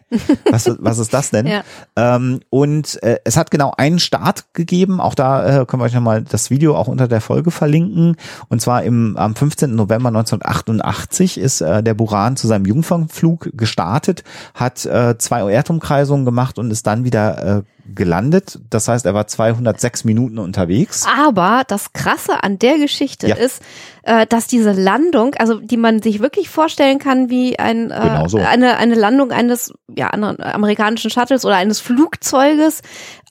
[0.50, 1.46] was, was ist das denn?
[1.52, 1.64] Ja.
[1.96, 5.00] Ähm, und äh, es hat genau einen Start gegeben.
[5.00, 8.16] Auch da äh, können wir euch nochmal das Video auch unter der Folge verlinken.
[8.48, 9.74] Und zwar im, am 15.
[9.74, 14.24] November 1988 ist äh, der Buran zu seinem Jungfernflug gestartet,
[14.54, 18.58] hat äh, zwei Erdumkreisungen gemacht und ist dann wieder äh, gelandet.
[18.70, 21.06] Das heißt, er war 206 Minuten unterwegs.
[21.06, 23.36] Aber das Krasse an der Geschichte Ja.
[23.36, 23.62] ist,
[24.04, 28.28] äh, dass diese Landung, also die man sich wirklich vorstellen kann wie ein, äh, Genau
[28.28, 28.38] so.
[28.38, 32.82] eine, eine Landung eines ja, amerikanischen Shuttles oder eines Flugzeuges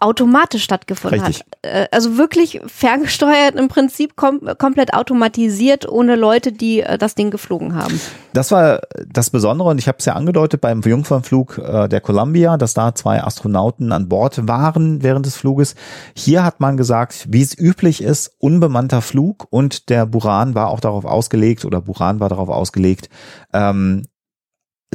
[0.02, 1.46] automatisch stattgefunden Richtig.
[1.46, 1.58] hat.
[1.62, 7.30] Äh, also wirklich ferngesteuert, im Prinzip kom komplett automatisiert, ohne Leute, die äh, das Ding
[7.32, 8.00] geflogen haben.
[8.34, 12.58] Das war das Besondere und ich habe es ja angedeutet beim Jungfernflug äh, der Columbia,
[12.58, 15.76] dass da zwei Astronauten an Bord waren während des Fluges.
[16.16, 20.80] Hier hat man gesagt, wie es üblich ist, unbemannter Flug und der Buran war auch
[20.80, 23.10] darauf ausgelegt oder Buran war darauf ausgelegt,
[23.54, 24.06] ähm,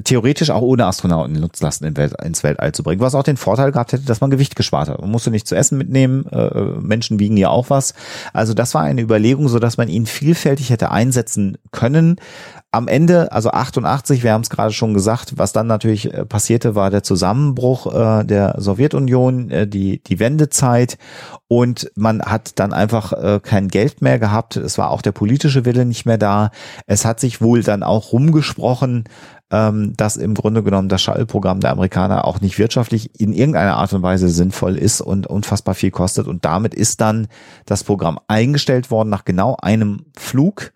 [0.04, 4.04] theoretisch auch ohne Astronauten Nutzlasten ins Weltall zu bringen, was auch den Vorteil gehabt hätte,
[4.04, 5.00] dass man Gewicht gespart hat.
[5.00, 7.94] Man musste nicht zu essen mitnehmen, äh, Menschen wiegen ja auch was.
[8.32, 12.16] Also das war eine Überlegung, so dass man ihn vielfältig hätte einsetzen können.
[12.72, 16.74] Am Ende, also 88, wir haben es gerade schon gesagt, was dann natürlich äh, passierte,
[16.74, 20.98] war der Zusammenbruch äh, der Sowjetunion, äh, die, die Wendezeit
[21.48, 24.56] und man hat dann einfach äh, kein Geld mehr gehabt.
[24.56, 26.50] Es war auch der politische Wille nicht mehr da.
[26.86, 29.04] Es hat sich wohl dann auch rumgesprochen,
[29.50, 33.92] ähm, dass im Grunde genommen das Shuttle-Programm der Amerikaner auch nicht wirtschaftlich in irgendeiner Art
[33.92, 36.26] und Weise sinnvoll ist und unfassbar viel kostet.
[36.26, 37.28] Und damit ist dann
[37.64, 40.72] das Programm eingestellt worden nach genau einem Flug.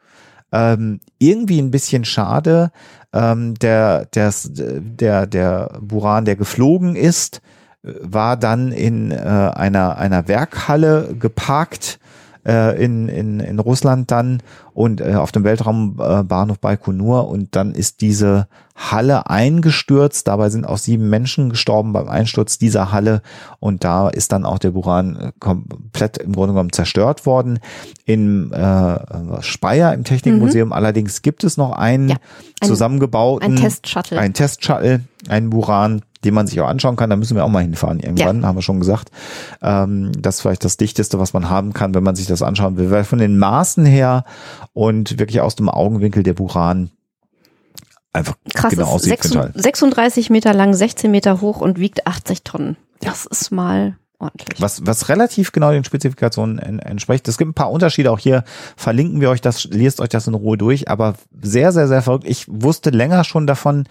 [0.52, 2.72] Ähm, irgendwie ein bisschen schade.
[3.12, 7.40] Ähm, der, der, der, der Buran, der geflogen ist,
[7.82, 11.98] war dann in äh, einer, einer Werkhalle geparkt
[12.46, 14.42] äh, in, in, in Russland dann
[14.80, 20.26] und äh, auf dem Weltraumbahnhof Baikonur und dann ist diese Halle eingestürzt.
[20.26, 23.20] Dabei sind auch sieben Menschen gestorben beim Einsturz dieser Halle
[23.58, 27.58] und da ist dann auch der Buran äh, komplett im Grunde genommen zerstört worden.
[28.06, 32.16] Im äh, Speyer im Technikmuseum allerdings gibt es noch einen Ja,
[32.62, 34.18] ein- zusammengebauten ein Testshuttle.
[34.18, 37.08] ein Testshuttle, einen Buran, den man sich auch anschauen kann.
[37.10, 39.10] Da müssen wir auch mal hinfahren irgendwann, haben wir schon gesagt.
[39.62, 42.76] Ähm, das ist vielleicht das Dichteste, was man haben kann, wenn man sich das anschauen
[42.76, 42.90] will.
[42.90, 44.24] Weil von den Maßen her
[44.72, 46.90] und wirklich aus dem Augenwinkel der Buran
[48.12, 49.20] einfach Krass, genau aussieht.
[49.20, 49.62] für ein Teil.
[49.62, 52.76] 36 Meter lang, 16 Meter hoch und wiegt 80 Tonnen.
[53.00, 54.60] Das ist mal ordentlich.
[54.60, 57.26] Was, was relativ genau den Spezifikationen en, entspricht.
[57.28, 58.44] Es gibt ein paar Unterschiede auch hier.
[58.76, 60.88] Verlinken wir euch das, lest euch das in Ruhe durch.
[60.88, 62.24] Aber sehr, sehr, sehr verrückt.
[62.26, 63.86] Ich wusste länger schon davon,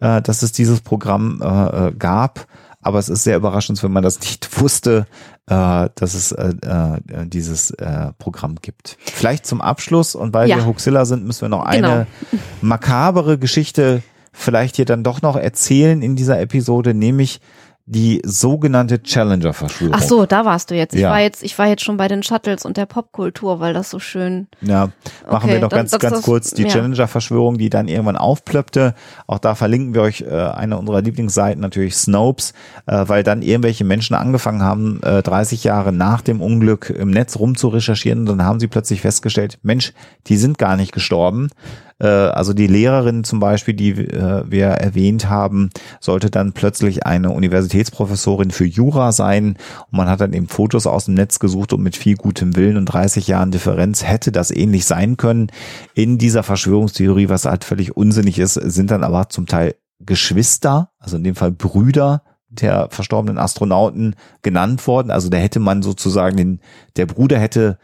[0.00, 2.46] äh, dass es dieses Programm äh, äh, gab.
[2.80, 5.06] Aber es ist sehr überraschend, wenn man das nicht wusste,
[5.48, 8.96] äh, dass es äh, äh, dieses äh, Programm gibt.
[9.00, 10.56] Vielleicht zum Abschluss und weil Ja.
[10.56, 11.88] wir Huxilla sind, müssen wir noch Genau.
[11.90, 12.06] eine
[12.60, 14.02] makabere Geschichte
[14.32, 17.40] vielleicht hier dann doch noch erzählen in dieser Episode, nämlich
[17.86, 19.94] die sogenannte Challenger-Verschwörung.
[19.96, 20.94] Ach so, da warst du jetzt.
[20.94, 21.10] Ich Ja.
[21.10, 23.98] war jetzt, ich war jetzt schon bei den Shuttles und der Popkultur, weil das so
[23.98, 24.46] schön.
[24.60, 24.90] Ja,
[25.28, 26.68] machen Okay, wir noch ganz, das- ganz das- kurz die ja.
[26.68, 28.94] Challenger-Verschwörung, die dann irgendwann aufplöppte.
[29.26, 32.52] Auch da verlinken wir euch äh, eine unserer Lieblingsseiten, natürlich Snopes,
[32.86, 37.36] äh, weil dann irgendwelche Menschen angefangen haben, äh, 30 Jahre nach dem Unglück im Netz
[37.38, 39.92] rum zu recherchieren und dann haben sie plötzlich festgestellt, Mensch,
[40.28, 41.48] die sind gar nicht gestorben.
[42.02, 45.70] Äh, also die Lehrerin zum Beispiel, die äh, wir erwähnt haben,
[46.00, 49.56] sollte dann plötzlich eine Universitätsprofessorin für Jura sein.
[49.90, 52.76] Und man hat dann eben Fotos aus dem Netz gesucht und mit viel gutem Willen
[52.76, 55.50] und 30 Jahren Differenz hätte das ähnlich sein können.
[55.94, 61.16] In dieser Verschwörungstheorie, was halt völlig unsinnig ist, sind dann aber zum Teil Geschwister, also
[61.16, 65.10] in dem Fall Brüder der verstorbenen Astronauten genannt worden.
[65.10, 66.60] Also da hätte man sozusagen den,
[66.96, 67.78] der Bruder hätte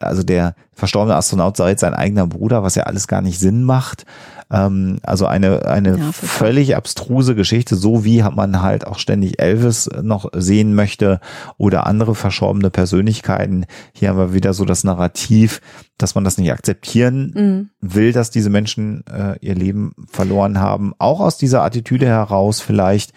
[0.00, 3.64] also der verstorbene Astronaut sei jetzt sein eigener Bruder, was ja alles gar nicht Sinn
[3.64, 4.04] macht.
[4.50, 9.88] Ähm, also eine, eine Ja, völlig abstruse Geschichte, so wie man halt auch ständig Elvis
[10.02, 11.20] noch sehen möchte
[11.56, 13.64] oder andere verstorbene Persönlichkeiten.
[13.92, 15.60] Hier haben wir wieder so das Narrativ,
[15.98, 17.70] dass man das nicht akzeptieren Mhm.
[17.80, 20.92] will, dass diese Menschen äh, ihr Leben verloren haben.
[20.98, 23.12] Auch aus dieser Attitüde heraus vielleicht,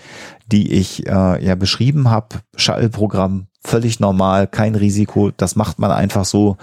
[0.52, 2.38] die ich äh, ja beschrieben habe.
[2.56, 6.58] Schallprogramm, völlig normal, kein Risiko, das macht man einfach so.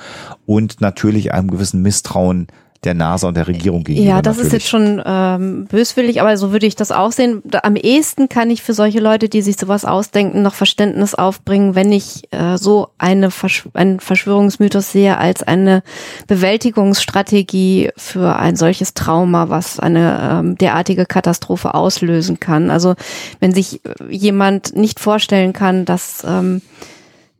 [0.44, 2.48] Und natürlich einem gewissen Misstrauen
[2.86, 4.08] der NASA und der Regierung gegenüber.
[4.08, 4.62] Ja, das ist natürlich.
[4.62, 7.42] jetzt schon ähm, böswillig, aber so würde ich das auch sehen.
[7.62, 11.92] Am ehesten kann ich für solche Leute, die sich sowas ausdenken, noch Verständnis aufbringen, wenn
[11.92, 15.82] ich äh, so eine Versch einen Verschwörungsmythos sehe als eine
[16.28, 22.70] Bewältigungsstrategie für ein solches Trauma, was eine ähm, derartige Katastrophe auslösen kann.
[22.70, 22.94] Also
[23.40, 26.62] wenn sich äh, jemand nicht vorstellen kann, dass ähm,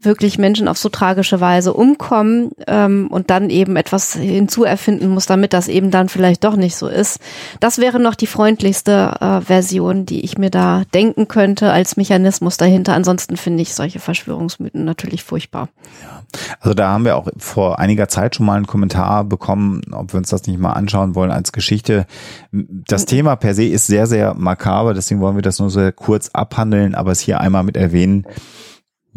[0.07, 5.53] wirklich Menschen auf so tragische Weise umkommen ähm, und dann eben etwas hinzuerfinden muss, damit
[5.53, 7.19] das eben dann vielleicht doch nicht so ist.
[7.61, 12.57] Das wäre noch die freundlichste äh, Version, die ich mir da denken könnte als Mechanismus
[12.57, 12.95] dahinter.
[12.95, 15.69] Ansonsten finde ich solche Verschwörungsmythen natürlich furchtbar.
[16.03, 16.17] Ja.
[16.61, 20.19] Also da haben wir auch vor einiger Zeit schon mal einen Kommentar bekommen, ob wir
[20.19, 22.07] uns das nicht mal anschauen wollen als Geschichte.
[22.53, 23.07] Das mhm.
[23.07, 26.95] Thema per se ist sehr, sehr makaber, deswegen wollen wir das nur sehr kurz abhandeln,
[26.95, 28.27] aber es hier einmal mit erwähnen,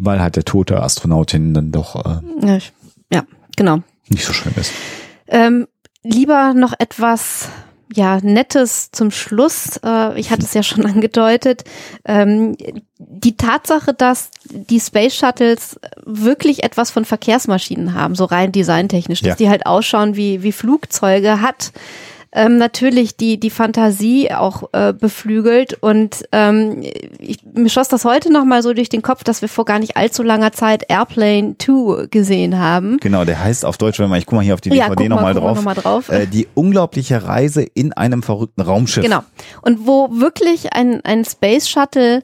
[0.00, 2.58] weil halt der tote Astronautin dann doch äh,
[3.12, 3.22] ja,
[3.56, 3.80] genau.
[4.08, 4.72] nicht so schön ist.
[5.28, 5.66] Ähm,
[6.02, 7.48] lieber noch etwas
[7.92, 9.78] ja, Nettes zum Schluss.
[9.84, 11.64] Äh, ich hatte es ja schon angedeutet.
[12.04, 12.56] Ähm,
[12.98, 19.30] die Tatsache, dass die Space Shuttles wirklich etwas von Verkehrsmaschinen haben, so rein designtechnisch, dass
[19.30, 19.34] ja.
[19.36, 21.72] die halt ausschauen wie, wie Flugzeuge, hat
[22.32, 25.78] ähm, natürlich die, die Fantasie auch äh, beflügelt.
[25.80, 26.82] Und ähm,
[27.18, 29.96] ich, mir schoss das heute nochmal so durch den Kopf, dass wir vor gar nicht
[29.96, 32.98] allzu langer Zeit Airplane 2 gesehen haben.
[33.00, 35.08] Genau, der heißt auf Deutsch, wenn man, ich guck mal hier auf die DVD ja,
[35.08, 35.64] nochmal drauf.
[35.64, 36.08] Noch drauf.
[36.08, 39.02] Äh, die unglaubliche Reise in einem verrückten Raumschiff.
[39.02, 39.20] Genau.
[39.62, 42.22] Und wo wirklich ein, ein Space Shuttle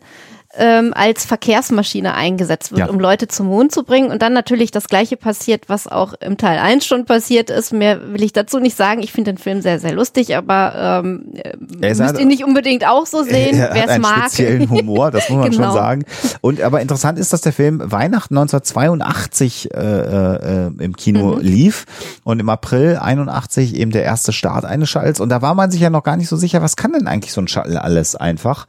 [0.58, 2.86] ähm, als Verkehrsmaschine eingesetzt wird, ja.
[2.86, 4.10] um Leute zum Mond zu bringen.
[4.10, 7.72] Und dann natürlich das Gleiche passiert, was auch im Teil 1 schon passiert ist.
[7.72, 9.02] Mehr will ich dazu nicht sagen.
[9.02, 11.32] Ich finde den Film sehr, sehr lustig, aber ähm,
[11.80, 14.28] müsst hat, ihr nicht unbedingt auch so sehen, wer es mag.
[14.28, 15.64] speziellen Humor, das muss man genau.
[15.64, 16.04] schon sagen.
[16.40, 21.40] Und aber interessant ist, dass der Film Weihnachten 1982 äh, äh, im Kino mhm.
[21.40, 21.84] lief
[22.24, 25.20] und im April 81 eben der erste Start eines Shuttles.
[25.20, 27.32] Und da war man sich ja noch gar nicht so sicher, was kann denn eigentlich
[27.32, 28.66] so ein Shuttle alles einfach.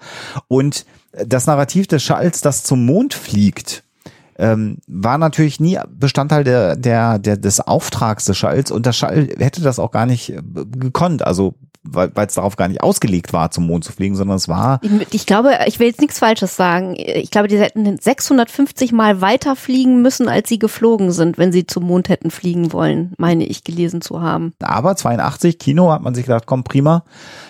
[0.47, 3.83] Und das Narrativ des Shuttles, das zum Mond fliegt,
[4.39, 9.29] ähm, war natürlich nie Bestandteil der, der, der, des Auftrags des Shuttles und das Shuttle
[9.39, 10.41] hätte das auch gar nicht äh,
[10.77, 11.25] gekonnt.
[11.25, 11.55] Also
[11.89, 14.79] weil es darauf gar nicht ausgelegt war, zum Mond zu fliegen, sondern es war.
[15.11, 16.95] Ich, glaube, ich will jetzt nichts Falsches sagen.
[16.97, 21.65] Ich glaube, die hätten 650 Mal weiter fliegen müssen, als sie geflogen sind, wenn sie
[21.65, 24.53] zum Mond hätten fliegen wollen, meine ich gelesen zu haben.
[24.61, 27.03] Aber 82 Kino hat man sich gedacht, komm prima,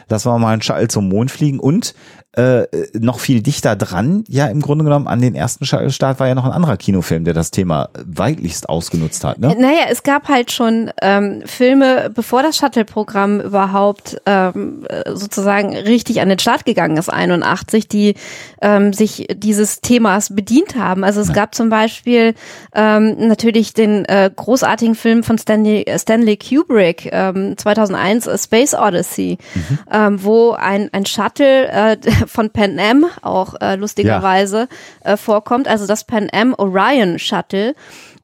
[0.10, 1.94] lassen wir mal einen Shuttle zum Mond fliegen und
[2.38, 6.36] äh, noch viel dichter dran, ja im Grunde genommen an den ersten Start war ja
[6.36, 9.40] noch ein anderer Kinofilm, der das Thema weitlichst ausgenutzt hat.
[9.40, 9.56] Ne?
[9.58, 16.30] Naja, es gab halt schon ähm, Filme, bevor das Shuttle-Programm überhaupt ähm, sozusagen richtig an
[16.30, 18.14] den Start gegangen ist, 81, die
[18.62, 21.04] ähm, sich dieses Themas bedient haben.
[21.04, 21.34] Also es ja.
[21.34, 22.36] gab zum Beispiel
[22.76, 29.40] ähm, natürlich den äh, großartigen Film von Stanley, Stanley Kubrick, ähm, 2001, A Space Odyssey,
[29.56, 29.80] mhm.
[29.92, 31.98] ähm, wo ein, ein Shuttle äh,
[32.28, 34.68] von Pan Am auch äh, lustigerweise
[35.04, 35.14] ja.
[35.14, 37.76] äh, vorkommt, also das Pan Am Orion Shuttle.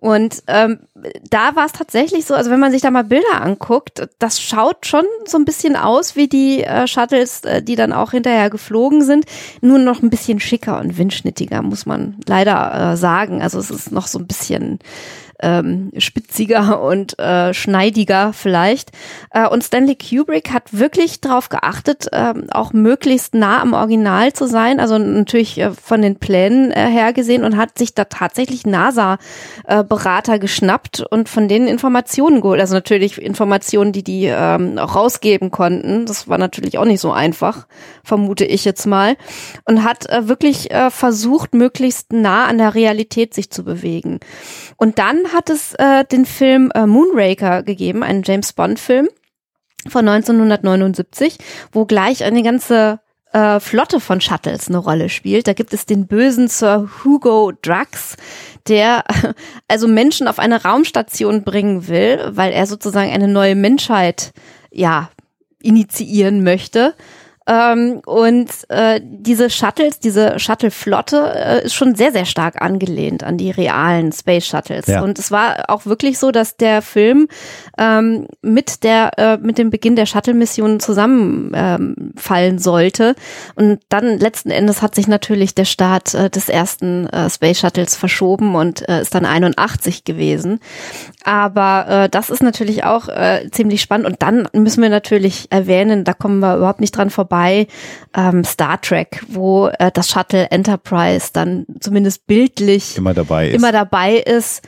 [0.03, 0.79] Und ähm,
[1.29, 4.85] da war es tatsächlich so, also wenn man sich da mal Bilder anguckt, das schaut
[4.85, 9.01] schon so ein bisschen aus wie die äh, Shuttles, äh, die dann auch hinterher geflogen
[9.01, 9.23] sind,
[9.61, 13.41] nur noch ein bisschen schicker und windschnittiger, muss man leider äh, sagen.
[13.41, 14.79] Also es ist noch so ein bisschen
[15.41, 18.91] ähm, spitziger und äh, schneidiger vielleicht.
[19.31, 24.47] Äh, und Stanley Kubrick hat wirklich darauf geachtet, äh, auch möglichst nah am Original zu
[24.47, 28.65] sein, also natürlich äh, von den Plänen äh, her gesehen und hat sich da tatsächlich
[28.65, 32.59] NASA-Berater äh, geschnappt und von denen Informationen geholt.
[32.59, 36.05] Also natürlich Informationen, die die ähm, auch rausgeben konnten.
[36.05, 37.67] Das war natürlich auch nicht so einfach,
[38.03, 39.15] vermute ich jetzt mal.
[39.65, 44.19] Und hat äh, wirklich äh, versucht, möglichst nah an der Realität sich zu bewegen.
[44.77, 49.07] Und dann hat es äh, den Film äh, Moonraker gegeben, einen James Bond-Film
[49.87, 51.37] von 1979,
[51.71, 52.99] wo gleich eine ganze
[53.33, 55.47] äh, Flotte von Shuttles eine Rolle spielt.
[55.47, 58.15] Da gibt es den bösen Sir Hugo Drax,
[58.67, 59.03] der
[59.67, 64.33] also Menschen auf eine Raumstation bringen will, weil er sozusagen eine neue Menschheit
[64.71, 65.09] ja
[65.61, 66.93] initiieren möchte.
[67.45, 73.37] Ähm, und äh, diese Shuttles, diese Shuttle-Flotte äh, ist schon sehr, sehr stark angelehnt an
[73.37, 74.87] die realen Space Shuttles.
[74.87, 75.01] Ja.
[75.01, 77.27] Und es war auch wirklich so, dass der Film
[77.77, 83.15] ähm, mit der äh, mit dem Beginn der Shuttle-Mission zusammenfallen ähm, sollte.
[83.55, 87.95] Und dann letzten Endes hat sich natürlich der Start äh, des ersten äh, Space Shuttles
[87.95, 90.59] verschoben und äh, ist dann 81 gewesen.
[91.23, 94.07] Aber äh, das ist natürlich auch äh, ziemlich spannend.
[94.07, 97.67] Und dann müssen wir natürlich erwähnen, da kommen wir überhaupt nicht dran vorbei,
[98.15, 103.55] ähm, Star Trek, wo äh, das Shuttle Enterprise dann zumindest bildlich immer dabei ist.
[103.55, 104.61] Immer dabei ist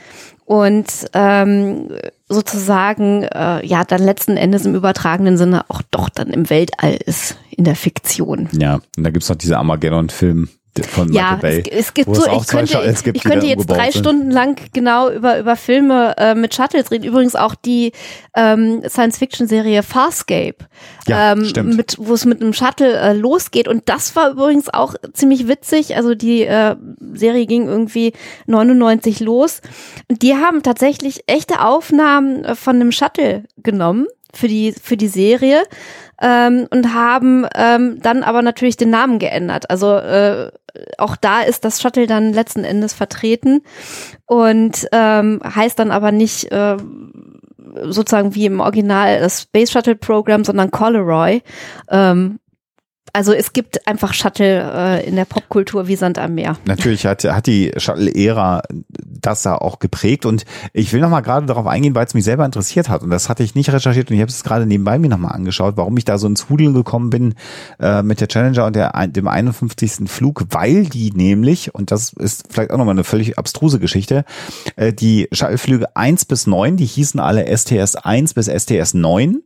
[0.46, 1.88] und ähm,
[2.28, 7.36] sozusagen äh, ja dann letzten Endes im übertragenen Sinne auch doch dann im Weltall ist
[7.50, 8.48] in der Fiktion.
[8.52, 10.48] Ja, und da gibt's noch diese Armageddon-Film,
[10.84, 11.70] von ja, Michael Bay.
[11.70, 14.02] Es, es gibt so, ich könnte, Shuttles gibt, ich könnte jetzt drei sind.
[14.02, 17.04] Stunden lang genau über, über Filme äh, mit Shuttles reden.
[17.04, 17.92] Übrigens auch die
[18.34, 20.56] ähm, Science-Fiction-Serie Farscape,
[21.06, 23.68] Ja, ähm, mit, wo es mit einem Shuttle äh, losgeht.
[23.68, 25.96] Und das war übrigens auch ziemlich witzig.
[25.96, 26.76] Also die äh,
[27.14, 28.12] Serie ging irgendwie
[28.46, 29.62] 99 los.
[30.08, 35.08] Und die haben tatsächlich echte Aufnahmen äh, von einem Shuttle genommen für die, für die
[35.08, 35.62] Serie
[36.20, 39.70] ähm, und haben ähm, dann aber natürlich den Namen geändert.
[39.70, 40.50] Also äh,
[40.98, 43.62] auch da ist das Shuttle dann letzten Endes vertreten
[44.26, 46.76] und ähm, heißt dann aber nicht äh,
[47.82, 51.42] sozusagen wie im Original das Space Shuttle Program, sondern Colleroy.
[51.90, 52.38] Ähm,
[53.16, 56.58] also es gibt einfach Shuttle äh, in der Popkultur wie Sand am Meer.
[56.66, 58.60] Natürlich hat, hat die Shuttle-Ära
[58.90, 60.44] das da auch geprägt und
[60.74, 63.42] ich will nochmal gerade darauf eingehen, weil es mich selber interessiert hat und das hatte
[63.42, 66.18] ich nicht recherchiert und ich habe es gerade nebenbei mir nochmal angeschaut, warum ich da
[66.18, 67.34] so ins Hudeln gekommen bin
[67.80, 70.10] äh, mit der Challenger und der, dem 51.
[70.10, 74.26] Flug, weil die nämlich, und das ist vielleicht auch nochmal eine völlig abstruse Geschichte,
[74.76, 79.38] äh, die Shuttleflüge 1 bis 9, die hießen alle STS 1 bis STS 9 äh,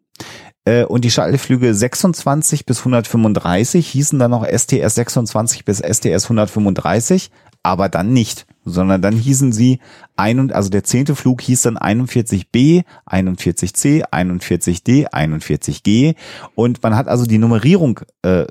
[0.85, 7.31] und die Shuttleflüge 26 bis 135 hießen dann noch STS 26 bis STS 135,
[7.63, 9.81] aber dann nicht, sondern dann hießen sie
[10.17, 16.15] ein und also der zehnte Flug hieß dann 41b, 41c, 41d, 41g
[16.55, 18.47] und man hat also die Nummerierung äh,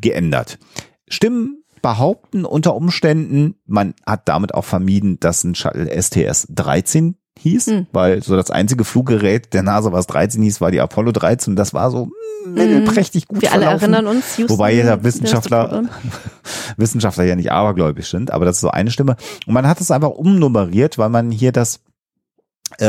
[0.00, 0.58] geändert.
[1.08, 7.66] Stimmen behaupten unter Umständen, man hat damit auch vermieden, dass ein Shuttle STS 13 hieß,
[7.66, 7.86] Hm.
[7.92, 11.56] weil so das einzige Fluggerät der NASA, was 13 hieß, war die Apollo 13.
[11.56, 13.92] Das war so mm, mittelprächtig gut Wir alle verlaufen.
[13.94, 14.38] erinnern uns.
[14.38, 15.84] Houston, Wobei jeder der Wissenschaftler.
[16.76, 19.16] Wissenschaftler ja nicht abergläubisch sind, aber das ist so eine Stimme.
[19.46, 21.80] Und man hat es einfach umnummeriert, weil man hier das
[22.80, 22.84] äh,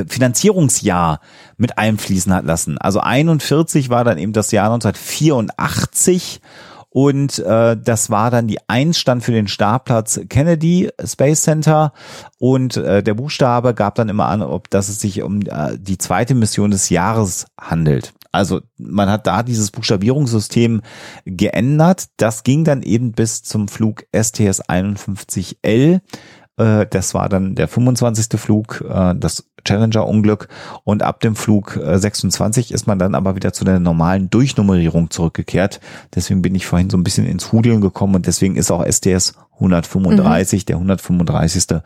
[0.00, 1.20] äh, Finanzierungsjahr
[1.56, 2.78] mit einfließen hat lassen.
[2.78, 6.40] Also 41 war dann eben das Jahr 1984
[6.92, 11.94] und äh, das war dann die Einstand für den Startplatz Kennedy Space Center
[12.38, 15.96] und äh, der Buchstabe gab dann immer an, ob das es sich um äh, die
[15.96, 18.12] zweite Mission des Jahres handelt.
[18.30, 20.82] Also man hat da dieses Buchstabierungssystem
[21.24, 22.06] geändert.
[22.18, 26.00] Das ging dann eben bis zum Flug STS 51L.
[26.56, 28.38] Äh, Das war dann der 25.
[28.40, 30.48] Flug, äh, das Challenger-Unglück.
[30.84, 35.10] Und ab dem Flug äh, 26 ist man dann aber wieder zu der normalen Durchnummerierung
[35.10, 35.80] zurückgekehrt.
[36.14, 39.34] Deswegen bin ich vorhin so ein bisschen ins Hudeln gekommen und deswegen ist auch STS
[39.54, 41.80] 135, der 135.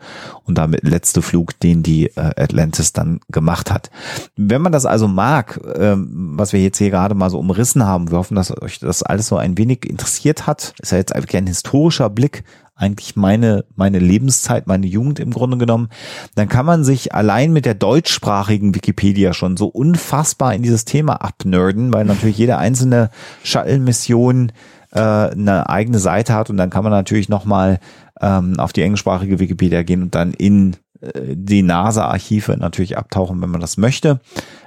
[0.45, 3.91] und damit letzte Flug, den die äh, Atlantis dann gemacht hat.
[4.35, 8.09] Wenn man das also mag, ähm, was wir jetzt hier gerade mal so umrissen haben,
[8.09, 11.31] wir hoffen, dass euch das alles so ein wenig interessiert hat, ist ja jetzt einfach
[11.35, 12.43] ein historischer Blick
[12.77, 15.89] eigentlich meine, meine Lebenszeit, meine Jugend im Grunde genommen,
[16.35, 21.21] dann kann man sich allein mit der deutschsprachigen Wikipedia schon so unfassbar in dieses Thema
[21.21, 23.09] abnerden, weil natürlich jede einzelne
[23.43, 24.51] Shuttle-Mission
[24.91, 27.79] äh, eine eigene Seite hat und dann kann man natürlich nochmal
[28.21, 33.61] ähm, auf die englischsprachige Wikipedia gehen und dann in die NASA-Archive natürlich abtauchen, wenn man
[33.61, 34.19] das möchte.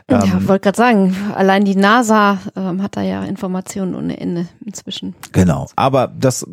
[0.08, 4.46] Ja, Ähm, wollte gerade sagen, allein die NASA ähm, hat da ja Informationen ohne Ende
[4.64, 5.14] inzwischen.
[5.32, 5.68] Genau.
[5.76, 6.46] Aber das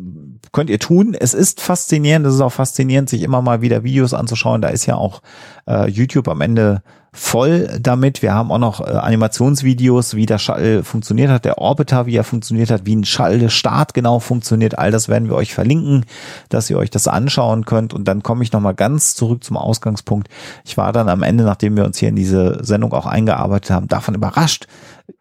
[0.52, 1.14] könnt ihr tun.
[1.18, 2.26] Es ist faszinierend.
[2.26, 4.62] Es ist auch faszinierend, sich immer mal wieder Videos anzuschauen.
[4.62, 5.22] Da ist ja auch
[5.66, 6.82] äh, YouTube am Ende
[7.18, 8.22] voll damit.
[8.22, 12.24] Wir haben auch noch äh, Animationsvideos, wie der Shuttle funktioniert hat, der Orbiter, wie er
[12.24, 14.78] funktioniert hat, wie ein Shuttle-Start genau funktioniert.
[14.78, 16.06] All das werden wir euch verlinken,
[16.48, 17.92] dass ihr euch das anschauen könnt.
[17.92, 20.28] Und dann komme ich nochmal ganz zurück zum Ausgangspunkt.
[20.64, 23.88] Ich war dann am Ende, nachdem wir uns hier in diese Sendung auch eingearbeitet haben,
[23.88, 24.66] davon überrascht,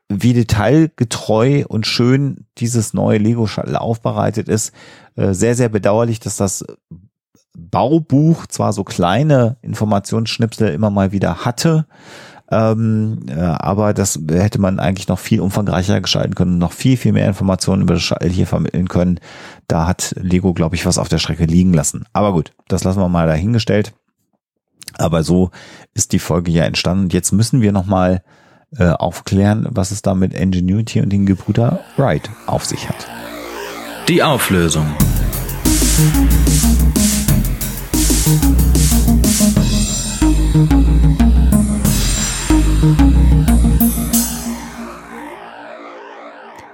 [0.07, 4.71] wie detailgetreu und schön dieses neue Lego Shuttle aufbereitet ist.
[5.15, 6.63] Äh, Sehr, sehr bedauerlich, dass das
[7.57, 11.87] Baubuch zwar so kleine Informationsschnipsel immer mal wieder hatte,
[12.49, 17.11] ähm, äh, aber das hätte man eigentlich noch viel umfangreicher gestalten können, noch viel, viel
[17.11, 19.19] mehr Informationen über das Shuttle hier vermitteln können.
[19.67, 22.05] Da hat Lego, glaube ich, was auf der Strecke liegen lassen.
[22.13, 23.93] Aber gut, das lassen wir mal dahingestellt.
[24.97, 25.51] Aber so
[25.93, 27.05] ist die Folge ja entstanden.
[27.05, 28.23] Und jetzt müssen wir noch mal
[28.77, 33.07] äh, aufklären, was es da mit Ingenuity und den Gebrüder Wright auf sich hat.
[34.07, 34.87] Die Auflösung.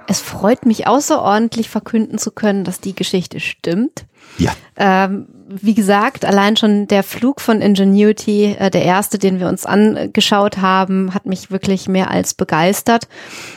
[0.06, 4.06] Es freut mich außerordentlich verkünden zu können, dass die Geschichte stimmt.
[4.38, 9.48] Ja, Ähm, wie gesagt, allein schon der Flug von Ingenuity, äh, der erste, den wir
[9.48, 13.06] uns angeschaut haben, hat mich wirklich mehr als begeistert.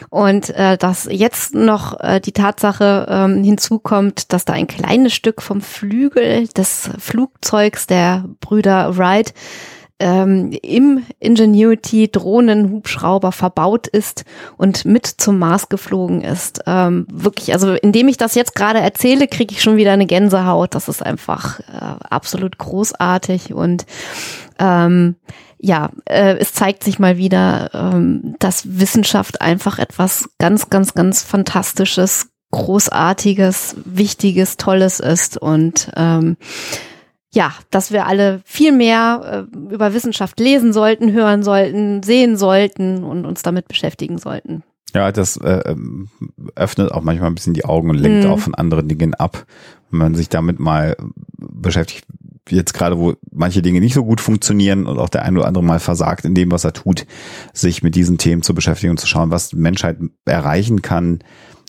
[0.10, 5.42] Und äh, dass jetzt noch äh, die Tatsache ähm, hinzukommt, dass da ein kleines Stück
[5.42, 9.34] vom Flügel des Flugzeugs der Brüder Wright
[10.00, 14.26] ähm, im Ingenuity Drohnenhubschrauber verbaut ist
[14.58, 16.62] und mit zum Mars geflogen ist.
[16.68, 20.76] Ähm, wirklich, also indem ich das jetzt gerade erzähle, kriege ich schon wieder eine Gänsehaut.
[20.76, 21.64] Das ist einfach äh,
[22.10, 23.86] absolut großartig und
[24.60, 25.16] ähm,
[25.60, 31.24] ja, äh, es zeigt sich mal wieder, ähm, dass Wissenschaft einfach etwas ganz, ganz, ganz
[31.24, 36.38] Fantastisches, Großartiges, Wichtiges, Tolles ist und ähm,
[37.38, 43.04] ja, dass wir alle viel mehr äh, über Wissenschaft lesen sollten, hören sollten, sehen sollten
[43.04, 44.64] und uns damit beschäftigen sollten.
[44.96, 46.10] Ja, das äh, ähm,
[46.56, 48.32] öffnet auch manchmal ein bisschen die Augen und lenkt Mhm.
[48.32, 49.46] auch von anderen Dingen ab.
[49.92, 50.98] Wenn man sich damit mal
[51.38, 52.06] beschäftigt,
[52.50, 55.64] jetzt gerade wo manche Dinge nicht so gut funktionieren und auch der ein oder andere
[55.64, 57.06] mal versagt in dem, was er tut,
[57.54, 61.20] sich mit diesen Themen zu beschäftigen und zu schauen, was Menschheit erreichen kann,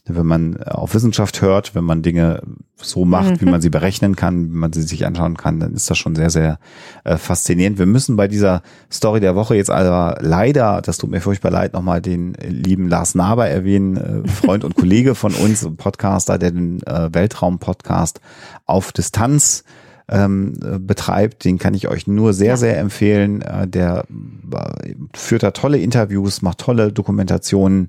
[0.09, 2.43] wenn man auf Wissenschaft hört, wenn man Dinge
[2.77, 3.51] so macht, wie Mhm.
[3.51, 6.31] man sie berechnen kann, wie man sie sich anschauen kann, dann ist das schon sehr,
[6.31, 6.59] sehr
[7.05, 7.79] äh, faszinierend.
[7.79, 11.73] Wir müssen bei dieser Story der Woche jetzt aber leider, das tut mir furchtbar leid,
[11.73, 16.53] nochmal den äh, lieben Lars Naber erwähnen, äh, Freund und Kollege von uns, Podcaster, der
[16.53, 18.21] den äh, Weltraum-Podcast
[18.67, 19.65] auf Distanz
[20.11, 23.43] ähm, äh, betreibt, den kann ich euch nur sehr, sehr empfehlen.
[23.43, 24.05] Äh, der
[24.53, 27.89] äh, führt da tolle Interviews, macht tolle Dokumentationen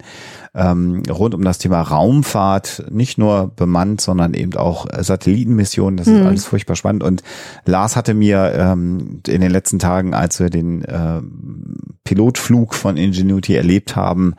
[0.55, 5.97] ähm, rund um das Thema Raumfahrt, nicht nur bemannt, sondern eben auch Satellitenmissionen.
[5.97, 6.27] Das ist Mhm.
[6.27, 7.03] alles furchtbar spannend.
[7.03, 7.23] Und
[7.65, 11.21] Lars hatte mir ähm, in den letzten Tagen, als wir den äh,
[12.03, 14.33] Pilotflug von Ingenuity erlebt haben,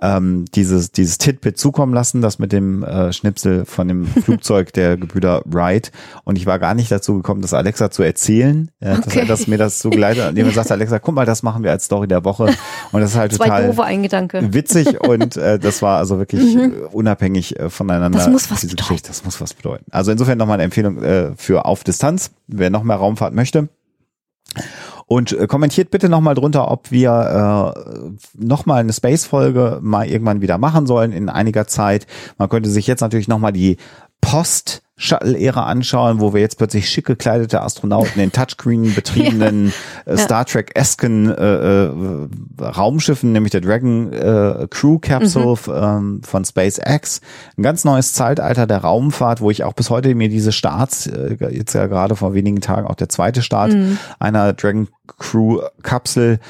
[0.00, 4.96] ähm, dieses, dieses Titbit zukommen lassen, das mit dem äh, Schnipsel von dem Flugzeug der
[4.96, 5.90] Gebrüder Wright.
[6.22, 9.18] Und ich war gar nicht dazu gekommen, das Alexa zu erzählen, äh, dass, Okay.
[9.20, 10.30] er, dass mir das so geleitet hat.
[10.30, 12.44] Indem er sagte, Alexa, guck mal, das machen wir als Story der Woche.
[12.92, 16.70] Und das ist halt Zwei total doofe witzig und äh, das war also wirklich äh,
[16.92, 18.18] unabhängig äh, voneinander.
[18.18, 18.22] Mhm.
[18.22, 18.88] Das muss was diese bedeuten.
[18.88, 19.08] Geschichte.
[19.08, 19.84] Das muss was bedeuten.
[19.90, 23.68] Also insofern nochmal eine Empfehlung äh, für Auf Distanz, wer noch mehr Raumfahrt möchte.
[25.06, 30.58] Und äh, kommentiert bitte nochmal drunter, ob wir äh, nochmal eine Space-Folge mal irgendwann wieder
[30.58, 32.06] machen sollen in einiger Zeit.
[32.38, 33.76] Man könnte sich jetzt natürlich nochmal die
[34.96, 39.72] Post-Shuttle-Ära anschauen, wo wir jetzt plötzlich schick gekleidete Astronauten in Touchscreen betriebenen
[40.06, 42.28] äh, Star Trek-esken äh, äh,
[42.60, 47.20] Raumschiffen, nämlich der Dragon äh, Crew Capsule ähm, von SpaceX.
[47.56, 51.36] Ein ganz neues Zeitalter der Raumfahrt, wo ich auch bis heute mir diese Starts, äh,
[51.50, 53.74] jetzt ja gerade vor wenigen Tagen auch der zweite Start
[54.18, 56.40] einer Dragon Crew Kapsel,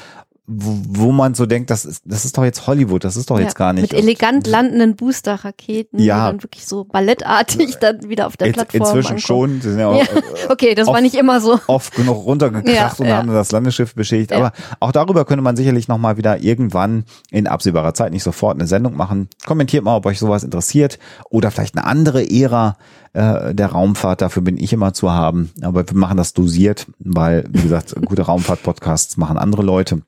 [0.49, 3.37] wo, wo man so denkt, das ist, das ist doch jetzt Hollywood, das ist doch
[3.37, 3.81] jetzt Ja, gar nicht.
[3.91, 6.15] Mit elegant landenden Booster-Raketen, Ja.
[6.27, 9.19] die dann wirklich so ballettartig dann wieder auf der In, Plattform inzwischen ankommen.
[9.19, 11.59] schon, die sind ja auch Ja, äh, okay, das war auf- nicht immer so.
[11.67, 14.31] oft genug runtergekracht Ja, und haben das Landesschiff beschädigt.
[14.31, 18.67] Aber auch darüber könnte man sicherlich nochmal wieder irgendwann in absehbarer Zeit, nicht sofort, eine
[18.67, 19.27] Sendung machen.
[19.45, 20.97] Kommentiert mal, ob euch sowas interessiert
[21.29, 22.77] oder vielleicht eine andere Ära
[23.13, 24.21] äh, der Raumfahrt.
[24.21, 25.51] Dafür bin ich immer zu haben.
[25.61, 30.01] Aber wir machen das dosiert, weil, wie gesagt, gute Raumfahrt-Podcasts machen andere Leute.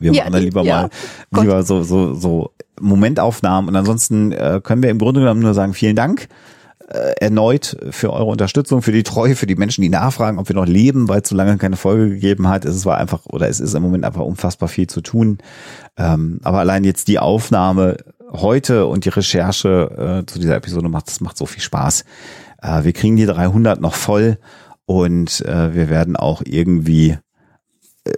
[0.00, 0.82] Wir Ja, machen dann lieber ja.
[0.82, 0.90] mal
[1.32, 1.42] Gott.
[1.44, 2.50] lieber so, so, so
[2.80, 3.68] Momentaufnahmen.
[3.68, 6.28] Und ansonsten äh, können wir im Grunde genommen nur sagen, vielen Dank
[6.88, 10.56] äh, erneut für eure Unterstützung, für die Treue, für die Menschen, die nachfragen, ob wir
[10.56, 12.64] noch leben, weil es so lange keine Folge gegeben hat.
[12.64, 15.38] Es war einfach, oder es ist im Moment einfach unfassbar viel zu tun.
[15.96, 17.96] Ähm, aber allein jetzt die Aufnahme
[18.30, 22.04] heute und die Recherche äh, zu dieser Episode macht, das macht so viel Spaß.
[22.62, 24.38] Äh, wir kriegen die 300 noch voll
[24.86, 27.16] und äh, wir werden auch irgendwie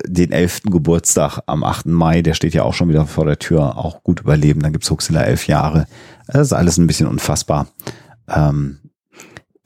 [0.07, 0.63] den 11.
[0.65, 1.87] Geburtstag am 8.
[1.87, 4.61] Mai, der steht ja auch schon wieder vor der Tür, auch gut überleben.
[4.61, 5.87] Dann gibt's Huxilla elf Jahre.
[6.27, 7.69] Das ist alles ein bisschen unfassbar.
[8.29, 8.79] Ähm,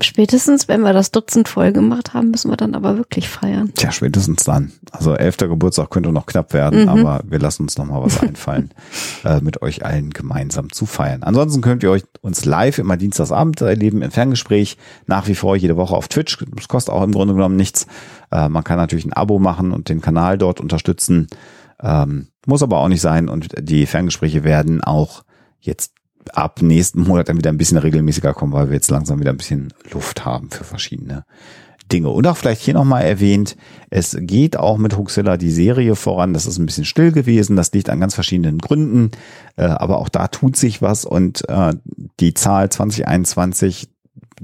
[0.02, 3.72] Spätestens, wenn wir das Dutzend voll gemacht haben, müssen wir dann aber wirklich feiern.
[3.74, 4.72] tja, spätestens dann.
[4.92, 5.36] Also 11.
[5.38, 6.88] Geburtstag könnte noch knapp werden, Mhm.
[6.88, 8.70] aber wir lassen uns noch mal was einfallen,
[9.24, 11.22] äh, mit euch allen gemeinsam zu feiern.
[11.22, 14.76] Ansonsten könnt ihr euch uns live immer Dienstagsabend erleben im Ferngespräch.
[15.06, 16.38] Nach wie vor jede Woche auf Twitch.
[16.56, 17.86] Das kostet auch im Grunde genommen nichts.
[18.30, 21.28] Äh, man kann natürlich ein Abo machen und den Kanal dort unterstützen.
[21.82, 23.28] Ähm, muss aber auch nicht sein.
[23.28, 25.22] Und die Ferngespräche werden auch
[25.60, 25.92] jetzt
[26.32, 29.36] ab nächsten Monat dann wieder ein bisschen regelmäßiger kommen, weil wir jetzt langsam wieder ein
[29.36, 31.24] bisschen Luft haben für verschiedene
[31.90, 32.10] Dinge.
[32.10, 33.56] Und auch vielleicht hier nochmal erwähnt,
[33.90, 36.32] es geht auch mit Huxilla die Serie voran.
[36.32, 37.56] Das ist ein bisschen still gewesen.
[37.56, 39.10] Das liegt an ganz verschiedenen Gründen.
[39.56, 41.74] Äh, aber auch da tut sich was und äh,
[42.20, 43.88] die Zahl 2021,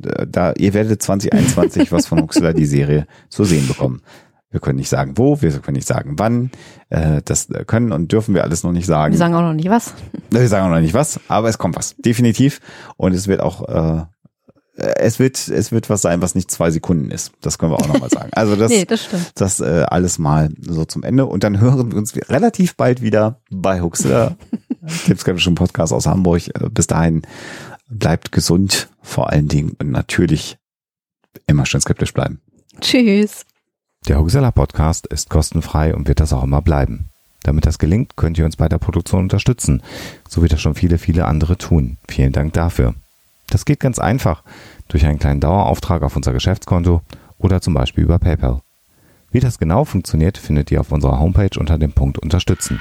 [0.04, 4.02] äh, da, ihr werdet 2021 was von Huxilla die Serie zu sehen bekommen.
[4.50, 6.50] Wir können nicht sagen wo, wir können nicht sagen wann.
[6.88, 9.12] Äh, das können und dürfen wir alles noch nicht sagen.
[9.12, 9.92] Wir sagen auch noch nicht was.
[10.30, 11.94] Wir sagen auch noch nicht was, aber es kommt was.
[11.96, 12.60] Definitiv.
[12.96, 14.04] Und es wird auch, äh,
[14.76, 17.32] es wird, es wird was sein, was nicht zwei Sekunden ist.
[17.40, 18.30] Das können wir auch nochmal sagen.
[18.32, 19.32] Also das, Nee, das stimmt.
[19.36, 21.26] das äh, alles mal so zum Ende.
[21.26, 24.36] Und dann hören wir uns relativ bald wieder bei Huxler,
[25.08, 26.48] dem skeptischen Podcast aus Hamburg.
[26.48, 27.22] Äh, Bis dahin
[27.88, 30.58] bleibt gesund, vor allen Dingen und natürlich
[31.46, 32.40] immer schön skeptisch bleiben.
[32.80, 33.44] Tschüss.
[34.08, 37.06] Der Huxella Podcast ist kostenfrei und wird das auch immer bleiben.
[37.42, 39.82] Damit das gelingt, könnt ihr uns bei der Produktion unterstützen,
[40.28, 41.98] so wie das schon viele, viele andere tun.
[42.08, 42.94] Vielen Dank dafür.
[43.48, 44.44] Das geht ganz einfach
[44.86, 47.02] durch einen kleinen Dauerauftrag auf unser Geschäftskonto
[47.38, 48.60] oder zum Beispiel über PayPal.
[49.32, 52.80] Wie das genau funktioniert, findet ihr auf unserer Homepage unter dem Punkt Unterstützen.